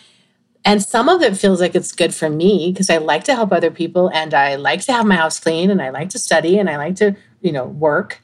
And 0.64 0.82
some 0.82 1.08
of 1.08 1.22
it 1.22 1.36
feels 1.36 1.60
like 1.60 1.74
it's 1.74 1.92
good 1.92 2.14
for 2.14 2.28
me 2.28 2.72
because 2.72 2.90
I 2.90 2.98
like 2.98 3.24
to 3.24 3.34
help 3.34 3.52
other 3.52 3.70
people 3.70 4.10
and 4.12 4.34
I 4.34 4.56
like 4.56 4.80
to 4.82 4.92
have 4.92 5.06
my 5.06 5.16
house 5.16 5.38
clean 5.40 5.70
and 5.70 5.80
I 5.80 5.90
like 5.90 6.10
to 6.10 6.18
study 6.18 6.58
and 6.58 6.68
I 6.68 6.76
like 6.76 6.96
to, 6.96 7.16
you 7.40 7.52
know, 7.52 7.64
work 7.64 8.20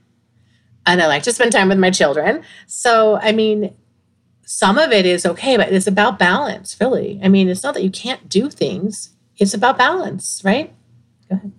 and 0.87 1.01
I 1.01 1.07
like 1.07 1.23
to 1.25 1.33
spend 1.33 1.53
time 1.53 1.68
with 1.68 1.79
my 1.79 1.90
children. 1.90 2.42
So, 2.66 3.16
I 3.16 3.33
mean, 3.33 3.75
some 4.44 4.79
of 4.79 4.92
it 4.92 5.07
is 5.07 5.25
okay, 5.25 5.57
but 5.57 5.73
it's 5.73 5.87
about 5.87 6.18
balance, 6.18 6.77
really. 6.81 7.18
I 7.23 7.29
mean, 7.29 7.49
it's 7.49 7.62
not 7.62 7.75
that 7.75 7.83
you 7.83 7.90
can't 7.90 8.29
do 8.29 8.51
things, 8.51 9.11
it's 9.38 9.55
about 9.55 9.79
balance, 9.79 10.42
right? 10.44 10.73
Go 11.28 11.37
ahead. 11.37 11.52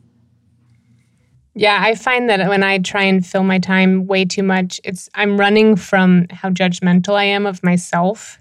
Yeah, 1.58 1.80
I 1.82 1.96
find 1.96 2.30
that 2.30 2.50
when 2.50 2.64
I 2.64 2.80
try 2.80 3.04
and 3.04 3.26
fill 3.26 3.44
my 3.44 3.60
time 3.60 4.08
way 4.08 4.26
too 4.26 4.44
much, 4.44 4.82
it's 4.84 5.10
I'm 5.16 5.40
running 5.40 5.78
from 5.78 6.28
how 6.30 6.50
judgmental 6.50 7.16
I 7.16 7.24
am 7.24 7.46
of 7.46 7.64
myself. 7.64 8.40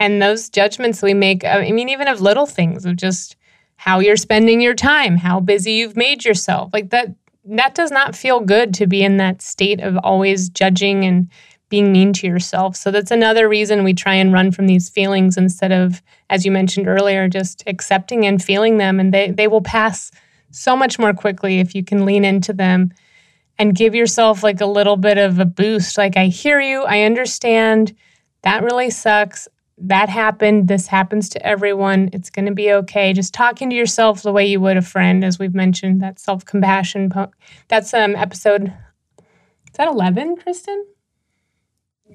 And 0.00 0.20
those 0.20 0.50
judgments 0.50 1.00
we 1.00 1.14
make, 1.14 1.44
uh, 1.44 1.48
I 1.48 1.70
mean, 1.70 1.88
even 1.88 2.08
of 2.08 2.20
little 2.20 2.46
things 2.46 2.84
of 2.86 2.96
just 2.96 3.36
how 3.76 4.00
you're 4.00 4.16
spending 4.16 4.60
your 4.60 4.74
time, 4.74 5.16
how 5.16 5.38
busy 5.38 5.72
you've 5.72 5.96
made 5.96 6.24
yourself. 6.24 6.70
Like 6.72 6.90
that 6.90 7.14
that 7.44 7.74
does 7.74 7.90
not 7.90 8.16
feel 8.16 8.40
good 8.40 8.74
to 8.74 8.86
be 8.86 9.02
in 9.02 9.16
that 9.18 9.40
state 9.42 9.80
of 9.80 9.96
always 9.98 10.48
judging 10.48 11.04
and 11.04 11.30
being 11.68 11.92
mean 11.92 12.12
to 12.14 12.26
yourself. 12.26 12.74
So 12.76 12.90
that's 12.90 13.12
another 13.12 13.48
reason 13.48 13.84
we 13.84 13.94
try 13.94 14.14
and 14.14 14.32
run 14.32 14.50
from 14.50 14.66
these 14.66 14.90
feelings 14.90 15.36
instead 15.36 15.70
of, 15.70 16.02
as 16.28 16.44
you 16.44 16.50
mentioned 16.50 16.88
earlier, 16.88 17.28
just 17.28 17.62
accepting 17.68 18.26
and 18.26 18.42
feeling 18.42 18.78
them 18.78 18.98
and 18.98 19.14
they 19.14 19.30
they 19.30 19.46
will 19.46 19.62
pass 19.62 20.10
so 20.50 20.76
much 20.76 20.98
more 20.98 21.12
quickly 21.14 21.60
if 21.60 21.74
you 21.74 21.84
can 21.84 22.04
lean 22.04 22.24
into 22.24 22.52
them 22.52 22.92
and 23.58 23.74
give 23.74 23.94
yourself 23.94 24.42
like 24.42 24.60
a 24.60 24.66
little 24.66 24.96
bit 24.96 25.18
of 25.18 25.38
a 25.38 25.44
boost. 25.44 25.98
Like, 25.98 26.16
I 26.16 26.26
hear 26.26 26.60
you, 26.60 26.82
I 26.82 27.02
understand. 27.02 27.94
That 28.42 28.62
really 28.62 28.90
sucks. 28.90 29.48
That 29.76 30.08
happened. 30.08 30.68
This 30.68 30.86
happens 30.86 31.28
to 31.30 31.46
everyone. 31.46 32.10
It's 32.12 32.30
going 32.30 32.46
to 32.46 32.52
be 32.54 32.72
okay. 32.72 33.12
Just 33.12 33.34
talking 33.34 33.70
to 33.70 33.76
yourself 33.76 34.22
the 34.22 34.32
way 34.32 34.46
you 34.46 34.60
would 34.60 34.76
a 34.76 34.82
friend, 34.82 35.24
as 35.24 35.38
we've 35.38 35.54
mentioned, 35.54 36.00
that 36.02 36.18
self 36.18 36.44
compassion. 36.44 37.10
Po- 37.10 37.32
that's 37.68 37.94
um 37.94 38.14
episode. 38.16 38.64
Is 38.68 39.76
that 39.76 39.88
eleven, 39.88 40.36
Kristen? 40.36 40.86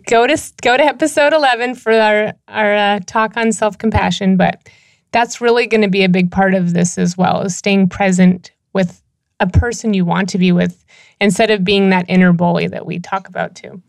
Go 0.08 0.28
to 0.28 0.38
go 0.62 0.78
to 0.78 0.84
episode 0.84 1.34
eleven 1.34 1.74
for 1.74 1.91
our 1.91 2.34
our 2.48 2.76
uh, 2.76 3.00
talk 3.06 3.36
on 3.36 3.52
self 3.52 3.78
compassion. 3.78 4.38
But 4.38 4.69
that's 5.15 5.39
really 5.39 5.65
going 5.65 5.82
to 5.82 5.88
be 5.88 6.04
a 6.04 6.10
big 6.10 6.30
part 6.30 6.54
of 6.54 6.73
this 6.73 6.97
as 6.97 7.17
well 7.17 7.43
is 7.43 7.56
staying 7.56 7.88
present 7.88 8.51
with 8.73 9.01
a 9.39 9.47
person 9.47 9.93
you 9.93 10.04
want 10.04 10.28
to 10.28 10.38
be 10.38 10.51
with 10.51 10.84
instead 11.21 11.49
of 11.49 11.63
being 11.63 11.89
that 11.89 12.04
inner 12.10 12.34
bully 12.34 12.67
that 12.67 12.86
we 12.86 12.99
talk 12.99 13.30
about 13.30 13.56
too. 13.56 13.82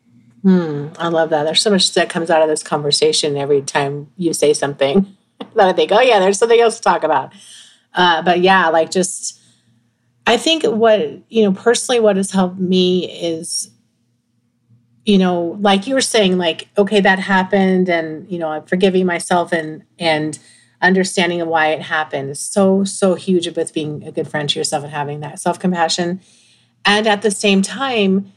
Hmm, 0.42 0.86
I 1.00 1.08
love 1.08 1.30
that. 1.30 1.42
There's 1.42 1.60
so 1.60 1.70
much 1.70 1.92
that 1.94 2.08
comes 2.08 2.30
out 2.30 2.42
of 2.42 2.48
this 2.48 2.62
conversation 2.62 3.36
every 3.36 3.60
time 3.60 4.08
you 4.16 4.32
say 4.32 4.52
something 4.52 5.16
that 5.56 5.66
I 5.66 5.72
think, 5.72 5.90
oh, 5.90 6.00
yeah, 6.00 6.20
there's 6.20 6.38
something 6.38 6.60
else 6.60 6.76
to 6.76 6.82
talk 6.82 7.02
about. 7.02 7.32
Uh, 7.92 8.22
but 8.22 8.38
yeah, 8.40 8.68
like 8.68 8.92
just, 8.92 9.40
I 10.28 10.36
think 10.36 10.62
what, 10.62 11.00
you 11.28 11.42
know, 11.42 11.52
personally, 11.52 11.98
what 11.98 12.14
has 12.14 12.30
helped 12.30 12.60
me 12.60 13.10
is, 13.10 13.68
you 15.04 15.18
know, 15.18 15.56
like 15.58 15.88
you 15.88 15.94
were 15.94 16.00
saying, 16.00 16.38
like, 16.38 16.68
okay, 16.78 17.00
that 17.00 17.18
happened 17.18 17.88
and, 17.88 18.30
you 18.30 18.38
know, 18.38 18.50
I'm 18.50 18.64
forgiving 18.64 19.06
myself 19.06 19.50
and, 19.50 19.82
and, 19.98 20.38
understanding 20.86 21.40
of 21.40 21.48
why 21.48 21.68
it 21.68 21.82
happened 21.82 22.30
is 22.30 22.40
so 22.40 22.84
so 22.84 23.14
huge 23.14 23.48
with 23.56 23.74
being 23.74 24.04
a 24.04 24.12
good 24.12 24.28
friend 24.28 24.48
to 24.48 24.58
yourself 24.58 24.84
and 24.84 24.92
having 24.92 25.20
that 25.20 25.40
self-compassion. 25.40 26.20
And 26.84 27.06
at 27.06 27.22
the 27.22 27.30
same 27.30 27.62
time 27.62 28.32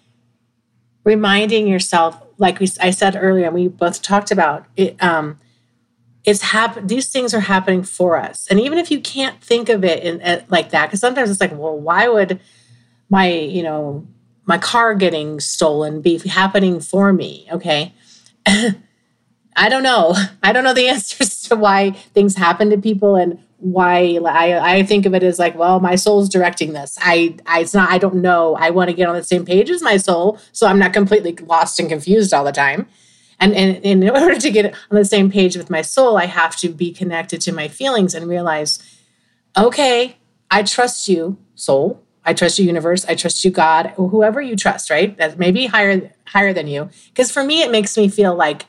reminding 1.04 1.68
yourself 1.68 2.22
like 2.38 2.60
we, 2.60 2.68
i 2.82 2.90
said 2.90 3.16
earlier 3.16 3.46
and 3.46 3.56
we 3.56 3.68
both 3.68 4.02
talked 4.02 4.32
about 4.32 4.66
it 4.76 5.02
um, 5.02 5.40
it's 6.26 6.42
happen 6.42 6.86
these 6.88 7.10
things 7.10 7.34
are 7.34 7.40
happening 7.40 7.84
for 7.84 8.18
us. 8.18 8.48
And 8.50 8.60
even 8.60 8.78
if 8.78 8.92
you 8.92 9.00
can't 9.00 9.42
think 9.42 9.70
of 9.70 9.84
it 9.84 10.04
in 10.04 10.44
like 10.50 10.72
that 10.72 10.88
because 10.88 11.00
sometimes 11.00 11.30
it's 11.30 11.42
like 11.42 11.52
well 11.52 11.78
why 11.78 12.08
would 12.08 12.40
my 13.10 13.30
you 13.30 13.64
know 13.64 14.06
my 14.46 14.58
car 14.58 14.96
getting 14.96 15.40
stolen 15.40 16.02
be 16.02 16.18
happening 16.20 16.80
for 16.80 17.14
me? 17.14 17.48
Okay 17.52 17.94
I 19.60 19.68
don't 19.68 19.84
know. 19.84 20.16
I 20.44 20.54
don't 20.54 20.64
know 20.64 20.74
the 20.74 20.88
answers 20.90 21.42
to 21.44 21.56
why 21.56 21.92
things 21.92 22.36
happen 22.36 22.72
to 22.72 22.78
people 22.78 23.16
and 23.16 23.40
why 23.58 24.18
I, 24.26 24.78
I 24.78 24.84
think 24.84 25.06
of 25.06 25.14
it 25.14 25.22
as 25.22 25.38
like, 25.38 25.54
well, 25.56 25.82
my 25.82 25.96
soul's 25.96 26.30
directing 26.30 26.72
this. 26.72 26.98
I, 27.02 27.36
I 27.46 27.60
it's 27.60 27.74
not, 27.74 27.92
I 27.92 27.98
don't 27.98 28.16
know. 28.16 28.56
I 28.56 28.70
want 28.70 28.90
to 28.90 28.96
get 28.96 29.10
on 29.10 29.16
the 29.16 29.24
same 29.24 29.46
page 29.46 29.70
as 29.70 29.82
my 29.82 29.98
soul. 29.98 30.40
So 30.54 30.66
I'm 30.66 30.80
not 30.80 30.94
completely 30.94 31.36
lost 31.46 31.78
and 31.78 31.90
confused 31.90 32.34
all 32.34 32.46
the 32.46 32.54
time. 32.54 32.88
And, 33.38 33.54
and, 33.54 33.76
and 33.86 34.04
in 34.04 34.10
order 34.16 34.40
to 34.40 34.50
get 34.50 34.74
on 34.74 34.98
the 34.98 35.04
same 35.04 35.30
page 35.30 35.58
with 35.58 35.70
my 35.70 35.82
soul, 35.82 36.18
I 36.18 36.26
have 36.26 36.56
to 36.58 36.70
be 36.70 36.94
connected 36.94 37.42
to 37.42 37.52
my 37.52 37.68
feelings 37.68 38.16
and 38.16 38.30
realize, 38.30 38.80
okay, 39.58 40.16
I 40.50 40.64
trust 40.64 41.10
you, 41.10 41.38
soul. 41.56 42.02
I 42.24 42.34
trust 42.34 42.60
you, 42.60 42.66
universe. 42.66 43.06
I 43.08 43.16
trust 43.16 43.44
you, 43.44 43.52
God, 43.52 43.88
whoever 43.98 44.42
you 44.42 44.56
trust, 44.56 44.90
right? 44.90 45.18
That 45.18 45.38
may 45.38 45.52
be 45.52 45.66
higher, 45.66 46.12
higher 46.28 46.54
than 46.54 46.68
you. 46.68 46.90
Because 47.10 47.30
for 47.30 47.44
me, 47.44 47.62
it 47.62 47.72
makes 47.72 47.98
me 47.98 48.08
feel 48.08 48.36
like 48.36 48.66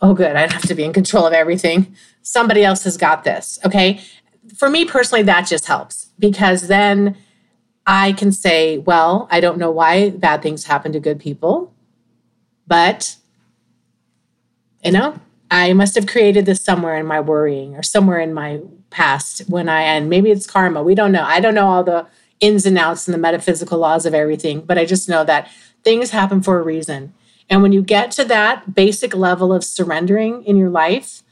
oh, 0.00 0.14
good, 0.14 0.36
I 0.36 0.40
don't 0.40 0.52
have 0.52 0.68
to 0.68 0.74
be 0.74 0.84
in 0.84 0.92
control 0.92 1.26
of 1.26 1.32
everything. 1.32 1.94
Somebody 2.22 2.64
else 2.64 2.84
has 2.84 2.96
got 2.96 3.24
this. 3.24 3.58
Okay. 3.64 4.00
For 4.54 4.70
me 4.70 4.84
personally, 4.84 5.22
that 5.24 5.46
just 5.46 5.66
helps 5.66 6.10
because 6.18 6.68
then 6.68 7.16
I 7.86 8.12
can 8.12 8.32
say, 8.32 8.78
well, 8.78 9.28
I 9.30 9.40
don't 9.40 9.58
know 9.58 9.70
why 9.70 10.10
bad 10.10 10.42
things 10.42 10.64
happen 10.64 10.92
to 10.92 11.00
good 11.00 11.20
people. 11.20 11.72
But, 12.66 13.16
you 14.82 14.92
know, 14.92 15.20
I 15.50 15.72
must 15.72 15.94
have 15.94 16.06
created 16.06 16.46
this 16.46 16.62
somewhere 16.62 16.96
in 16.96 17.06
my 17.06 17.20
worrying 17.20 17.76
or 17.76 17.82
somewhere 17.82 18.18
in 18.18 18.34
my 18.34 18.60
past 18.90 19.48
when 19.48 19.68
I, 19.68 19.82
and 19.82 20.10
maybe 20.10 20.30
it's 20.30 20.46
karma. 20.46 20.82
We 20.82 20.96
don't 20.96 21.12
know. 21.12 21.22
I 21.22 21.38
don't 21.38 21.54
know 21.54 21.68
all 21.68 21.84
the 21.84 22.06
ins 22.40 22.66
and 22.66 22.76
outs 22.76 23.06
and 23.06 23.14
the 23.14 23.18
metaphysical 23.18 23.78
laws 23.78 24.04
of 24.04 24.14
everything, 24.14 24.60
but 24.60 24.78
I 24.78 24.84
just 24.84 25.08
know 25.08 25.24
that 25.24 25.48
things 25.84 26.10
happen 26.10 26.42
for 26.42 26.58
a 26.58 26.62
reason. 26.62 27.14
And 27.48 27.62
when 27.62 27.72
you 27.72 27.82
get 27.82 28.10
to 28.12 28.24
that 28.24 28.74
basic 28.74 29.14
level 29.14 29.52
of 29.52 29.64
surrendering 29.64 30.42
in 30.44 30.56
your 30.56 30.70
life, 30.70 31.22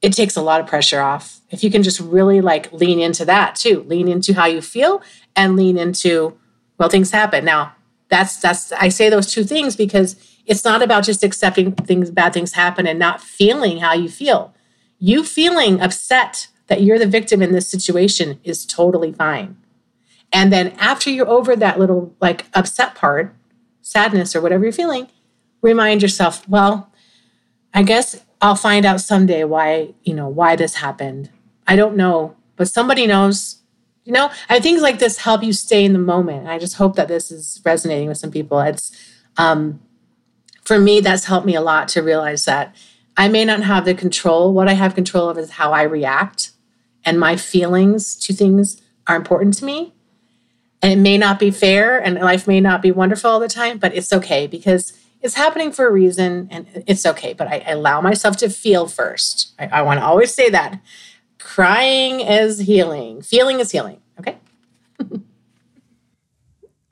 it 0.00 0.12
takes 0.12 0.36
a 0.36 0.42
lot 0.42 0.60
of 0.60 0.66
pressure 0.66 1.00
off. 1.00 1.40
If 1.50 1.62
you 1.62 1.70
can 1.70 1.82
just 1.82 2.00
really 2.00 2.40
like 2.40 2.72
lean 2.72 2.98
into 2.98 3.24
that 3.26 3.54
too, 3.54 3.84
lean 3.84 4.08
into 4.08 4.34
how 4.34 4.46
you 4.46 4.60
feel 4.60 5.00
and 5.36 5.56
lean 5.56 5.78
into, 5.78 6.36
well, 6.76 6.88
things 6.88 7.12
happen. 7.12 7.44
Now, 7.44 7.74
that's 8.08 8.36
that's 8.36 8.72
I 8.72 8.88
say 8.88 9.08
those 9.08 9.32
two 9.32 9.44
things 9.44 9.74
because 9.74 10.16
it's 10.44 10.64
not 10.64 10.82
about 10.82 11.04
just 11.04 11.22
accepting 11.22 11.72
things 11.72 12.10
bad 12.10 12.34
things 12.34 12.52
happen 12.52 12.86
and 12.86 12.98
not 12.98 13.22
feeling 13.22 13.78
how 13.78 13.94
you 13.94 14.08
feel. 14.08 14.52
You 14.98 15.24
feeling 15.24 15.80
upset 15.80 16.48
that 16.66 16.82
you're 16.82 16.98
the 16.98 17.06
victim 17.06 17.40
in 17.40 17.52
this 17.52 17.68
situation 17.68 18.38
is 18.44 18.66
totally 18.66 19.12
fine. 19.12 19.56
And 20.32 20.52
then 20.52 20.72
after 20.78 21.10
you're 21.10 21.28
over 21.28 21.54
that 21.54 21.78
little 21.78 22.14
like 22.20 22.46
upset 22.54 22.94
part, 22.94 23.34
sadness 23.82 24.34
or 24.34 24.40
whatever 24.40 24.64
you're 24.64 24.72
feeling, 24.72 25.08
remind 25.60 26.02
yourself, 26.02 26.48
well, 26.48 26.92
I 27.74 27.82
guess 27.82 28.24
I'll 28.40 28.56
find 28.56 28.84
out 28.84 29.00
someday 29.00 29.44
why, 29.44 29.94
you 30.02 30.14
know, 30.14 30.28
why 30.28 30.56
this 30.56 30.76
happened. 30.76 31.30
I 31.66 31.76
don't 31.76 31.96
know, 31.96 32.36
but 32.56 32.68
somebody 32.68 33.06
knows. 33.06 33.58
You 34.04 34.12
know, 34.12 34.32
I 34.48 34.58
things 34.58 34.82
like 34.82 34.98
this 34.98 35.18
help 35.18 35.44
you 35.44 35.52
stay 35.52 35.84
in 35.84 35.92
the 35.92 35.98
moment. 36.00 36.48
I 36.48 36.58
just 36.58 36.74
hope 36.74 36.96
that 36.96 37.06
this 37.06 37.30
is 37.30 37.60
resonating 37.64 38.08
with 38.08 38.18
some 38.18 38.32
people. 38.32 38.58
It's 38.58 38.90
um 39.36 39.80
for 40.64 40.78
me 40.78 41.00
that's 41.00 41.26
helped 41.26 41.46
me 41.46 41.54
a 41.54 41.60
lot 41.60 41.86
to 41.88 42.02
realize 42.02 42.44
that 42.46 42.74
I 43.16 43.28
may 43.28 43.44
not 43.44 43.62
have 43.62 43.84
the 43.84 43.94
control. 43.94 44.52
What 44.52 44.68
I 44.68 44.72
have 44.72 44.96
control 44.96 45.28
of 45.28 45.38
is 45.38 45.50
how 45.50 45.72
I 45.72 45.82
react 45.82 46.50
and 47.04 47.20
my 47.20 47.36
feelings 47.36 48.16
to 48.24 48.32
things 48.32 48.80
are 49.06 49.16
important 49.16 49.54
to 49.58 49.64
me. 49.64 49.92
And 50.82 50.92
it 50.92 50.98
may 50.98 51.16
not 51.16 51.38
be 51.38 51.50
fair 51.50 52.02
and 52.02 52.16
life 52.16 52.48
may 52.48 52.60
not 52.60 52.82
be 52.82 52.90
wonderful 52.90 53.30
all 53.30 53.40
the 53.40 53.48
time, 53.48 53.78
but 53.78 53.94
it's 53.94 54.12
okay 54.12 54.46
because 54.48 54.92
it's 55.20 55.34
happening 55.34 55.70
for 55.70 55.86
a 55.86 55.92
reason 55.92 56.48
and 56.50 56.66
it's 56.86 57.06
okay. 57.06 57.32
But 57.32 57.46
I, 57.48 57.62
I 57.66 57.70
allow 57.70 58.00
myself 58.00 58.36
to 58.38 58.50
feel 58.50 58.88
first. 58.88 59.52
I, 59.58 59.66
I 59.66 59.82
want 59.82 60.00
to 60.00 60.04
always 60.04 60.34
say 60.34 60.50
that 60.50 60.80
crying 61.38 62.20
is 62.20 62.58
healing, 62.60 63.22
feeling 63.22 63.60
is 63.60 63.70
healing. 63.70 64.00
Okay. 64.18 64.36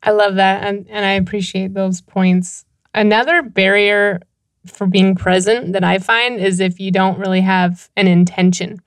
I 0.02 0.12
love 0.12 0.36
that. 0.36 0.64
And, 0.64 0.86
and 0.88 1.04
I 1.04 1.12
appreciate 1.12 1.74
those 1.74 2.00
points. 2.00 2.64
Another 2.94 3.42
barrier 3.42 4.20
for 4.66 4.86
being 4.86 5.14
present 5.14 5.72
that 5.72 5.84
I 5.84 5.98
find 5.98 6.38
is 6.38 6.60
if 6.60 6.80
you 6.80 6.90
don't 6.90 7.18
really 7.18 7.40
have 7.40 7.90
an 7.96 8.06
intention. 8.06 8.80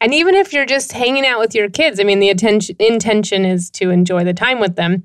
And 0.00 0.12
even 0.12 0.34
if 0.34 0.52
you're 0.52 0.66
just 0.66 0.92
hanging 0.92 1.26
out 1.26 1.40
with 1.40 1.54
your 1.54 1.70
kids, 1.70 1.98
I 1.98 2.04
mean, 2.04 2.20
the 2.20 2.28
attention, 2.28 2.76
intention 2.78 3.44
is 3.44 3.70
to 3.70 3.90
enjoy 3.90 4.24
the 4.24 4.34
time 4.34 4.60
with 4.60 4.76
them. 4.76 5.04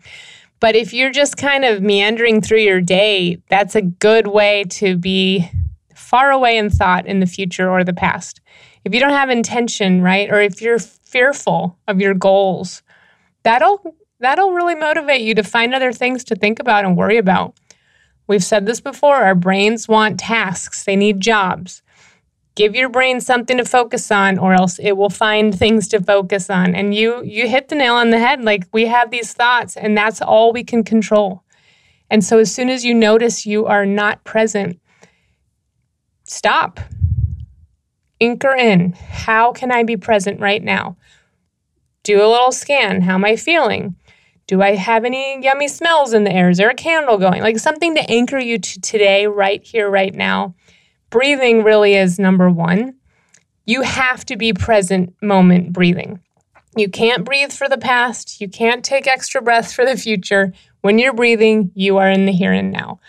But 0.59 0.75
if 0.75 0.93
you're 0.93 1.11
just 1.11 1.37
kind 1.37 1.65
of 1.65 1.81
meandering 1.81 2.41
through 2.41 2.59
your 2.59 2.81
day, 2.81 3.41
that's 3.49 3.75
a 3.75 3.81
good 3.81 4.27
way 4.27 4.65
to 4.69 4.95
be 4.95 5.49
far 5.95 6.31
away 6.31 6.57
in 6.57 6.69
thought 6.69 7.07
in 7.07 7.19
the 7.19 7.25
future 7.25 7.69
or 7.69 7.83
the 7.83 7.93
past. 7.93 8.41
If 8.83 8.93
you 8.93 8.99
don't 8.99 9.11
have 9.11 9.29
intention, 9.29 10.01
right? 10.01 10.29
Or 10.29 10.41
if 10.41 10.61
you're 10.61 10.79
fearful 10.79 11.77
of 11.87 11.99
your 11.99 12.13
goals, 12.13 12.83
that'll 13.43 13.95
that'll 14.19 14.51
really 14.51 14.75
motivate 14.75 15.21
you 15.21 15.33
to 15.33 15.43
find 15.43 15.73
other 15.73 15.91
things 15.91 16.23
to 16.25 16.35
think 16.35 16.59
about 16.59 16.85
and 16.85 16.95
worry 16.95 17.17
about. 17.17 17.55
We've 18.27 18.43
said 18.43 18.65
this 18.65 18.79
before, 18.79 19.15
our 19.15 19.35
brains 19.35 19.87
want 19.87 20.19
tasks. 20.19 20.83
They 20.83 20.95
need 20.95 21.21
jobs 21.21 21.81
give 22.55 22.75
your 22.75 22.89
brain 22.89 23.21
something 23.21 23.57
to 23.57 23.65
focus 23.65 24.11
on 24.11 24.37
or 24.37 24.53
else 24.53 24.79
it 24.79 24.93
will 24.93 25.09
find 25.09 25.57
things 25.57 25.87
to 25.89 26.01
focus 26.01 26.49
on. 26.49 26.75
And 26.75 26.93
you 26.93 27.23
you 27.23 27.47
hit 27.47 27.69
the 27.69 27.75
nail 27.75 27.95
on 27.95 28.09
the 28.09 28.19
head. 28.19 28.43
Like 28.43 28.65
we 28.71 28.85
have 28.87 29.11
these 29.11 29.33
thoughts 29.33 29.77
and 29.77 29.97
that's 29.97 30.21
all 30.21 30.51
we 30.51 30.63
can 30.63 30.83
control. 30.83 31.43
And 32.09 32.23
so 32.23 32.39
as 32.39 32.53
soon 32.53 32.69
as 32.69 32.83
you 32.83 32.93
notice 32.93 33.45
you 33.45 33.65
are 33.65 33.85
not 33.85 34.23
present 34.23 34.79
stop. 36.23 36.79
Anchor 38.19 38.55
in. 38.55 38.93
How 38.93 39.51
can 39.51 39.71
i 39.71 39.83
be 39.83 39.97
present 39.97 40.39
right 40.39 40.63
now? 40.63 40.97
Do 42.03 42.17
a 42.17 42.27
little 42.27 42.51
scan. 42.51 43.01
How 43.01 43.15
am 43.15 43.25
i 43.25 43.35
feeling? 43.35 43.95
Do 44.47 44.61
i 44.61 44.75
have 44.75 45.05
any 45.05 45.41
yummy 45.41 45.69
smells 45.69 46.13
in 46.13 46.25
the 46.25 46.33
air? 46.33 46.49
Is 46.49 46.57
there 46.57 46.69
a 46.69 46.75
candle 46.75 47.17
going? 47.17 47.41
Like 47.41 47.57
something 47.59 47.95
to 47.95 48.11
anchor 48.11 48.37
you 48.37 48.59
to 48.59 48.81
today 48.81 49.25
right 49.25 49.63
here 49.63 49.89
right 49.89 50.13
now 50.13 50.55
breathing 51.11 51.63
really 51.63 51.93
is 51.93 52.17
number 52.17 52.49
one. 52.49 52.95
You 53.65 53.83
have 53.83 54.25
to 54.25 54.35
be 54.35 54.53
present 54.53 55.13
moment 55.21 55.71
breathing. 55.71 56.19
You 56.75 56.89
can't 56.89 57.23
breathe 57.23 57.51
for 57.51 57.69
the 57.69 57.77
past. 57.77 58.41
You 58.41 58.49
can't 58.49 58.83
take 58.83 59.05
extra 59.05 59.41
breaths 59.41 59.73
for 59.73 59.85
the 59.85 59.97
future. 59.97 60.53
When 60.81 60.97
you're 60.97 61.13
breathing, 61.13 61.71
you 61.75 61.97
are 61.97 62.09
in 62.09 62.25
the 62.25 62.31
here 62.31 62.53
and 62.53 62.71
now. 62.71 62.99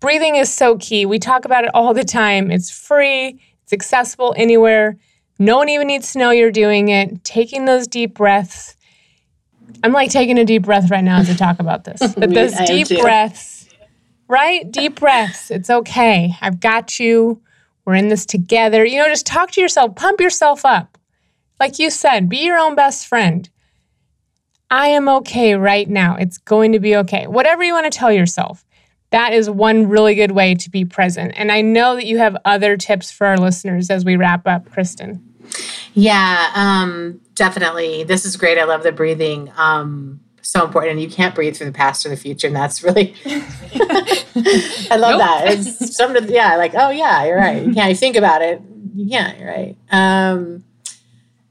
Breathing 0.00 0.36
is 0.36 0.52
so 0.52 0.76
key. 0.76 1.06
We 1.06 1.18
talk 1.18 1.46
about 1.46 1.64
it 1.64 1.70
all 1.72 1.94
the 1.94 2.04
time. 2.04 2.50
It's 2.50 2.70
free, 2.70 3.40
it's 3.62 3.72
accessible 3.72 4.34
anywhere. 4.36 4.98
No 5.38 5.56
one 5.56 5.68
even 5.68 5.86
needs 5.86 6.12
to 6.12 6.18
know 6.18 6.30
you're 6.30 6.52
doing 6.52 6.88
it. 6.88 7.24
Taking 7.24 7.64
those 7.64 7.86
deep 7.86 8.14
breaths. 8.14 8.76
I'm 9.82 9.92
like 9.92 10.10
taking 10.10 10.38
a 10.38 10.44
deep 10.44 10.62
breath 10.62 10.90
right 10.90 11.02
now 11.02 11.18
as 11.18 11.30
I 11.30 11.34
talk 11.34 11.58
about 11.58 11.84
this. 11.84 12.00
But 12.16 12.32
those 12.34 12.54
deep 12.66 12.88
breaths, 13.00 13.53
right? 14.28 14.70
Deep 14.70 15.00
breaths. 15.00 15.50
It's 15.50 15.70
okay. 15.70 16.34
I've 16.40 16.60
got 16.60 16.98
you. 16.98 17.40
We're 17.84 17.94
in 17.94 18.08
this 18.08 18.26
together. 18.26 18.84
You 18.84 18.98
know, 18.98 19.08
just 19.08 19.26
talk 19.26 19.50
to 19.52 19.60
yourself, 19.60 19.94
pump 19.96 20.20
yourself 20.20 20.64
up. 20.64 20.98
Like 21.60 21.78
you 21.78 21.90
said, 21.90 22.28
be 22.28 22.38
your 22.38 22.58
own 22.58 22.74
best 22.74 23.06
friend. 23.06 23.48
I 24.70 24.88
am 24.88 25.08
okay 25.08 25.54
right 25.54 25.88
now. 25.88 26.16
It's 26.16 26.38
going 26.38 26.72
to 26.72 26.80
be 26.80 26.96
okay. 26.96 27.26
Whatever 27.26 27.62
you 27.62 27.74
want 27.74 27.90
to 27.90 27.96
tell 27.96 28.10
yourself, 28.10 28.64
that 29.10 29.32
is 29.32 29.48
one 29.48 29.88
really 29.88 30.14
good 30.14 30.32
way 30.32 30.54
to 30.56 30.70
be 30.70 30.84
present. 30.84 31.34
And 31.36 31.52
I 31.52 31.60
know 31.60 31.94
that 31.94 32.06
you 32.06 32.18
have 32.18 32.36
other 32.44 32.76
tips 32.76 33.12
for 33.12 33.26
our 33.26 33.36
listeners 33.36 33.90
as 33.90 34.04
we 34.04 34.16
wrap 34.16 34.46
up, 34.46 34.70
Kristen. 34.70 35.22
Yeah, 35.92 36.50
um, 36.56 37.20
definitely. 37.34 38.02
This 38.02 38.24
is 38.24 38.36
great. 38.36 38.58
I 38.58 38.64
love 38.64 38.82
the 38.82 38.90
breathing. 38.90 39.52
Um, 39.56 40.20
so 40.44 40.64
important. 40.64 40.92
And 40.92 41.00
you 41.00 41.08
can't 41.08 41.34
breathe 41.34 41.56
through 41.56 41.66
the 41.66 41.72
past 41.72 42.06
or 42.06 42.10
the 42.10 42.16
future. 42.16 42.46
And 42.46 42.56
that's 42.56 42.82
really, 42.82 43.14
I 43.26 44.96
love 44.96 45.12
nope. 45.12 45.20
that. 45.20 45.44
It's 45.46 45.96
some 45.96 46.14
something, 46.14 46.32
yeah, 46.32 46.56
like, 46.56 46.74
oh, 46.74 46.90
yeah, 46.90 47.24
you're 47.24 47.36
right. 47.36 47.64
You 47.64 47.72
can't 47.72 47.96
think 47.98 48.16
about 48.16 48.42
it. 48.42 48.60
You 48.94 49.08
can't, 49.08 49.38
you're 49.38 49.48
right. 49.48 49.76
Um, 49.90 50.64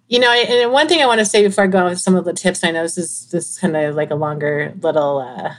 you 0.08 0.20
know, 0.20 0.32
and 0.32 0.72
one 0.72 0.88
thing 0.88 1.02
I 1.02 1.08
want 1.08 1.20
to 1.20 1.26
say 1.26 1.46
before 1.46 1.64
I 1.64 1.68
go 1.68 1.80
on 1.80 1.86
with 1.86 2.00
some 2.00 2.16
of 2.16 2.24
the 2.24 2.34
tips, 2.34 2.64
I 2.64 2.72
know 2.72 2.84
this 2.84 3.00
is 3.00 3.30
this 3.32 3.50
is 3.50 3.58
kind 3.58 3.76
of 3.76 3.96
like 3.96 4.12
a 4.12 4.16
longer 4.16 4.72
little 4.80 5.18
uh, 5.20 5.56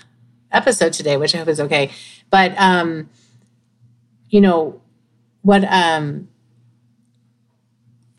episode 0.53 0.93
today, 0.93 1.17
which 1.17 1.35
I 1.35 1.39
hope 1.39 1.49
is 1.49 1.59
okay. 1.59 1.91
But 2.31 2.57
um, 2.57 3.11
you 4.29 4.41
know, 4.41 4.81
what 5.43 5.65
um 5.65 6.29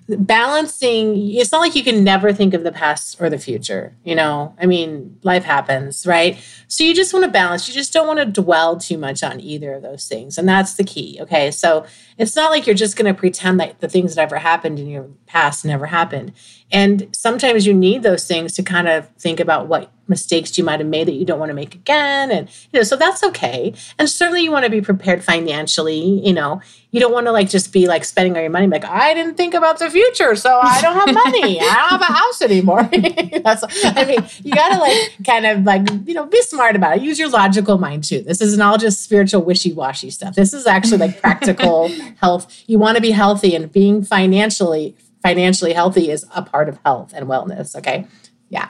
balancing 0.08 1.16
it's 1.36 1.52
not 1.52 1.62
like 1.62 1.76
you 1.76 1.84
can 1.84 2.04
never 2.04 2.32
think 2.32 2.54
of 2.54 2.64
the 2.64 2.72
past 2.72 3.20
or 3.20 3.30
the 3.30 3.40
future 3.40 3.96
you 4.04 4.14
know? 4.14 4.56
I 4.60 4.66
mean 4.66 5.18
life 5.24 5.44
happens 5.44 6.06
right? 6.06 6.38
So 6.68 6.84
you 6.84 6.94
just 6.94 7.14
want 7.14 7.26
to 7.26 7.32
balance 7.32 7.68
you 7.68 7.74
just 7.74 7.92
don't 7.92 8.08
want 8.08 8.20
to 8.20 8.26
dwell 8.42 8.78
too 8.78 8.98
much 8.98 9.24
on 9.24 9.40
either 9.40 9.74
of 9.74 9.82
those 9.82 10.08
things 10.08 10.38
and 10.38 10.48
that's 10.48 10.76
the 10.76 10.84
key 10.84 11.18
okay? 11.22 11.50
So 11.52 11.86
it's 12.18 12.36
not 12.36 12.52
like 12.52 12.68
you're 12.68 12.76
just 12.76 12.98
going 12.98 13.14
to 13.14 13.20
pretend 13.20 13.60
that 13.60 13.80
the 13.80 13.90
things 13.90 14.16
that 14.16 14.22
ever 14.22 14.38
happened 14.38 14.80
in 14.80 14.88
your 14.88 15.10
past 15.26 15.66
never 15.66 15.88
happened 15.88 16.34
and 16.76 17.08
sometimes 17.14 17.66
you 17.66 17.74
need 17.74 18.04
those 18.04 18.28
things 18.28 18.52
to 18.56 18.62
kind 18.62 18.90
of 18.90 19.08
think 19.12 19.40
about 19.40 19.68
what 19.68 19.94
mistakes 20.10 20.58
you 20.58 20.64
might 20.64 20.82
have 20.82 20.90
made 20.90 21.08
that 21.08 21.14
you 21.14 21.26
don't 21.26 21.40
want 21.40 21.50
to 21.50 21.54
make 21.54 21.74
again. 21.74 22.30
And 22.30 22.50
you 22.74 22.80
know 22.80 22.84
so 22.84 22.98
that's 22.98 23.24
okay. 23.24 23.74
And 23.98 24.10
certainly 24.10 24.42
you 24.42 24.52
want 24.52 24.66
to 24.66 24.70
be 24.70 24.82
prepared 24.82 25.24
financially 25.24 26.22
you 26.26 26.34
know. 26.34 26.62
You 26.92 27.02
don't 27.02 27.12
want 27.12 27.28
to 27.28 27.32
like 27.32 27.50
just 27.50 27.74
be 27.74 27.88
like 27.88 28.06
spending 28.06 28.36
all 28.36 28.42
your 28.42 28.50
money 28.50 28.68
like 28.68 28.86
i 28.86 29.14
didn't 29.14 29.36
think 29.36 29.54
about 29.54 29.80
the 29.80 29.90
future 29.90 30.34
so 30.34 30.60
i 30.62 30.80
don't 30.82 30.96
have 30.96 31.14
money. 31.14 31.60
I 31.60 31.64
don't 31.64 31.90
have 31.90 32.02
a 32.02 32.14
house 32.14 32.42
anymore. 32.42 32.84
That's 33.44 33.64
i 33.86 34.06
mean 34.06 34.20
you 34.44 34.54
gotta 34.54 34.80
like 34.80 35.26
kind 35.26 35.46
of 35.46 35.64
like 35.64 35.90
you 36.06 36.14
know 36.14 36.26
be 36.26 36.42
smart 36.42 36.76
about 36.76 36.98
it. 36.98 37.04
Use 37.04 37.18
your 37.18 37.30
logical 37.30 37.78
mind 37.78 38.04
too. 38.04 38.22
This 38.22 38.42
isn't 38.42 38.62
all 38.62 38.78
just 38.78 39.02
spiritual 39.02 39.44
wishy-washy 39.44 40.10
stuff. 40.10 40.36
This 40.36 40.54
is 40.54 40.68
actually 40.68 40.98
like 40.98 41.22
practical 41.22 41.88
health. 42.22 42.64
You 42.68 42.80
want 42.80 42.98
to 42.98 43.02
be 43.02 43.12
healthy 43.12 43.56
and 43.56 43.72
being 43.72 44.04
financially 44.04 44.96
financially 45.28 45.74
healthy 45.74 46.10
is 46.10 46.26
a 46.36 46.42
part 46.42 46.70
of 46.70 46.80
health 46.86 47.14
and 47.16 47.28
wellness 47.28 47.76
okay 47.76 48.06
yeah 48.50 48.70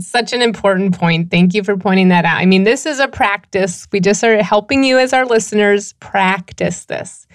such 0.00 0.32
an 0.32 0.42
important 0.42 0.96
point. 0.96 1.30
Thank 1.30 1.54
you 1.54 1.64
for 1.64 1.76
pointing 1.76 2.08
that 2.08 2.24
out. 2.24 2.38
I 2.38 2.46
mean, 2.46 2.64
this 2.64 2.86
is 2.86 3.00
a 3.00 3.08
practice. 3.08 3.88
We 3.90 4.00
just 4.00 4.22
are 4.22 4.42
helping 4.42 4.84
you 4.84 4.98
as 4.98 5.12
our 5.12 5.26
listeners 5.26 5.92
practice 5.94 6.84
this. 6.84 7.26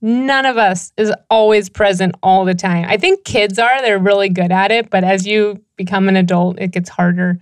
None 0.00 0.46
of 0.46 0.56
us 0.56 0.92
is 0.96 1.12
always 1.30 1.68
present 1.68 2.14
all 2.22 2.44
the 2.44 2.54
time. 2.54 2.84
I 2.88 2.98
think 2.98 3.24
kids 3.24 3.58
are, 3.58 3.80
they're 3.80 3.98
really 3.98 4.28
good 4.28 4.52
at 4.52 4.70
it, 4.70 4.90
but 4.90 5.02
as 5.02 5.26
you 5.26 5.62
become 5.76 6.08
an 6.08 6.16
adult, 6.16 6.60
it 6.60 6.72
gets 6.72 6.88
harder. 6.88 7.38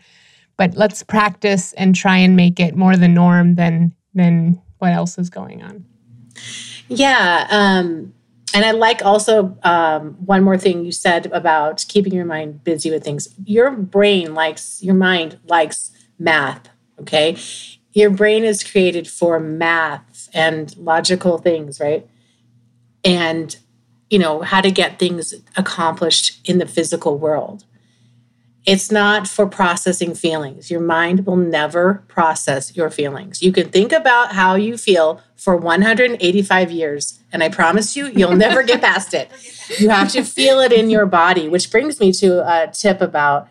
But 0.56 0.76
let's 0.76 1.02
practice 1.02 1.72
and 1.74 1.94
try 1.94 2.18
and 2.18 2.36
make 2.36 2.60
it 2.60 2.76
more 2.76 2.96
the 2.96 3.08
norm 3.08 3.56
than 3.56 3.94
than 4.14 4.60
what 4.78 4.92
else 4.92 5.18
is 5.18 5.28
going 5.28 5.62
on. 5.62 5.84
Yeah. 6.88 7.46
Um, 7.50 8.14
and 8.54 8.64
I 8.64 8.72
like 8.72 9.04
also 9.04 9.56
um, 9.62 10.14
one 10.24 10.42
more 10.42 10.58
thing 10.58 10.84
you 10.84 10.92
said 10.92 11.26
about 11.26 11.84
keeping 11.88 12.12
your 12.12 12.24
mind 12.24 12.64
busy 12.64 12.90
with 12.90 13.04
things. 13.04 13.28
Your 13.44 13.70
brain 13.70 14.34
likes, 14.34 14.82
your 14.82 14.94
mind 14.94 15.38
likes 15.46 15.90
math, 16.18 16.68
okay? 17.00 17.36
Your 17.92 18.10
brain 18.10 18.44
is 18.44 18.64
created 18.64 19.08
for 19.08 19.38
math 19.38 20.28
and 20.32 20.76
logical 20.76 21.38
things, 21.38 21.80
right? 21.80 22.06
And, 23.04 23.56
you 24.10 24.18
know, 24.18 24.40
how 24.42 24.60
to 24.60 24.70
get 24.70 24.98
things 24.98 25.34
accomplished 25.56 26.40
in 26.48 26.58
the 26.58 26.66
physical 26.66 27.18
world. 27.18 27.64
It's 28.64 28.92
not 28.92 29.26
for 29.26 29.46
processing 29.46 30.14
feelings. 30.14 30.70
Your 30.70 30.80
mind 30.80 31.26
will 31.26 31.36
never 31.36 32.04
process 32.06 32.76
your 32.76 32.90
feelings. 32.90 33.42
You 33.42 33.50
can 33.50 33.70
think 33.70 33.90
about 33.90 34.32
how 34.32 34.54
you 34.54 34.76
feel 34.76 35.20
for 35.34 35.56
185 35.56 36.70
years, 36.70 37.18
and 37.32 37.42
I 37.42 37.48
promise 37.48 37.96
you, 37.96 38.06
you'll 38.06 38.36
never 38.36 38.62
get 38.62 38.80
past 38.80 39.14
it. 39.14 39.30
You 39.80 39.88
have 39.88 40.12
to 40.12 40.22
feel 40.22 40.60
it 40.60 40.72
in 40.72 40.90
your 40.90 41.06
body, 41.06 41.48
which 41.48 41.72
brings 41.72 41.98
me 41.98 42.12
to 42.12 42.46
a 42.46 42.68
tip 42.68 43.00
about 43.00 43.48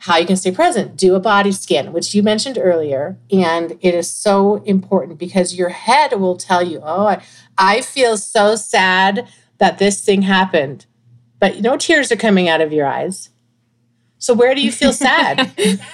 how 0.00 0.18
you 0.18 0.26
can 0.26 0.36
stay 0.36 0.50
present. 0.50 0.96
Do 0.96 1.14
a 1.14 1.20
body 1.20 1.52
scan, 1.52 1.94
which 1.94 2.14
you 2.14 2.22
mentioned 2.22 2.58
earlier. 2.60 3.16
And 3.32 3.78
it 3.80 3.94
is 3.94 4.12
so 4.12 4.56
important 4.64 5.18
because 5.18 5.54
your 5.54 5.70
head 5.70 6.20
will 6.20 6.36
tell 6.36 6.62
you, 6.62 6.80
oh, 6.82 7.06
I, 7.06 7.22
I 7.56 7.80
feel 7.80 8.18
so 8.18 8.56
sad 8.56 9.26
that 9.56 9.78
this 9.78 10.04
thing 10.04 10.22
happened. 10.22 10.84
But 11.38 11.60
no 11.60 11.78
tears 11.78 12.12
are 12.12 12.16
coming 12.16 12.48
out 12.48 12.60
of 12.60 12.72
your 12.72 12.86
eyes 12.86 13.30
so 14.18 14.34
where 14.34 14.54
do 14.54 14.60
you 14.60 14.72
feel 14.72 14.92
sad? 14.92 15.50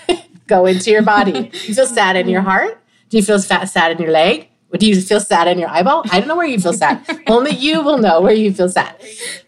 Go 0.46 0.66
into 0.66 0.90
your 0.90 1.02
body. 1.02 1.50
You 1.66 1.74
feel 1.74 1.86
sad 1.86 2.16
in 2.16 2.28
your 2.28 2.42
heart? 2.42 2.78
Do 3.08 3.16
you 3.16 3.22
feel 3.22 3.38
sad 3.38 3.92
in 3.92 3.98
your 3.98 4.10
leg? 4.10 4.48
Do 4.78 4.86
you 4.86 5.00
feel 5.00 5.20
sad 5.20 5.48
in 5.48 5.58
your 5.58 5.68
eyeball? 5.68 6.02
I 6.10 6.18
don't 6.18 6.28
know 6.28 6.36
where 6.36 6.46
you 6.46 6.58
feel 6.58 6.72
sad. 6.72 7.04
Only 7.26 7.50
you 7.50 7.82
will 7.82 7.98
know 7.98 8.22
where 8.22 8.32
you 8.32 8.52
feel 8.54 8.70
sad. 8.70 8.96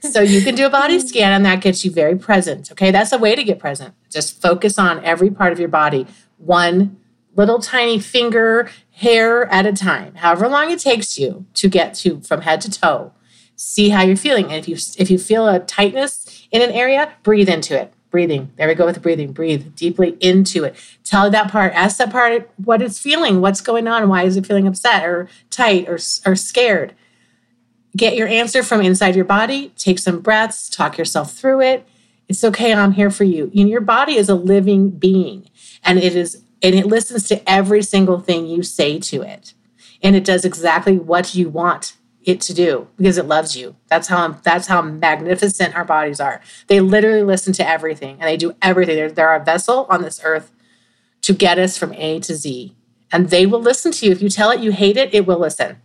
So 0.01 0.21
you 0.21 0.43
can 0.43 0.55
do 0.55 0.67
a 0.67 0.71
body 0.71 1.01
scan 1.01 1.33
and 1.33 1.47
that 1.47 1.63
gets 1.63 1.83
you 1.83 1.91
very 1.91 2.15
present. 2.17 2.71
Okay, 2.73 2.91
that's 2.91 3.11
a 3.11 3.19
way 3.19 3.35
to 3.35 3.43
get 3.43 3.59
present. 3.59 3.95
Just 4.11 4.43
focus 4.43 4.79
on 4.79 5.03
every 5.03 5.31
part 5.31 5.53
of 5.53 5.59
your 5.59 5.69
body, 5.69 6.07
one 6.37 6.99
little 7.35 7.59
tiny 7.59 7.99
finger 7.99 8.71
hair 8.93 9.47
at 9.47 9.67
a 9.67 9.73
time, 9.73 10.15
however 10.17 10.47
long 10.47 10.71
it 10.71 10.79
takes 10.79 11.19
you 11.19 11.47
to 11.55 11.69
get 11.69 11.95
to 11.95 12.21
from 12.21 12.43
head 12.43 12.61
to 12.61 12.71
toe. 12.71 13.13
See 13.57 13.89
how 13.89 14.03
you're 14.03 14.17
feeling. 14.17 14.45
And 14.45 14.55
if 14.55 14.69
you 14.69 14.77
if 14.99 15.11
you 15.11 15.17
feel 15.17 15.49
a 15.49 15.59
tightness 15.59 16.47
in 16.51 16.61
an 16.61 16.71
area, 16.71 17.15
breathe 17.23 17.49
into 17.49 17.81
it 17.81 17.94
breathing. 18.15 18.53
There 18.55 18.69
we 18.69 18.77
go 18.77 18.87
with 18.87 18.95
the 18.95 19.01
breathing. 19.01 19.33
Breathe 19.33 19.75
deeply 19.75 20.17
into 20.21 20.63
it. 20.63 20.77
Tell 21.03 21.29
that 21.33 21.51
part, 21.51 21.73
ask 21.73 21.97
that 21.97 22.13
part 22.13 22.49
what 22.65 22.81
it's 22.81 23.01
feeling, 23.01 23.41
what's 23.41 23.61
going 23.61 23.89
on, 23.89 24.09
why 24.09 24.23
is 24.23 24.37
it 24.37 24.47
feeling 24.47 24.69
upset 24.69 25.05
or 25.05 25.29
tight 25.51 25.89
or, 25.89 25.99
or 26.25 26.37
scared. 26.37 26.95
Get 27.97 28.15
your 28.15 28.29
answer 28.29 28.63
from 28.63 28.83
inside 28.83 29.17
your 29.17 29.25
body. 29.25 29.73
Take 29.77 29.99
some 29.99 30.21
breaths, 30.21 30.69
talk 30.69 30.97
yourself 30.97 31.33
through 31.33 31.63
it. 31.63 31.89
It's 32.29 32.45
okay, 32.45 32.73
I'm 32.73 32.93
here 32.93 33.11
for 33.11 33.25
you. 33.25 33.51
know, 33.53 33.67
your 33.67 33.81
body 33.81 34.15
is 34.15 34.29
a 34.29 34.37
living 34.37 34.91
being 34.91 35.51
and 35.83 35.99
it 35.99 36.15
is 36.15 36.45
and 36.63 36.77
it 36.77 36.87
listens 36.87 37.27
to 37.31 37.51
every 37.51 37.83
single 37.83 38.21
thing 38.21 38.47
you 38.47 38.63
say 38.63 39.01
to 39.01 39.23
it. 39.23 39.55
And 40.05 40.15
it 40.15 40.25
does 40.25 40.45
exactly 40.45 40.99
what 40.99 41.35
you 41.35 41.49
want 41.49 41.97
it 42.25 42.41
to 42.43 42.55
do 42.55 42.89
because 42.97 43.19
it 43.19 43.27
loves 43.27 43.57
you. 43.57 43.77
That's 43.89 44.09
how 44.09 44.29
that's 44.29 44.67
how 44.67 44.83
magnificent 44.83 45.75
our 45.75 45.85
bodies 45.85 46.21
are. 46.21 46.41
They 46.67 46.81
literally 46.81 47.23
listen 47.23 47.53
to 47.55 47.69
everything 47.69 48.17
and 48.21 48.23
they 48.23 48.37
do 48.37 48.57
everything. 48.63 48.97
They're, 48.97 49.11
they're 49.11 49.35
a 49.35 49.45
vessel 49.45 49.87
on 49.91 50.03
this 50.03 50.21
earth 50.25 50.53
to 51.23 51.33
get 51.33 51.59
us 51.59 51.79
from 51.79 51.93
A 51.95 52.21
to 52.21 52.35
Z. 52.35 52.75
And 53.13 53.31
they 53.31 53.47
will 53.47 53.61
listen 53.61 53.93
to 53.93 54.07
you. 54.07 54.13
If 54.13 54.23
you 54.23 54.29
tell 54.29 54.51
it 54.51 54.61
you 54.61 54.73
hate 54.73 54.97
it, 54.97 55.15
it 55.15 55.27
will 55.27 55.39
listen. 55.39 55.81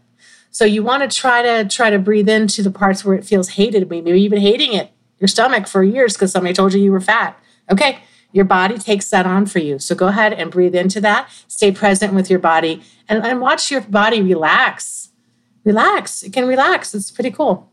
So 0.51 0.65
you 0.65 0.81
want 0.81 1.09
to 1.09 1.15
try 1.15 1.41
to 1.41 1.67
try 1.67 1.89
to 1.89 1.99
breathe 1.99 2.29
into 2.29 2.63
the 2.63 2.71
parts 2.71 3.05
where 3.05 3.15
it 3.15 3.25
feels 3.25 3.49
hated. 3.49 3.89
Maybe 3.89 4.19
you've 4.19 4.31
been 4.31 4.41
hating 4.41 4.73
it, 4.73 4.91
your 5.19 5.27
stomach 5.27 5.67
for 5.67 5.83
years 5.83 6.13
because 6.13 6.31
somebody 6.31 6.53
told 6.53 6.73
you 6.73 6.81
you 6.81 6.91
were 6.91 7.01
fat. 7.01 7.39
Okay, 7.71 7.99
your 8.31 8.45
body 8.45 8.77
takes 8.77 9.09
that 9.09 9.25
on 9.27 9.45
for 9.45 9.59
you. 9.59 9.77
So 9.77 9.93
go 9.93 10.07
ahead 10.07 10.33
and 10.33 10.49
breathe 10.49 10.75
into 10.75 10.99
that. 11.01 11.29
Stay 11.47 11.71
present 11.71 12.13
with 12.13 12.29
your 12.29 12.39
body 12.39 12.81
and, 13.07 13.23
and 13.23 13.41
watch 13.41 13.69
your 13.69 13.81
body 13.81 14.21
relax 14.21 15.08
relax. 15.63 16.23
It 16.23 16.33
can 16.33 16.47
relax. 16.47 16.93
It's 16.93 17.11
pretty 17.11 17.31
cool. 17.31 17.69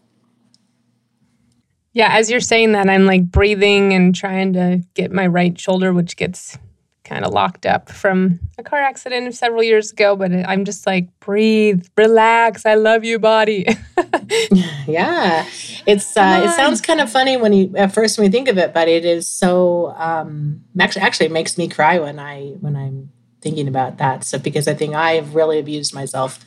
Yeah, 1.92 2.10
as 2.12 2.30
you're 2.30 2.40
saying 2.40 2.72
that, 2.72 2.90
I'm 2.90 3.06
like 3.06 3.24
breathing 3.24 3.94
and 3.94 4.14
trying 4.14 4.52
to 4.52 4.82
get 4.94 5.10
my 5.10 5.26
right 5.26 5.58
shoulder, 5.58 5.94
which 5.94 6.16
gets 6.16 6.58
kind 7.04 7.24
of 7.24 7.32
locked 7.32 7.64
up 7.64 7.88
from 7.88 8.40
a 8.58 8.62
car 8.62 8.80
accident 8.80 9.34
several 9.34 9.62
years 9.62 9.92
ago. 9.92 10.14
But 10.14 10.32
I'm 10.32 10.66
just 10.66 10.86
like, 10.86 11.08
breathe, 11.20 11.86
relax. 11.96 12.66
I 12.66 12.74
love 12.74 13.04
you, 13.04 13.18
body. 13.18 13.66
yeah, 14.86 15.48
it's 15.86 16.16
uh, 16.16 16.42
it 16.44 16.50
sounds 16.50 16.82
kind 16.82 17.00
of 17.00 17.10
funny 17.10 17.38
when 17.38 17.54
you 17.54 17.72
at 17.76 17.94
first 17.94 18.18
when 18.18 18.26
you 18.26 18.30
think 18.30 18.48
of 18.48 18.58
it, 18.58 18.74
but 18.74 18.88
it 18.88 19.06
is 19.06 19.26
so 19.26 19.94
um, 19.96 20.64
actually 20.78 21.02
actually 21.02 21.26
it 21.26 21.32
makes 21.32 21.56
me 21.56 21.66
cry 21.66 21.98
when 21.98 22.18
I 22.18 22.56
when 22.60 22.76
I'm 22.76 23.10
thinking 23.40 23.68
about 23.68 23.98
that. 23.98 24.24
So 24.24 24.38
because 24.38 24.68
I 24.68 24.74
think 24.74 24.94
I've 24.94 25.34
really 25.34 25.58
abused 25.58 25.94
myself 25.94 26.44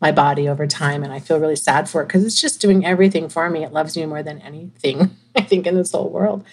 my 0.00 0.12
body 0.12 0.48
over 0.48 0.66
time 0.66 1.02
and 1.02 1.12
I 1.12 1.20
feel 1.20 1.40
really 1.40 1.56
sad 1.56 1.88
for 1.88 2.02
it 2.02 2.06
because 2.06 2.24
it's 2.24 2.40
just 2.40 2.60
doing 2.60 2.84
everything 2.84 3.28
for 3.28 3.48
me. 3.48 3.64
It 3.64 3.72
loves 3.72 3.96
me 3.96 4.04
more 4.06 4.22
than 4.22 4.40
anything, 4.40 5.16
I 5.36 5.42
think, 5.42 5.66
in 5.66 5.74
this 5.74 5.92
whole 5.92 6.10
world. 6.10 6.44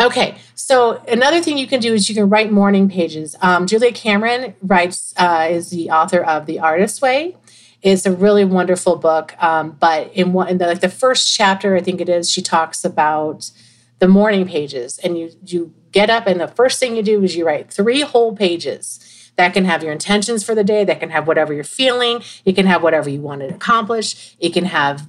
Okay, 0.00 0.38
so 0.54 1.02
another 1.08 1.42
thing 1.42 1.58
you 1.58 1.66
can 1.66 1.80
do 1.80 1.92
is 1.92 2.08
you 2.08 2.14
can 2.14 2.30
write 2.30 2.50
morning 2.50 2.88
pages. 2.88 3.36
Um, 3.42 3.66
Julia 3.66 3.92
Cameron 3.92 4.54
writes 4.62 5.12
uh, 5.18 5.48
is 5.50 5.68
the 5.68 5.90
author 5.90 6.24
of 6.24 6.46
The 6.46 6.58
Artist's 6.58 7.02
Way. 7.02 7.36
It's 7.82 8.06
a 8.06 8.12
really 8.12 8.44
wonderful 8.44 8.96
book, 8.96 9.34
um, 9.42 9.76
but 9.78 10.10
in 10.14 10.32
one 10.32 10.48
in 10.48 10.58
the, 10.58 10.66
like 10.66 10.80
the 10.80 10.88
first 10.88 11.34
chapter, 11.34 11.76
I 11.76 11.82
think 11.82 12.00
it 12.00 12.08
is, 12.08 12.30
she 12.30 12.40
talks 12.40 12.84
about 12.84 13.50
the 13.98 14.08
morning 14.08 14.46
pages, 14.46 14.98
and 14.98 15.18
you 15.18 15.30
you 15.44 15.74
get 15.92 16.08
up 16.08 16.26
and 16.26 16.40
the 16.40 16.48
first 16.48 16.78
thing 16.78 16.96
you 16.96 17.02
do 17.02 17.22
is 17.22 17.36
you 17.36 17.46
write 17.46 17.70
three 17.70 18.00
whole 18.00 18.34
pages 18.34 19.19
that 19.40 19.54
can 19.54 19.64
have 19.64 19.82
your 19.82 19.90
intentions 19.90 20.44
for 20.44 20.54
the 20.54 20.62
day, 20.62 20.84
that 20.84 21.00
can 21.00 21.08
have 21.08 21.26
whatever 21.26 21.54
you're 21.54 21.64
feeling, 21.64 22.22
it 22.44 22.52
can 22.52 22.66
have 22.66 22.82
whatever 22.82 23.08
you 23.08 23.22
want 23.22 23.40
to 23.40 23.48
accomplish, 23.48 24.36
it 24.38 24.50
can 24.50 24.66
have 24.66 25.08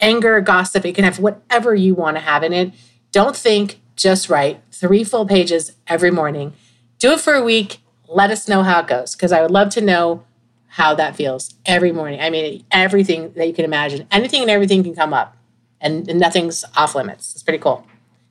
anger, 0.00 0.40
gossip, 0.40 0.86
it 0.86 0.94
can 0.94 1.04
have 1.04 1.18
whatever 1.18 1.74
you 1.74 1.94
want 1.94 2.16
to 2.16 2.22
have 2.22 2.42
in 2.42 2.54
it. 2.54 2.72
Don't 3.12 3.36
think, 3.36 3.78
just 3.94 4.30
write 4.30 4.62
three 4.72 5.04
full 5.04 5.26
pages 5.26 5.72
every 5.86 6.10
morning. 6.10 6.54
Do 6.98 7.12
it 7.12 7.20
for 7.20 7.34
a 7.34 7.44
week. 7.44 7.80
Let 8.08 8.30
us 8.30 8.48
know 8.48 8.62
how 8.62 8.80
it 8.80 8.86
goes 8.86 9.14
because 9.14 9.30
I 9.30 9.42
would 9.42 9.50
love 9.50 9.68
to 9.70 9.82
know 9.82 10.24
how 10.68 10.94
that 10.94 11.14
feels 11.14 11.54
every 11.66 11.92
morning. 11.92 12.18
I 12.18 12.30
mean, 12.30 12.64
everything 12.70 13.34
that 13.34 13.46
you 13.46 13.52
can 13.52 13.66
imagine, 13.66 14.06
anything 14.10 14.40
and 14.40 14.50
everything 14.50 14.84
can 14.84 14.94
come 14.94 15.12
up, 15.12 15.36
and, 15.82 16.08
and 16.08 16.18
nothing's 16.18 16.64
off 16.74 16.94
limits. 16.94 17.34
It's 17.34 17.42
pretty 17.42 17.58
cool. 17.58 17.86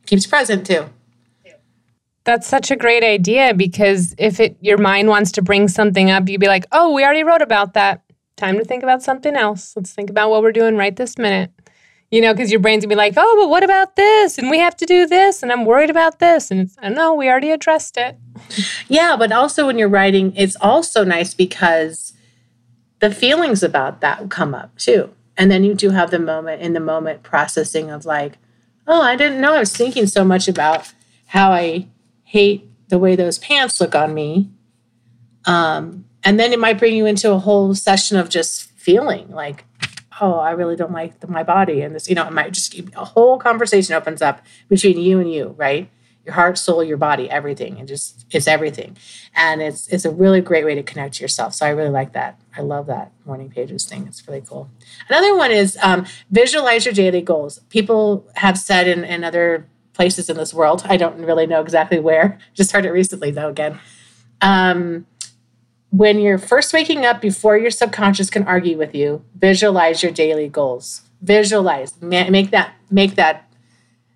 Keeps 0.07 0.25
present 0.25 0.65
too. 0.65 0.89
That's 2.25 2.47
such 2.47 2.71
a 2.71 2.75
great 2.75 3.03
idea 3.03 3.53
because 3.53 4.15
if 4.17 4.39
it 4.39 4.57
your 4.59 4.79
mind 4.79 5.07
wants 5.07 5.31
to 5.33 5.41
bring 5.41 5.67
something 5.67 6.09
up, 6.09 6.27
you'd 6.27 6.41
be 6.41 6.47
like, 6.47 6.65
"Oh, 6.71 6.91
we 6.91 7.03
already 7.03 7.23
wrote 7.23 7.43
about 7.43 7.75
that. 7.75 8.01
Time 8.35 8.57
to 8.57 8.65
think 8.65 8.83
about 8.83 9.03
something 9.03 9.35
else. 9.35 9.73
Let's 9.75 9.93
think 9.93 10.09
about 10.09 10.31
what 10.31 10.41
we're 10.41 10.51
doing 10.51 10.75
right 10.75 10.95
this 10.95 11.17
minute." 11.17 11.51
You 12.11 12.21
know, 12.21 12.33
because 12.33 12.51
your 12.51 12.59
brain's 12.59 12.83
gonna 12.83 12.95
be 12.95 12.97
like, 12.97 13.13
"Oh, 13.15 13.37
but 13.39 13.49
what 13.49 13.63
about 13.63 13.95
this? 13.95 14.37
And 14.37 14.49
we 14.49 14.59
have 14.59 14.75
to 14.77 14.85
do 14.85 15.05
this, 15.05 15.43
and 15.43 15.51
I'm 15.51 15.65
worried 15.65 15.89
about 15.89 16.19
this." 16.19 16.49
And 16.49 16.69
I 16.81 16.89
know 16.89 17.13
we 17.13 17.29
already 17.29 17.51
addressed 17.51 17.97
it. 17.97 18.17
Yeah, 18.87 19.15
but 19.17 19.31
also 19.31 19.67
when 19.67 19.77
you're 19.77 19.87
writing, 19.87 20.33
it's 20.35 20.55
also 20.61 21.03
nice 21.03 21.33
because 21.33 22.13
the 22.99 23.11
feelings 23.11 23.61
about 23.61 24.01
that 24.01 24.29
come 24.29 24.55
up 24.55 24.75
too, 24.77 25.09
and 25.37 25.51
then 25.51 25.63
you 25.63 25.75
do 25.75 25.91
have 25.91 26.09
the 26.09 26.19
moment 26.19 26.61
in 26.61 26.73
the 26.73 26.79
moment 26.79 27.21
processing 27.21 27.91
of 27.91 28.05
like, 28.05 28.37
"Oh, 28.87 29.01
I 29.01 29.15
didn't 29.15 29.41
know 29.41 29.53
I 29.53 29.59
was 29.59 29.75
thinking 29.75 30.07
so 30.07 30.23
much 30.23 30.47
about 30.47 30.91
how 31.27 31.51
I." 31.51 31.87
hate 32.35 32.69
the 32.89 32.99
way 32.99 33.15
those 33.15 33.39
pants 33.39 33.79
look 33.79 33.95
on 33.95 34.13
me. 34.13 34.49
Um, 35.45 36.03
and 36.21 36.37
then 36.37 36.51
it 36.51 36.59
might 36.59 36.77
bring 36.77 36.93
you 36.93 37.05
into 37.05 37.31
a 37.31 37.39
whole 37.39 37.73
session 37.73 38.17
of 38.17 38.27
just 38.27 38.69
feeling 38.71 39.31
like, 39.31 39.63
oh, 40.19 40.33
I 40.33 40.51
really 40.51 40.75
don't 40.75 40.91
like 40.91 41.21
the, 41.21 41.27
my 41.27 41.43
body. 41.43 41.79
And 41.81 41.95
this, 41.95 42.09
you 42.09 42.15
know, 42.15 42.27
it 42.27 42.33
might 42.33 42.51
just 42.51 42.77
a 42.77 43.05
whole 43.05 43.39
conversation 43.39 43.95
opens 43.95 44.21
up 44.21 44.41
between 44.67 44.99
you 44.99 45.21
and 45.21 45.31
you, 45.31 45.55
right? 45.57 45.89
Your 46.25 46.33
heart, 46.33 46.57
soul, 46.57 46.83
your 46.83 46.97
body, 46.97 47.29
everything. 47.29 47.79
And 47.79 47.87
just 47.87 48.25
it's 48.31 48.47
everything. 48.47 48.97
And 49.33 49.61
it's 49.61 49.87
it's 49.87 50.03
a 50.03 50.11
really 50.11 50.41
great 50.41 50.65
way 50.65 50.75
to 50.75 50.83
connect 50.83 51.15
to 51.15 51.21
yourself. 51.21 51.53
So 51.53 51.65
I 51.65 51.69
really 51.69 51.89
like 51.89 52.11
that. 52.13 52.37
I 52.57 52.61
love 52.61 52.87
that 52.87 53.13
morning 53.25 53.49
pages 53.49 53.85
thing. 53.85 54.07
It's 54.07 54.27
really 54.27 54.41
cool. 54.41 54.69
Another 55.07 55.37
one 55.37 55.51
is 55.51 55.77
um, 55.81 56.05
visualize 56.29 56.83
your 56.83 56.93
daily 56.93 57.21
goals. 57.21 57.59
People 57.69 58.27
have 58.35 58.57
said 58.57 58.89
in, 58.89 59.05
in 59.05 59.23
other 59.23 59.67
places 59.95 60.29
in 60.29 60.37
this 60.37 60.53
world. 60.53 60.83
I 60.85 60.97
don't 60.97 61.17
really 61.17 61.47
know 61.47 61.61
exactly 61.61 61.99
where. 61.99 62.37
Just 62.53 62.71
heard 62.71 62.85
it 62.85 62.91
recently 62.91 63.31
though 63.31 63.49
again. 63.49 63.79
Um, 64.41 65.07
when 65.89 66.19
you're 66.19 66.37
first 66.37 66.73
waking 66.73 67.05
up 67.05 67.21
before 67.21 67.57
your 67.57 67.71
subconscious 67.71 68.29
can 68.29 68.43
argue 68.43 68.77
with 68.77 68.93
you, 68.93 69.23
visualize 69.35 70.03
your 70.03 70.11
daily 70.11 70.49
goals. 70.49 71.01
Visualize, 71.21 71.99
make 72.01 72.51
that 72.51 72.73
make 72.91 73.15
that 73.15 73.49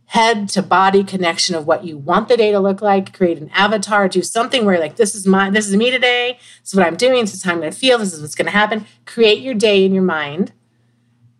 head 0.10 0.50
to 0.50 0.63
body 0.63 1.04
connection 1.04 1.54
of 1.54 1.68
what 1.68 1.84
you 1.84 1.96
want 1.96 2.28
the 2.28 2.36
day 2.36 2.52
to 2.52 2.60
look 2.60 2.82
like 2.82 3.13
create 3.13 3.38
an 3.38 3.48
avatar 3.54 4.08
do 4.08 4.24
something 4.24 4.65
where 4.65 4.80
like 4.80 4.96
this 4.96 5.13
is 5.13 5.28
my 5.28 5.52
this 5.52 5.68
is 5.68 5.76
me 5.76 5.92
today 5.92 6.36
this 6.62 6.70
is 6.70 6.76
what 6.76 6.88
i'm 6.88 6.96
doing 6.96 7.22
this 7.22 7.34
is 7.36 7.44
how 7.44 7.52
i'm 7.52 7.60
going 7.60 7.72
to 7.72 7.78
feel 7.78 8.00
this 8.00 8.12
is 8.12 8.20
what's 8.20 8.34
going 8.34 8.48
to 8.48 8.52
happen 8.52 8.88
create 9.06 9.39
your 9.39 9.54
day 9.54 9.86
in 9.86 9.94
your 9.94 10.04
mind 10.04 10.52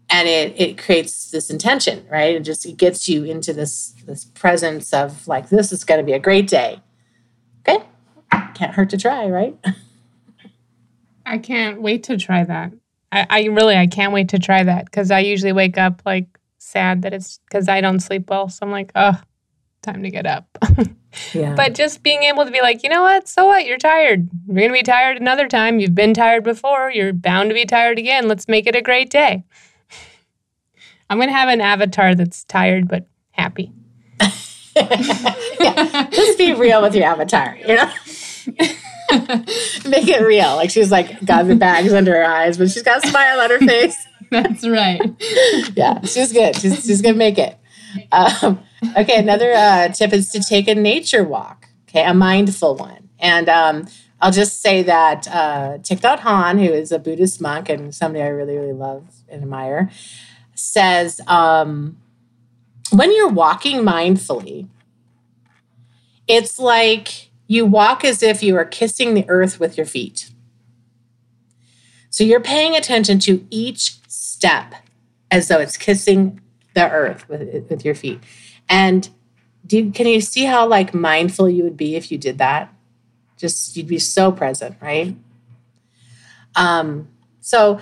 and 0.10 0.28
it 0.28 0.60
it 0.60 0.78
creates 0.78 1.32
this 1.32 1.50
intention 1.50 2.06
right 2.10 2.36
it 2.36 2.42
just 2.42 2.66
it 2.66 2.78
gets 2.78 3.08
you 3.08 3.24
into 3.24 3.54
this 3.54 3.94
this 4.06 4.26
presence 4.26 4.94
of 4.94 5.28
like 5.28 5.50
this 5.50 5.72
is 5.72 5.84
going 5.84 6.00
to 6.00 6.06
be 6.06 6.14
a 6.14 6.20
great 6.20 6.48
day 6.48 6.82
okay 7.68 7.84
can't 8.54 8.74
hurt 8.74 8.90
to 8.90 8.98
try 8.98 9.30
right 9.30 9.58
i 11.26 11.38
can't 11.38 11.82
wait 11.82 12.04
to 12.04 12.18
try 12.18 12.44
that 12.44 12.74
i, 13.12 13.26
I 13.30 13.44
really 13.46 13.76
i 13.76 13.88
can't 13.88 14.14
wait 14.14 14.30
to 14.30 14.40
try 14.40 14.64
that 14.64 14.86
because 14.86 15.12
i 15.12 15.20
usually 15.20 15.54
wake 15.54 15.78
up 15.78 16.02
like 16.06 16.40
sad 16.60 17.02
that 17.02 17.14
it's 17.14 17.40
because 17.50 17.68
I 17.68 17.82
don't 17.82 18.00
sleep 18.00 18.30
well. 18.30 18.50
So 18.50 18.66
I'm 18.66 18.72
like, 18.72 18.92
oh, 18.96 19.20
time 19.82 20.04
to 20.04 20.10
get 20.10 20.26
up. 20.26 20.46
yeah. 21.34 21.56
But 21.56 21.74
just 21.74 22.04
being 22.04 22.24
able 22.24 22.46
to 22.46 22.52
be 22.52 22.62
like, 22.62 22.84
you 22.84 22.90
know 22.90 23.02
what? 23.02 23.28
So 23.28 23.48
what? 23.48 23.66
You're 23.66 23.78
tired. 23.78 24.30
You're 24.48 24.56
going 24.56 24.70
to 24.70 24.74
be 24.74 24.84
tired 24.84 25.18
another 25.18 25.48
time. 25.48 25.80
You've 25.80 25.96
been 25.96 26.14
tired 26.14 26.44
before. 26.44 26.92
You're 26.92 27.14
bound 27.14 27.50
to 27.50 27.54
be 27.54 27.66
tired 27.66 27.98
again. 27.98 28.28
Let's 28.28 28.48
make 28.48 28.68
it 28.68 28.76
a 28.76 28.82
great 28.82 29.10
day. 29.10 29.44
I'm 31.10 31.18
going 31.18 31.30
to 31.30 31.34
have 31.34 31.50
an 31.50 31.62
avatar 31.62 32.16
that's 32.16 32.44
tired 32.44 32.88
but 32.88 33.08
happy. 33.32 33.72
yeah. 34.76 36.08
Just 36.12 36.38
be 36.38 36.54
real 36.54 36.82
with 36.82 36.96
your 36.96 37.06
avatar, 37.06 37.58
you 37.58 37.76
know? 37.76 37.92
Make 39.90 40.08
it 40.08 40.24
real. 40.24 40.56
Like 40.56 40.70
she's 40.70 40.92
like 40.92 41.24
got 41.26 41.48
the 41.48 41.56
bags 41.56 41.94
under 41.94 42.14
her 42.14 42.26
eyes, 42.26 42.58
but 42.58 42.70
she's 42.70 42.84
got 42.84 43.04
a 43.04 43.08
smile 43.08 43.40
on 43.40 43.50
her 43.50 43.60
face. 43.60 43.98
That's 44.32 44.68
right. 44.68 45.02
yeah, 45.76 46.02
she's 46.02 46.32
good. 46.32 46.56
She's, 46.56 46.86
she's 46.86 47.02
gonna 47.02 47.18
make 47.18 47.40
it. 47.40 47.58
Um, 48.12 48.60
okay, 48.96 49.18
another 49.18 49.52
uh, 49.54 49.88
tip 49.88 50.14
is 50.14 50.30
to 50.34 50.40
take 50.42 50.68
a 50.68 50.76
nature 50.76 51.24
walk. 51.24 51.68
Okay, 51.90 52.04
a 52.04 52.14
mindful 52.14 52.76
one. 52.76 53.10
And 53.20 53.50
um, 53.50 53.88
I'll 54.22 54.32
just 54.32 54.62
say 54.62 54.84
that 54.84 55.28
uh, 55.28 55.80
Thich 55.80 56.02
Nhat 56.02 56.20
Hanh, 56.20 56.60
who 56.60 56.72
is 56.72 56.92
a 56.92 57.00
Buddhist 57.00 57.42
monk 57.42 57.70
and 57.70 57.94
somebody 57.94 58.24
I 58.24 58.28
really, 58.28 58.58
really 58.58 58.74
love 58.74 59.08
and 59.28 59.42
admire, 59.42 59.90
says 60.72 61.22
um, 61.28 61.98
when 62.92 63.16
you're 63.16 63.30
walking 63.30 63.78
mindfully, 63.78 64.68
it's 66.28 66.60
like 66.60 67.30
you 67.48 67.66
walk 67.66 68.06
as 68.06 68.22
if 68.22 68.44
you 68.44 68.56
are 68.56 68.66
kissing 68.66 69.14
the 69.14 69.26
earth 69.30 69.60
with 69.60 69.78
your 69.78 69.86
feet. 69.86 70.30
So 72.12 72.24
you're 72.24 72.40
paying 72.40 72.76
attention 72.76 73.20
to 73.20 73.46
each 73.50 73.98
step 74.08 74.76
as 75.32 75.48
though 75.48 75.60
it's 75.60 75.78
kissing 75.78 76.40
the 76.74 76.90
earth 76.90 77.28
with, 77.28 77.70
with 77.70 77.86
your 77.86 77.96
feet. 77.96 78.20
And 78.68 79.10
do 79.66 79.92
can 79.92 80.08
you 80.08 80.22
see 80.22 80.46
how 80.46 80.68
like 80.68 80.94
mindful 80.94 81.50
you 81.50 81.64
would 81.64 81.78
be 81.78 81.96
if 81.96 82.12
you 82.12 82.18
did 82.18 82.38
that? 82.38 82.74
Just 83.38 83.76
you'd 83.78 83.88
be 83.88 84.00
so 84.00 84.32
present, 84.32 84.76
right? 84.82 85.16
Um, 86.56 87.08
so 87.42 87.80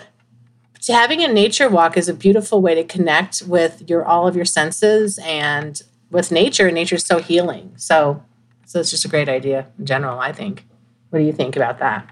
to 0.88 0.94
having 0.94 1.24
a 1.24 1.28
nature 1.28 1.70
walk 1.70 1.96
is 1.96 2.10
a 2.10 2.14
beautiful 2.14 2.62
way 2.62 2.76
to 2.76 2.84
connect 2.84 3.44
with 3.44 3.88
your 3.90 4.06
all 4.06 4.28
of 4.28 4.36
your 4.36 4.46
senses 4.46 5.20
and 5.20 5.82
with 6.10 6.32
nature. 6.32 6.72
Nature 6.72 6.96
is 6.96 7.04
so 7.04 7.20
healing. 7.20 7.74
So 7.78 8.24
so 8.66 8.80
it's 8.80 8.92
just 8.92 9.06
a 9.06 9.10
great 9.10 9.30
idea 9.30 9.68
in 9.80 9.86
general, 9.86 10.20
I 10.20 10.32
think. 10.34 10.66
What 11.10 11.20
do 11.20 11.26
you 11.26 11.32
think 11.32 11.56
about 11.56 11.80
that? 11.80 12.10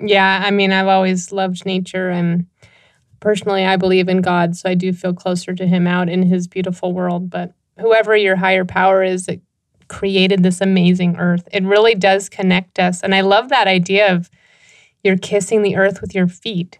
Yeah, 0.00 0.42
I 0.44 0.50
mean, 0.50 0.72
I've 0.72 0.86
always 0.86 1.32
loved 1.32 1.66
nature 1.66 2.08
and 2.08 2.46
Personally, 3.20 3.64
I 3.64 3.76
believe 3.76 4.08
in 4.08 4.20
God, 4.20 4.56
so 4.56 4.68
I 4.70 4.74
do 4.74 4.92
feel 4.92 5.12
closer 5.12 5.54
to 5.54 5.66
Him 5.66 5.86
out 5.86 6.08
in 6.08 6.22
His 6.22 6.46
beautiful 6.46 6.92
world. 6.92 7.30
But 7.30 7.52
whoever 7.78 8.16
your 8.16 8.36
higher 8.36 8.64
power 8.64 9.02
is 9.02 9.26
that 9.26 9.40
created 9.88 10.42
this 10.42 10.60
amazing 10.60 11.16
earth, 11.16 11.48
it 11.52 11.64
really 11.64 11.94
does 11.94 12.28
connect 12.28 12.78
us. 12.78 13.02
And 13.02 13.14
I 13.14 13.22
love 13.22 13.48
that 13.48 13.66
idea 13.66 14.12
of 14.12 14.30
you're 15.02 15.18
kissing 15.18 15.62
the 15.62 15.76
earth 15.76 16.00
with 16.00 16.14
your 16.14 16.28
feet. 16.28 16.78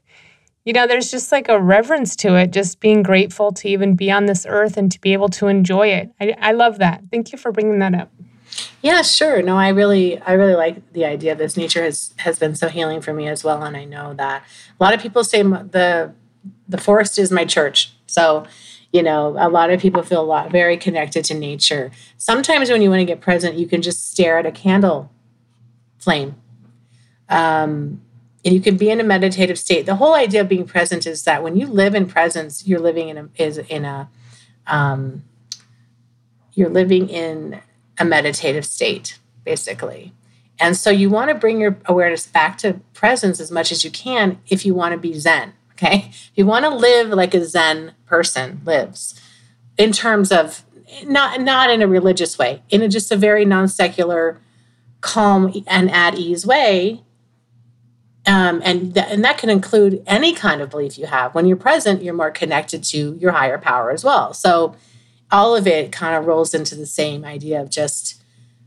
You 0.64 0.72
know, 0.72 0.86
there's 0.86 1.10
just 1.10 1.32
like 1.32 1.48
a 1.48 1.60
reverence 1.60 2.14
to 2.16 2.34
it, 2.36 2.50
just 2.50 2.80
being 2.80 3.02
grateful 3.02 3.52
to 3.52 3.68
even 3.68 3.94
be 3.96 4.10
on 4.10 4.26
this 4.26 4.44
earth 4.48 4.76
and 4.76 4.92
to 4.92 5.00
be 5.00 5.12
able 5.12 5.28
to 5.30 5.46
enjoy 5.46 5.88
it. 5.88 6.10
I, 6.20 6.34
I 6.38 6.52
love 6.52 6.78
that. 6.78 7.04
Thank 7.10 7.32
you 7.32 7.38
for 7.38 7.52
bringing 7.52 7.78
that 7.78 7.94
up. 7.94 8.10
Yeah, 8.82 9.02
sure. 9.02 9.42
No, 9.42 9.56
I 9.56 9.68
really, 9.68 10.18
I 10.20 10.32
really 10.32 10.54
like 10.54 10.92
the 10.92 11.04
idea 11.04 11.32
of 11.32 11.38
this. 11.38 11.56
Nature 11.56 11.82
has 11.82 12.12
has 12.18 12.38
been 12.38 12.54
so 12.54 12.68
healing 12.68 13.00
for 13.00 13.12
me 13.12 13.28
as 13.28 13.44
well, 13.44 13.62
and 13.62 13.76
I 13.76 13.84
know 13.84 14.14
that 14.14 14.42
a 14.78 14.82
lot 14.82 14.94
of 14.94 15.00
people 15.00 15.24
say 15.24 15.42
the 15.42 16.12
the 16.68 16.78
forest 16.78 17.18
is 17.18 17.30
my 17.30 17.44
church. 17.44 17.92
So, 18.06 18.46
you 18.92 19.02
know, 19.02 19.36
a 19.38 19.48
lot 19.48 19.70
of 19.70 19.80
people 19.80 20.02
feel 20.02 20.20
a 20.20 20.24
lot 20.24 20.50
very 20.50 20.76
connected 20.76 21.24
to 21.26 21.34
nature. 21.34 21.90
Sometimes 22.16 22.70
when 22.70 22.82
you 22.82 22.90
want 22.90 23.00
to 23.00 23.04
get 23.04 23.20
present, 23.20 23.56
you 23.56 23.66
can 23.66 23.82
just 23.82 24.10
stare 24.10 24.38
at 24.38 24.46
a 24.46 24.52
candle 24.52 25.10
flame. 25.98 26.36
Um, 27.28 28.00
and 28.48 28.54
you 28.54 28.62
can 28.62 28.78
be 28.78 28.88
in 28.88 28.98
a 28.98 29.04
meditative 29.04 29.58
state. 29.58 29.84
The 29.84 29.96
whole 29.96 30.14
idea 30.14 30.40
of 30.40 30.48
being 30.48 30.64
present 30.64 31.06
is 31.06 31.24
that 31.24 31.42
when 31.42 31.54
you 31.54 31.66
live 31.66 31.94
in 31.94 32.06
presence, 32.06 32.66
you're 32.66 32.80
living 32.80 33.10
in 33.10 33.18
a 33.18 33.28
is 33.36 33.58
in 33.58 33.84
a 33.84 34.08
um, 34.66 35.22
you're 36.54 36.70
living 36.70 37.10
in 37.10 37.60
a 37.98 38.06
meditative 38.06 38.64
state, 38.64 39.18
basically. 39.44 40.14
And 40.58 40.78
so 40.78 40.88
you 40.88 41.10
want 41.10 41.28
to 41.28 41.34
bring 41.34 41.60
your 41.60 41.76
awareness 41.84 42.26
back 42.26 42.56
to 42.58 42.80
presence 42.94 43.38
as 43.38 43.50
much 43.50 43.70
as 43.70 43.84
you 43.84 43.90
can 43.90 44.40
if 44.48 44.64
you 44.64 44.72
want 44.72 44.92
to 44.92 44.98
be 44.98 45.12
Zen. 45.12 45.52
Okay. 45.72 46.06
If 46.08 46.32
you 46.34 46.46
want 46.46 46.64
to 46.64 46.74
live 46.74 47.10
like 47.10 47.34
a 47.34 47.44
Zen 47.44 47.92
person 48.06 48.62
lives, 48.64 49.20
in 49.76 49.92
terms 49.92 50.32
of 50.32 50.64
not 51.04 51.42
not 51.42 51.68
in 51.68 51.82
a 51.82 51.86
religious 51.86 52.38
way, 52.38 52.62
in 52.70 52.80
a, 52.80 52.88
just 52.88 53.12
a 53.12 53.16
very 53.16 53.44
non-secular, 53.44 54.40
calm 55.02 55.52
and 55.66 55.90
at 55.90 56.14
ease 56.14 56.46
way. 56.46 57.02
Um, 58.28 58.60
and, 58.62 58.94
th- 58.94 59.06
and 59.08 59.24
that 59.24 59.38
can 59.38 59.48
include 59.48 60.02
any 60.06 60.34
kind 60.34 60.60
of 60.60 60.68
belief 60.68 60.98
you 60.98 61.06
have. 61.06 61.34
When 61.34 61.46
you're 61.46 61.56
present, 61.56 62.02
you're 62.02 62.14
more 62.14 62.30
connected 62.30 62.84
to 62.84 63.16
your 63.18 63.32
higher 63.32 63.58
power 63.58 63.90
as 63.90 64.04
well. 64.04 64.34
So 64.34 64.76
all 65.30 65.56
of 65.56 65.66
it 65.66 65.90
kind 65.90 66.14
of 66.14 66.26
rolls 66.26 66.52
into 66.52 66.74
the 66.74 66.86
same 66.86 67.24
idea 67.24 67.60
of 67.60 67.70
just 67.70 68.22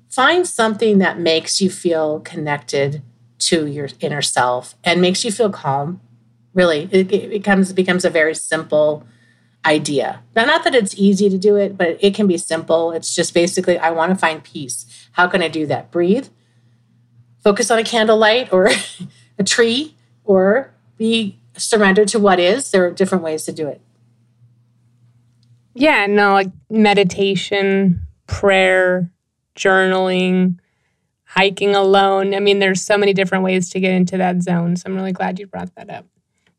find 0.10 0.47
something 0.47 0.97
that 0.97 1.19
makes 1.19 1.62
you 1.62 1.69
feel 1.69 2.21
connected 2.21 3.04
to 3.39 3.67
your 3.67 3.89
inner 4.00 4.21
self 4.21 4.76
and 4.84 5.00
makes 5.00 5.24
you 5.24 5.32
feel 5.32 5.50
calm 5.50 6.02
Really, 6.54 6.89
it, 6.91 7.12
it 7.12 7.30
becomes 7.30 7.71
becomes 7.71 8.04
a 8.04 8.10
very 8.10 8.36
simple 8.36 9.06
idea. 9.65 10.21
Now, 10.36 10.45
not 10.45 10.63
that 10.63 10.76
it's 10.76 10.95
easy 10.97 11.30
to 11.30 11.38
do 11.38 11.56
it, 11.56 11.78
but 11.78 11.97
it 12.02 12.13
can 12.13 12.28
be 12.28 12.38
simple. 12.38 12.91
It's 12.91 13.15
just 13.15 13.34
basically, 13.34 13.78
I 13.78 13.91
want 13.91 14.12
to 14.12 14.17
find 14.17 14.43
peace. 14.43 14.86
How 15.13 15.28
can 15.28 15.41
I 15.41 15.47
do 15.47 15.65
that? 15.67 15.91
Breathe, 15.91 16.28
focus 17.41 17.71
on 17.71 17.80
a 17.80 17.84
candlelight 17.84 18.52
or 18.52 18.69
a 19.38 19.44
tree, 19.44 19.96
or 20.24 20.72
be 20.98 21.38
surrendered 21.58 22.08
to 22.10 22.20
what 22.20 22.39
is. 22.39 22.72
There 22.72 22.86
are 22.86 22.91
different 22.91 23.24
ways 23.24 23.46
to 23.46 23.52
do 23.52 23.67
it. 23.67 23.82
Yeah, 25.74 26.06
no, 26.06 26.32
uh, 26.32 26.34
like 26.34 26.52
meditation, 26.70 28.06
prayer, 28.28 29.10
journaling, 29.56 30.60
hiking 31.24 31.76
alone. 31.76 32.36
I 32.36 32.39
mean, 32.39 32.60
there's 32.60 32.82
so 32.82 32.98
many 32.98 33.13
different 33.13 33.44
ways 33.44 33.70
to 33.70 33.80
get 33.80 33.94
into 33.94 34.17
that 34.17 34.41
zone. 34.41 34.76
So 34.76 34.84
I'm 34.88 34.96
really 34.96 35.13
glad 35.13 35.39
you 35.39 35.48
brought 35.48 35.74
that 35.76 35.89
up 35.89 36.06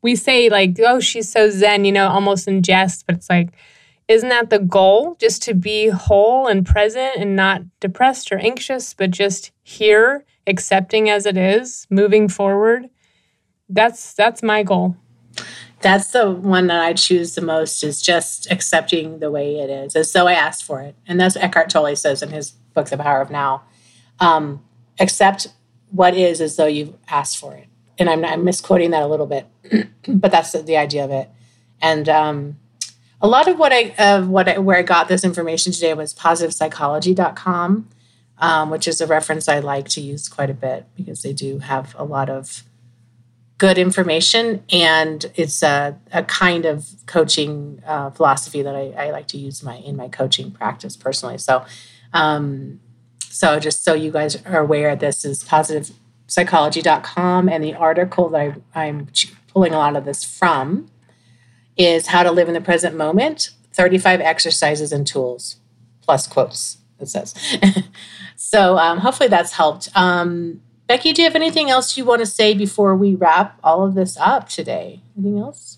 we 0.03 0.15
say 0.15 0.49
like, 0.49 0.77
oh, 0.85 0.99
she's 0.99 1.31
so 1.31 1.49
zen, 1.49 1.85
you 1.85 1.91
know, 1.91 2.09
almost 2.09 2.47
in 2.47 2.61
jest, 2.61 3.07
but 3.07 3.15
it's 3.15 3.29
like, 3.29 3.49
isn't 4.07 4.29
that 4.29 4.51
the 4.51 4.59
goal? 4.59 5.15
Just 5.19 5.41
to 5.43 5.55
be 5.55 5.87
whole 5.87 6.45
and 6.47 6.65
present 6.65 7.15
and 7.15 7.35
not 7.35 7.61
depressed 7.79 8.31
or 8.31 8.37
anxious, 8.37 8.93
but 8.93 9.09
just 9.09 9.51
here, 9.63 10.25
accepting 10.47 11.09
as 11.09 11.25
it 11.25 11.37
is, 11.37 11.87
moving 11.89 12.27
forward. 12.27 12.89
That's 13.69 14.13
that's 14.13 14.43
my 14.43 14.63
goal. 14.63 14.97
That's 15.81 16.11
the 16.11 16.31
one 16.31 16.67
that 16.67 16.81
I 16.81 16.93
choose 16.93 17.35
the 17.35 17.41
most 17.41 17.83
is 17.83 18.01
just 18.01 18.49
accepting 18.49 19.19
the 19.19 19.31
way 19.31 19.59
it 19.59 19.69
is, 19.69 19.95
as 19.95 20.13
though 20.13 20.27
I 20.27 20.33
asked 20.33 20.63
for 20.63 20.81
it. 20.81 20.95
And 21.05 21.19
that's 21.19 21.35
what 21.35 21.43
Eckhart 21.43 21.69
Tolle 21.69 21.95
says 21.95 22.21
in 22.21 22.29
his 22.29 22.51
book, 22.51 22.87
The 22.87 22.97
Power 22.97 23.19
of 23.19 23.29
Now. 23.29 23.63
Um, 24.19 24.63
accept 24.99 25.47
what 25.91 26.15
is 26.15 26.39
as 26.39 26.55
though 26.55 26.67
you've 26.67 26.95
asked 27.09 27.37
for 27.37 27.55
it 27.55 27.67
and 27.97 28.09
I'm, 28.09 28.25
I'm 28.25 28.43
misquoting 28.43 28.91
that 28.91 29.03
a 29.03 29.07
little 29.07 29.27
bit, 29.27 29.47
but 30.07 30.31
that's 30.31 30.51
the, 30.51 30.59
the, 30.59 30.77
idea 30.77 31.05
of 31.05 31.11
it. 31.11 31.29
And 31.81 32.09
um, 32.09 32.57
a 33.21 33.27
lot 33.27 33.47
of 33.47 33.59
what 33.59 33.71
I 33.73 33.93
of 33.97 34.27
what 34.29 34.49
I, 34.49 34.57
where 34.57 34.77
I 34.77 34.81
got 34.81 35.07
this 35.07 35.23
information 35.23 35.71
today 35.71 35.93
was 35.93 36.13
positivepsychology.com, 36.13 37.89
um, 38.43 38.69
which 38.69 38.89
is 38.89 38.99
a 38.99 39.07
reference 39.07 39.47
I 39.47 39.59
like 39.59 39.87
to 39.89 40.01
use 40.01 40.27
quite 40.27 40.49
a 40.49 40.53
bit 40.53 40.85
because 40.97 41.21
they 41.21 41.31
do 41.31 41.59
have 41.59 41.95
a 41.97 42.03
lot 42.03 42.29
of 42.29 42.63
good 43.57 43.77
information 43.77 44.65
and 44.69 45.31
it's 45.35 45.63
a, 45.63 45.97
a 46.11 46.23
kind 46.23 46.65
of 46.65 46.89
coaching 47.05 47.81
uh, 47.87 48.09
philosophy 48.09 48.61
that 48.61 48.75
I, 48.75 48.89
I, 48.97 49.11
like 49.11 49.27
to 49.27 49.37
use 49.37 49.63
my 49.63 49.77
in 49.77 49.95
my 49.95 50.09
coaching 50.09 50.51
practice 50.51 50.97
personally. 50.97 51.37
So. 51.37 51.63
Um, 52.11 52.81
so 53.21 53.59
just 53.59 53.83
so 53.83 53.93
you 53.93 54.11
guys 54.11 54.35
are 54.45 54.59
aware, 54.59 54.95
this 54.95 55.25
is 55.25 55.43
positive 55.43 55.95
psychology.com 56.27 57.49
and 57.49 57.63
the 57.63 57.73
article 57.73 58.29
that 58.29 58.57
I, 58.75 58.85
I'm 58.85 59.07
pulling 59.47 59.73
a 59.73 59.77
lot 59.77 59.95
of 59.95 60.05
this 60.05 60.23
from 60.23 60.91
is 61.77 62.07
how 62.07 62.21
to 62.21 62.31
live 62.31 62.47
in 62.49 62.53
the 62.53 62.61
present 62.61 62.95
moment 62.95 63.51
35 63.71 64.21
exercises 64.21 64.91
and 64.91 65.07
tools 65.07 65.55
plus 66.01 66.27
quotes, 66.27 66.77
it 66.99 67.07
says. 67.07 67.33
so 68.35 68.77
um, 68.77 68.99
hopefully 68.99 69.29
that's 69.29 69.53
helped. 69.53 69.89
Um, 69.95 70.61
Becky, 70.87 71.13
do 71.13 71.21
you 71.21 71.27
have 71.27 71.35
anything 71.35 71.69
else 71.69 71.97
you 71.97 72.05
want 72.05 72.19
to 72.19 72.25
say 72.25 72.53
before 72.53 72.95
we 72.95 73.15
wrap 73.15 73.59
all 73.63 73.85
of 73.85 73.93
this 73.93 74.17
up 74.17 74.49
today? 74.49 75.01
Anything 75.17 75.39
else? 75.39 75.77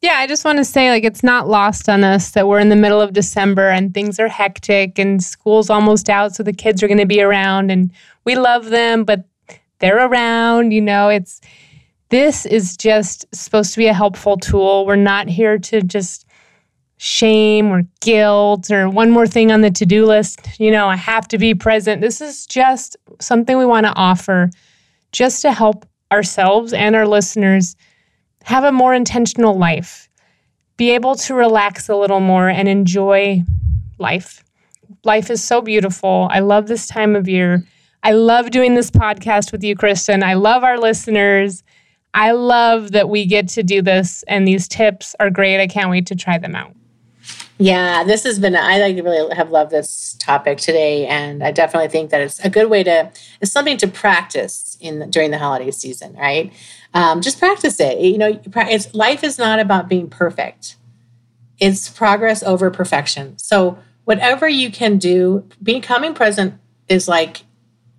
Yeah, 0.00 0.14
I 0.14 0.28
just 0.28 0.44
want 0.44 0.58
to 0.58 0.64
say 0.64 0.90
like 0.90 1.04
it's 1.04 1.24
not 1.24 1.48
lost 1.48 1.88
on 1.88 2.04
us 2.04 2.30
that 2.30 2.46
we're 2.46 2.60
in 2.60 2.68
the 2.68 2.76
middle 2.76 3.00
of 3.00 3.12
December 3.12 3.68
and 3.68 3.92
things 3.92 4.20
are 4.20 4.28
hectic 4.28 4.98
and 4.98 5.22
school's 5.22 5.70
almost 5.70 6.08
out 6.08 6.34
so 6.34 6.44
the 6.44 6.52
kids 6.52 6.82
are 6.82 6.86
going 6.86 6.98
to 6.98 7.06
be 7.06 7.20
around 7.20 7.70
and 7.70 7.90
we 8.24 8.36
love 8.36 8.66
them 8.66 9.04
but 9.04 9.24
they're 9.80 10.06
around, 10.06 10.72
you 10.72 10.80
know, 10.80 11.08
it's 11.08 11.40
this 12.10 12.46
is 12.46 12.76
just 12.76 13.26
supposed 13.34 13.72
to 13.72 13.78
be 13.78 13.86
a 13.86 13.92
helpful 13.92 14.36
tool. 14.36 14.86
We're 14.86 14.96
not 14.96 15.28
here 15.28 15.58
to 15.58 15.82
just 15.82 16.26
shame 16.98 17.68
or 17.72 17.82
guilt 18.00 18.70
or 18.70 18.88
one 18.88 19.10
more 19.10 19.26
thing 19.26 19.50
on 19.50 19.60
the 19.60 19.70
to-do 19.70 20.04
list, 20.04 20.40
you 20.60 20.70
know, 20.70 20.88
I 20.88 20.96
have 20.96 21.26
to 21.28 21.38
be 21.38 21.54
present. 21.54 22.00
This 22.00 22.20
is 22.20 22.46
just 22.46 22.96
something 23.20 23.56
we 23.56 23.64
want 23.64 23.86
to 23.86 23.94
offer 23.94 24.50
just 25.12 25.42
to 25.42 25.52
help 25.52 25.86
ourselves 26.12 26.72
and 26.72 26.96
our 26.96 27.06
listeners 27.06 27.76
have 28.42 28.64
a 28.64 28.72
more 28.72 28.94
intentional 28.94 29.56
life, 29.56 30.08
be 30.76 30.90
able 30.90 31.14
to 31.14 31.34
relax 31.34 31.88
a 31.88 31.96
little 31.96 32.20
more 32.20 32.48
and 32.48 32.68
enjoy 32.68 33.42
life. 33.98 34.42
Life 35.04 35.30
is 35.30 35.42
so 35.42 35.60
beautiful. 35.60 36.28
I 36.30 36.40
love 36.40 36.66
this 36.66 36.86
time 36.86 37.14
of 37.14 37.28
year. 37.28 37.62
I 38.02 38.12
love 38.12 38.50
doing 38.50 38.74
this 38.74 38.90
podcast 38.90 39.52
with 39.52 39.62
you, 39.62 39.76
Kristen. 39.76 40.22
I 40.22 40.34
love 40.34 40.64
our 40.64 40.78
listeners. 40.78 41.62
I 42.14 42.32
love 42.32 42.92
that 42.92 43.08
we 43.08 43.26
get 43.26 43.48
to 43.50 43.62
do 43.62 43.82
this, 43.82 44.24
and 44.28 44.48
these 44.48 44.66
tips 44.66 45.14
are 45.20 45.30
great. 45.30 45.60
I 45.60 45.66
can't 45.66 45.90
wait 45.90 46.06
to 46.06 46.16
try 46.16 46.38
them 46.38 46.54
out. 46.54 46.74
Yeah, 47.60 48.04
this 48.04 48.22
has 48.22 48.38
been, 48.38 48.54
I 48.54 48.78
really 48.90 49.34
have 49.34 49.50
loved 49.50 49.72
this 49.72 50.14
topic 50.20 50.58
today. 50.58 51.06
And 51.06 51.42
I 51.42 51.50
definitely 51.50 51.88
think 51.88 52.10
that 52.10 52.20
it's 52.20 52.38
a 52.44 52.48
good 52.48 52.70
way 52.70 52.84
to, 52.84 53.10
it's 53.40 53.50
something 53.50 53.76
to 53.78 53.88
practice 53.88 54.76
in 54.80 55.10
during 55.10 55.32
the 55.32 55.38
holiday 55.38 55.72
season, 55.72 56.14
right? 56.14 56.52
Um, 56.94 57.20
just 57.20 57.38
practice 57.40 57.80
it. 57.80 57.98
You 57.98 58.16
know, 58.16 58.40
it's, 58.54 58.94
life 58.94 59.24
is 59.24 59.38
not 59.38 59.58
about 59.58 59.88
being 59.88 60.08
perfect. 60.08 60.76
It's 61.58 61.88
progress 61.88 62.44
over 62.44 62.70
perfection. 62.70 63.36
So 63.38 63.78
whatever 64.04 64.48
you 64.48 64.70
can 64.70 64.96
do, 64.96 65.48
becoming 65.60 66.14
present 66.14 66.54
is 66.88 67.08
like 67.08 67.42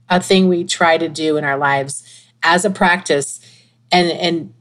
a 0.08 0.22
thing 0.22 0.48
we 0.48 0.64
try 0.64 0.98
to 0.98 1.10
do 1.10 1.36
in 1.36 1.44
our 1.44 1.58
lives 1.58 2.04
as 2.42 2.64
a 2.64 2.70
practice. 2.70 3.42
And, 3.92 4.10
and 4.10 4.54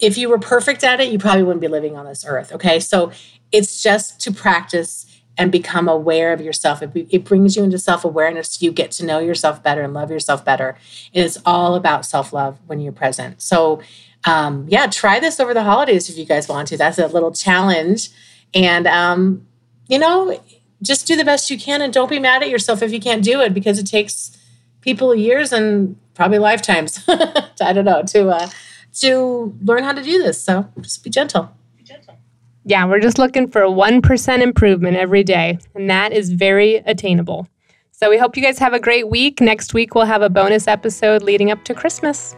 if 0.00 0.16
you 0.16 0.30
were 0.30 0.38
perfect 0.38 0.82
at 0.82 0.98
it, 0.98 1.12
you 1.12 1.18
probably 1.18 1.42
wouldn't 1.42 1.60
be 1.60 1.68
living 1.68 1.96
on 1.96 2.06
this 2.06 2.24
earth. 2.26 2.52
Okay. 2.52 2.80
So 2.80 3.12
it's 3.52 3.82
just 3.82 4.20
to 4.20 4.32
practice 4.32 5.06
and 5.38 5.50
become 5.50 5.88
aware 5.88 6.32
of 6.32 6.40
yourself. 6.40 6.82
It, 6.82 6.90
it 7.10 7.24
brings 7.24 7.56
you 7.56 7.64
into 7.64 7.78
self 7.78 8.04
awareness. 8.04 8.60
You 8.60 8.72
get 8.72 8.90
to 8.92 9.04
know 9.04 9.18
yourself 9.18 9.62
better 9.62 9.82
and 9.82 9.94
love 9.94 10.10
yourself 10.10 10.44
better. 10.44 10.76
And 11.14 11.24
it's 11.24 11.38
all 11.46 11.74
about 11.74 12.04
self 12.04 12.32
love 12.32 12.58
when 12.66 12.80
you're 12.80 12.92
present. 12.92 13.40
So, 13.40 13.80
um, 14.24 14.66
yeah, 14.68 14.86
try 14.86 15.20
this 15.20 15.40
over 15.40 15.54
the 15.54 15.64
holidays 15.64 16.08
if 16.08 16.16
you 16.18 16.24
guys 16.24 16.48
want 16.48 16.68
to. 16.68 16.76
That's 16.76 16.98
a 16.98 17.06
little 17.06 17.32
challenge. 17.32 18.10
And, 18.54 18.86
um, 18.86 19.46
you 19.88 19.98
know, 19.98 20.40
just 20.82 21.06
do 21.06 21.16
the 21.16 21.24
best 21.24 21.50
you 21.50 21.58
can 21.58 21.80
and 21.80 21.92
don't 21.92 22.10
be 22.10 22.18
mad 22.18 22.42
at 22.42 22.50
yourself 22.50 22.82
if 22.82 22.92
you 22.92 23.00
can't 23.00 23.24
do 23.24 23.40
it 23.40 23.54
because 23.54 23.78
it 23.78 23.86
takes 23.86 24.36
people 24.80 25.14
years 25.14 25.52
and 25.52 25.96
probably 26.14 26.38
lifetimes. 26.38 27.02
I 27.08 27.72
don't 27.72 27.84
know 27.84 28.02
to 28.02 28.28
uh, 28.28 28.50
to 28.94 29.56
learn 29.62 29.84
how 29.84 29.92
to 29.92 30.02
do 30.02 30.22
this. 30.22 30.42
So 30.42 30.68
just 30.80 31.02
be 31.02 31.10
gentle. 31.10 31.50
be 31.76 31.84
gentle. 31.84 32.18
Yeah, 32.64 32.84
we're 32.86 33.00
just 33.00 33.18
looking 33.18 33.48
for 33.48 33.62
a 33.62 33.68
1% 33.68 34.40
improvement 34.40 34.96
every 34.96 35.24
day, 35.24 35.58
and 35.74 35.90
that 35.90 36.12
is 36.12 36.30
very 36.30 36.76
attainable. 36.76 37.48
So 37.90 38.08
we 38.08 38.18
hope 38.18 38.36
you 38.36 38.42
guys 38.42 38.58
have 38.58 38.72
a 38.72 38.80
great 38.80 39.08
week. 39.08 39.40
Next 39.40 39.74
week, 39.74 39.94
we'll 39.94 40.06
have 40.06 40.22
a 40.22 40.30
bonus 40.30 40.68
episode 40.68 41.22
leading 41.22 41.50
up 41.50 41.64
to 41.64 41.74
Christmas. 41.74 42.36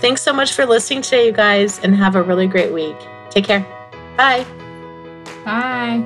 Thanks 0.00 0.22
so 0.22 0.32
much 0.32 0.52
for 0.52 0.66
listening 0.66 1.02
today, 1.02 1.26
you 1.26 1.32
guys, 1.32 1.78
and 1.80 1.94
have 1.94 2.16
a 2.16 2.22
really 2.22 2.46
great 2.46 2.72
week. 2.72 2.96
Take 3.30 3.44
care. 3.44 3.60
Bye. 4.16 4.44
Bye. 5.44 6.04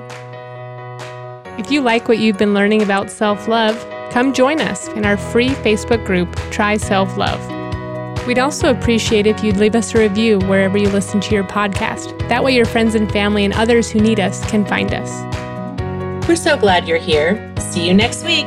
If 1.59 1.71
you 1.71 1.81
like 1.81 2.09
what 2.09 2.19
you've 2.19 2.39
been 2.39 2.55
learning 2.55 2.83
about 2.83 3.11
self 3.11 3.49
love, 3.49 3.77
come 4.11 4.33
join 4.33 4.61
us 4.61 4.89
in 4.89 5.05
our 5.05 5.17
free 5.17 5.51
Facebook 5.51 6.05
group, 6.07 6.35
Try 6.51 6.77
Self 6.77 7.17
Love. 7.17 7.58
We'd 8.29 8.39
also 8.39 8.71
appreciate 8.71 9.27
if 9.27 9.43
you'd 9.43 9.57
leave 9.57 9.75
us 9.75 9.95
a 9.95 10.01
review 10.01 10.39
wherever 10.41 10.77
you 10.77 10.91
listen 10.91 11.19
to 11.19 11.35
your 11.35 11.45
podcast. 11.45 12.29
That 12.29 12.45
way, 12.45 12.55
your 12.55 12.67
friends 12.67 12.95
and 12.95 13.11
family 13.11 13.47
and 13.47 13.55
others 13.55 13.91
who 13.91 14.01
need 14.01 14.21
us 14.21 14.45
can 14.51 14.67
find 14.67 14.93
us. 14.93 16.29
We're 16.29 16.37
so 16.37 16.59
glad 16.59 16.87
you're 16.87 16.99
here. 16.99 17.55
See 17.59 17.87
you 17.87 17.95
next 17.95 18.27
week. 18.27 18.47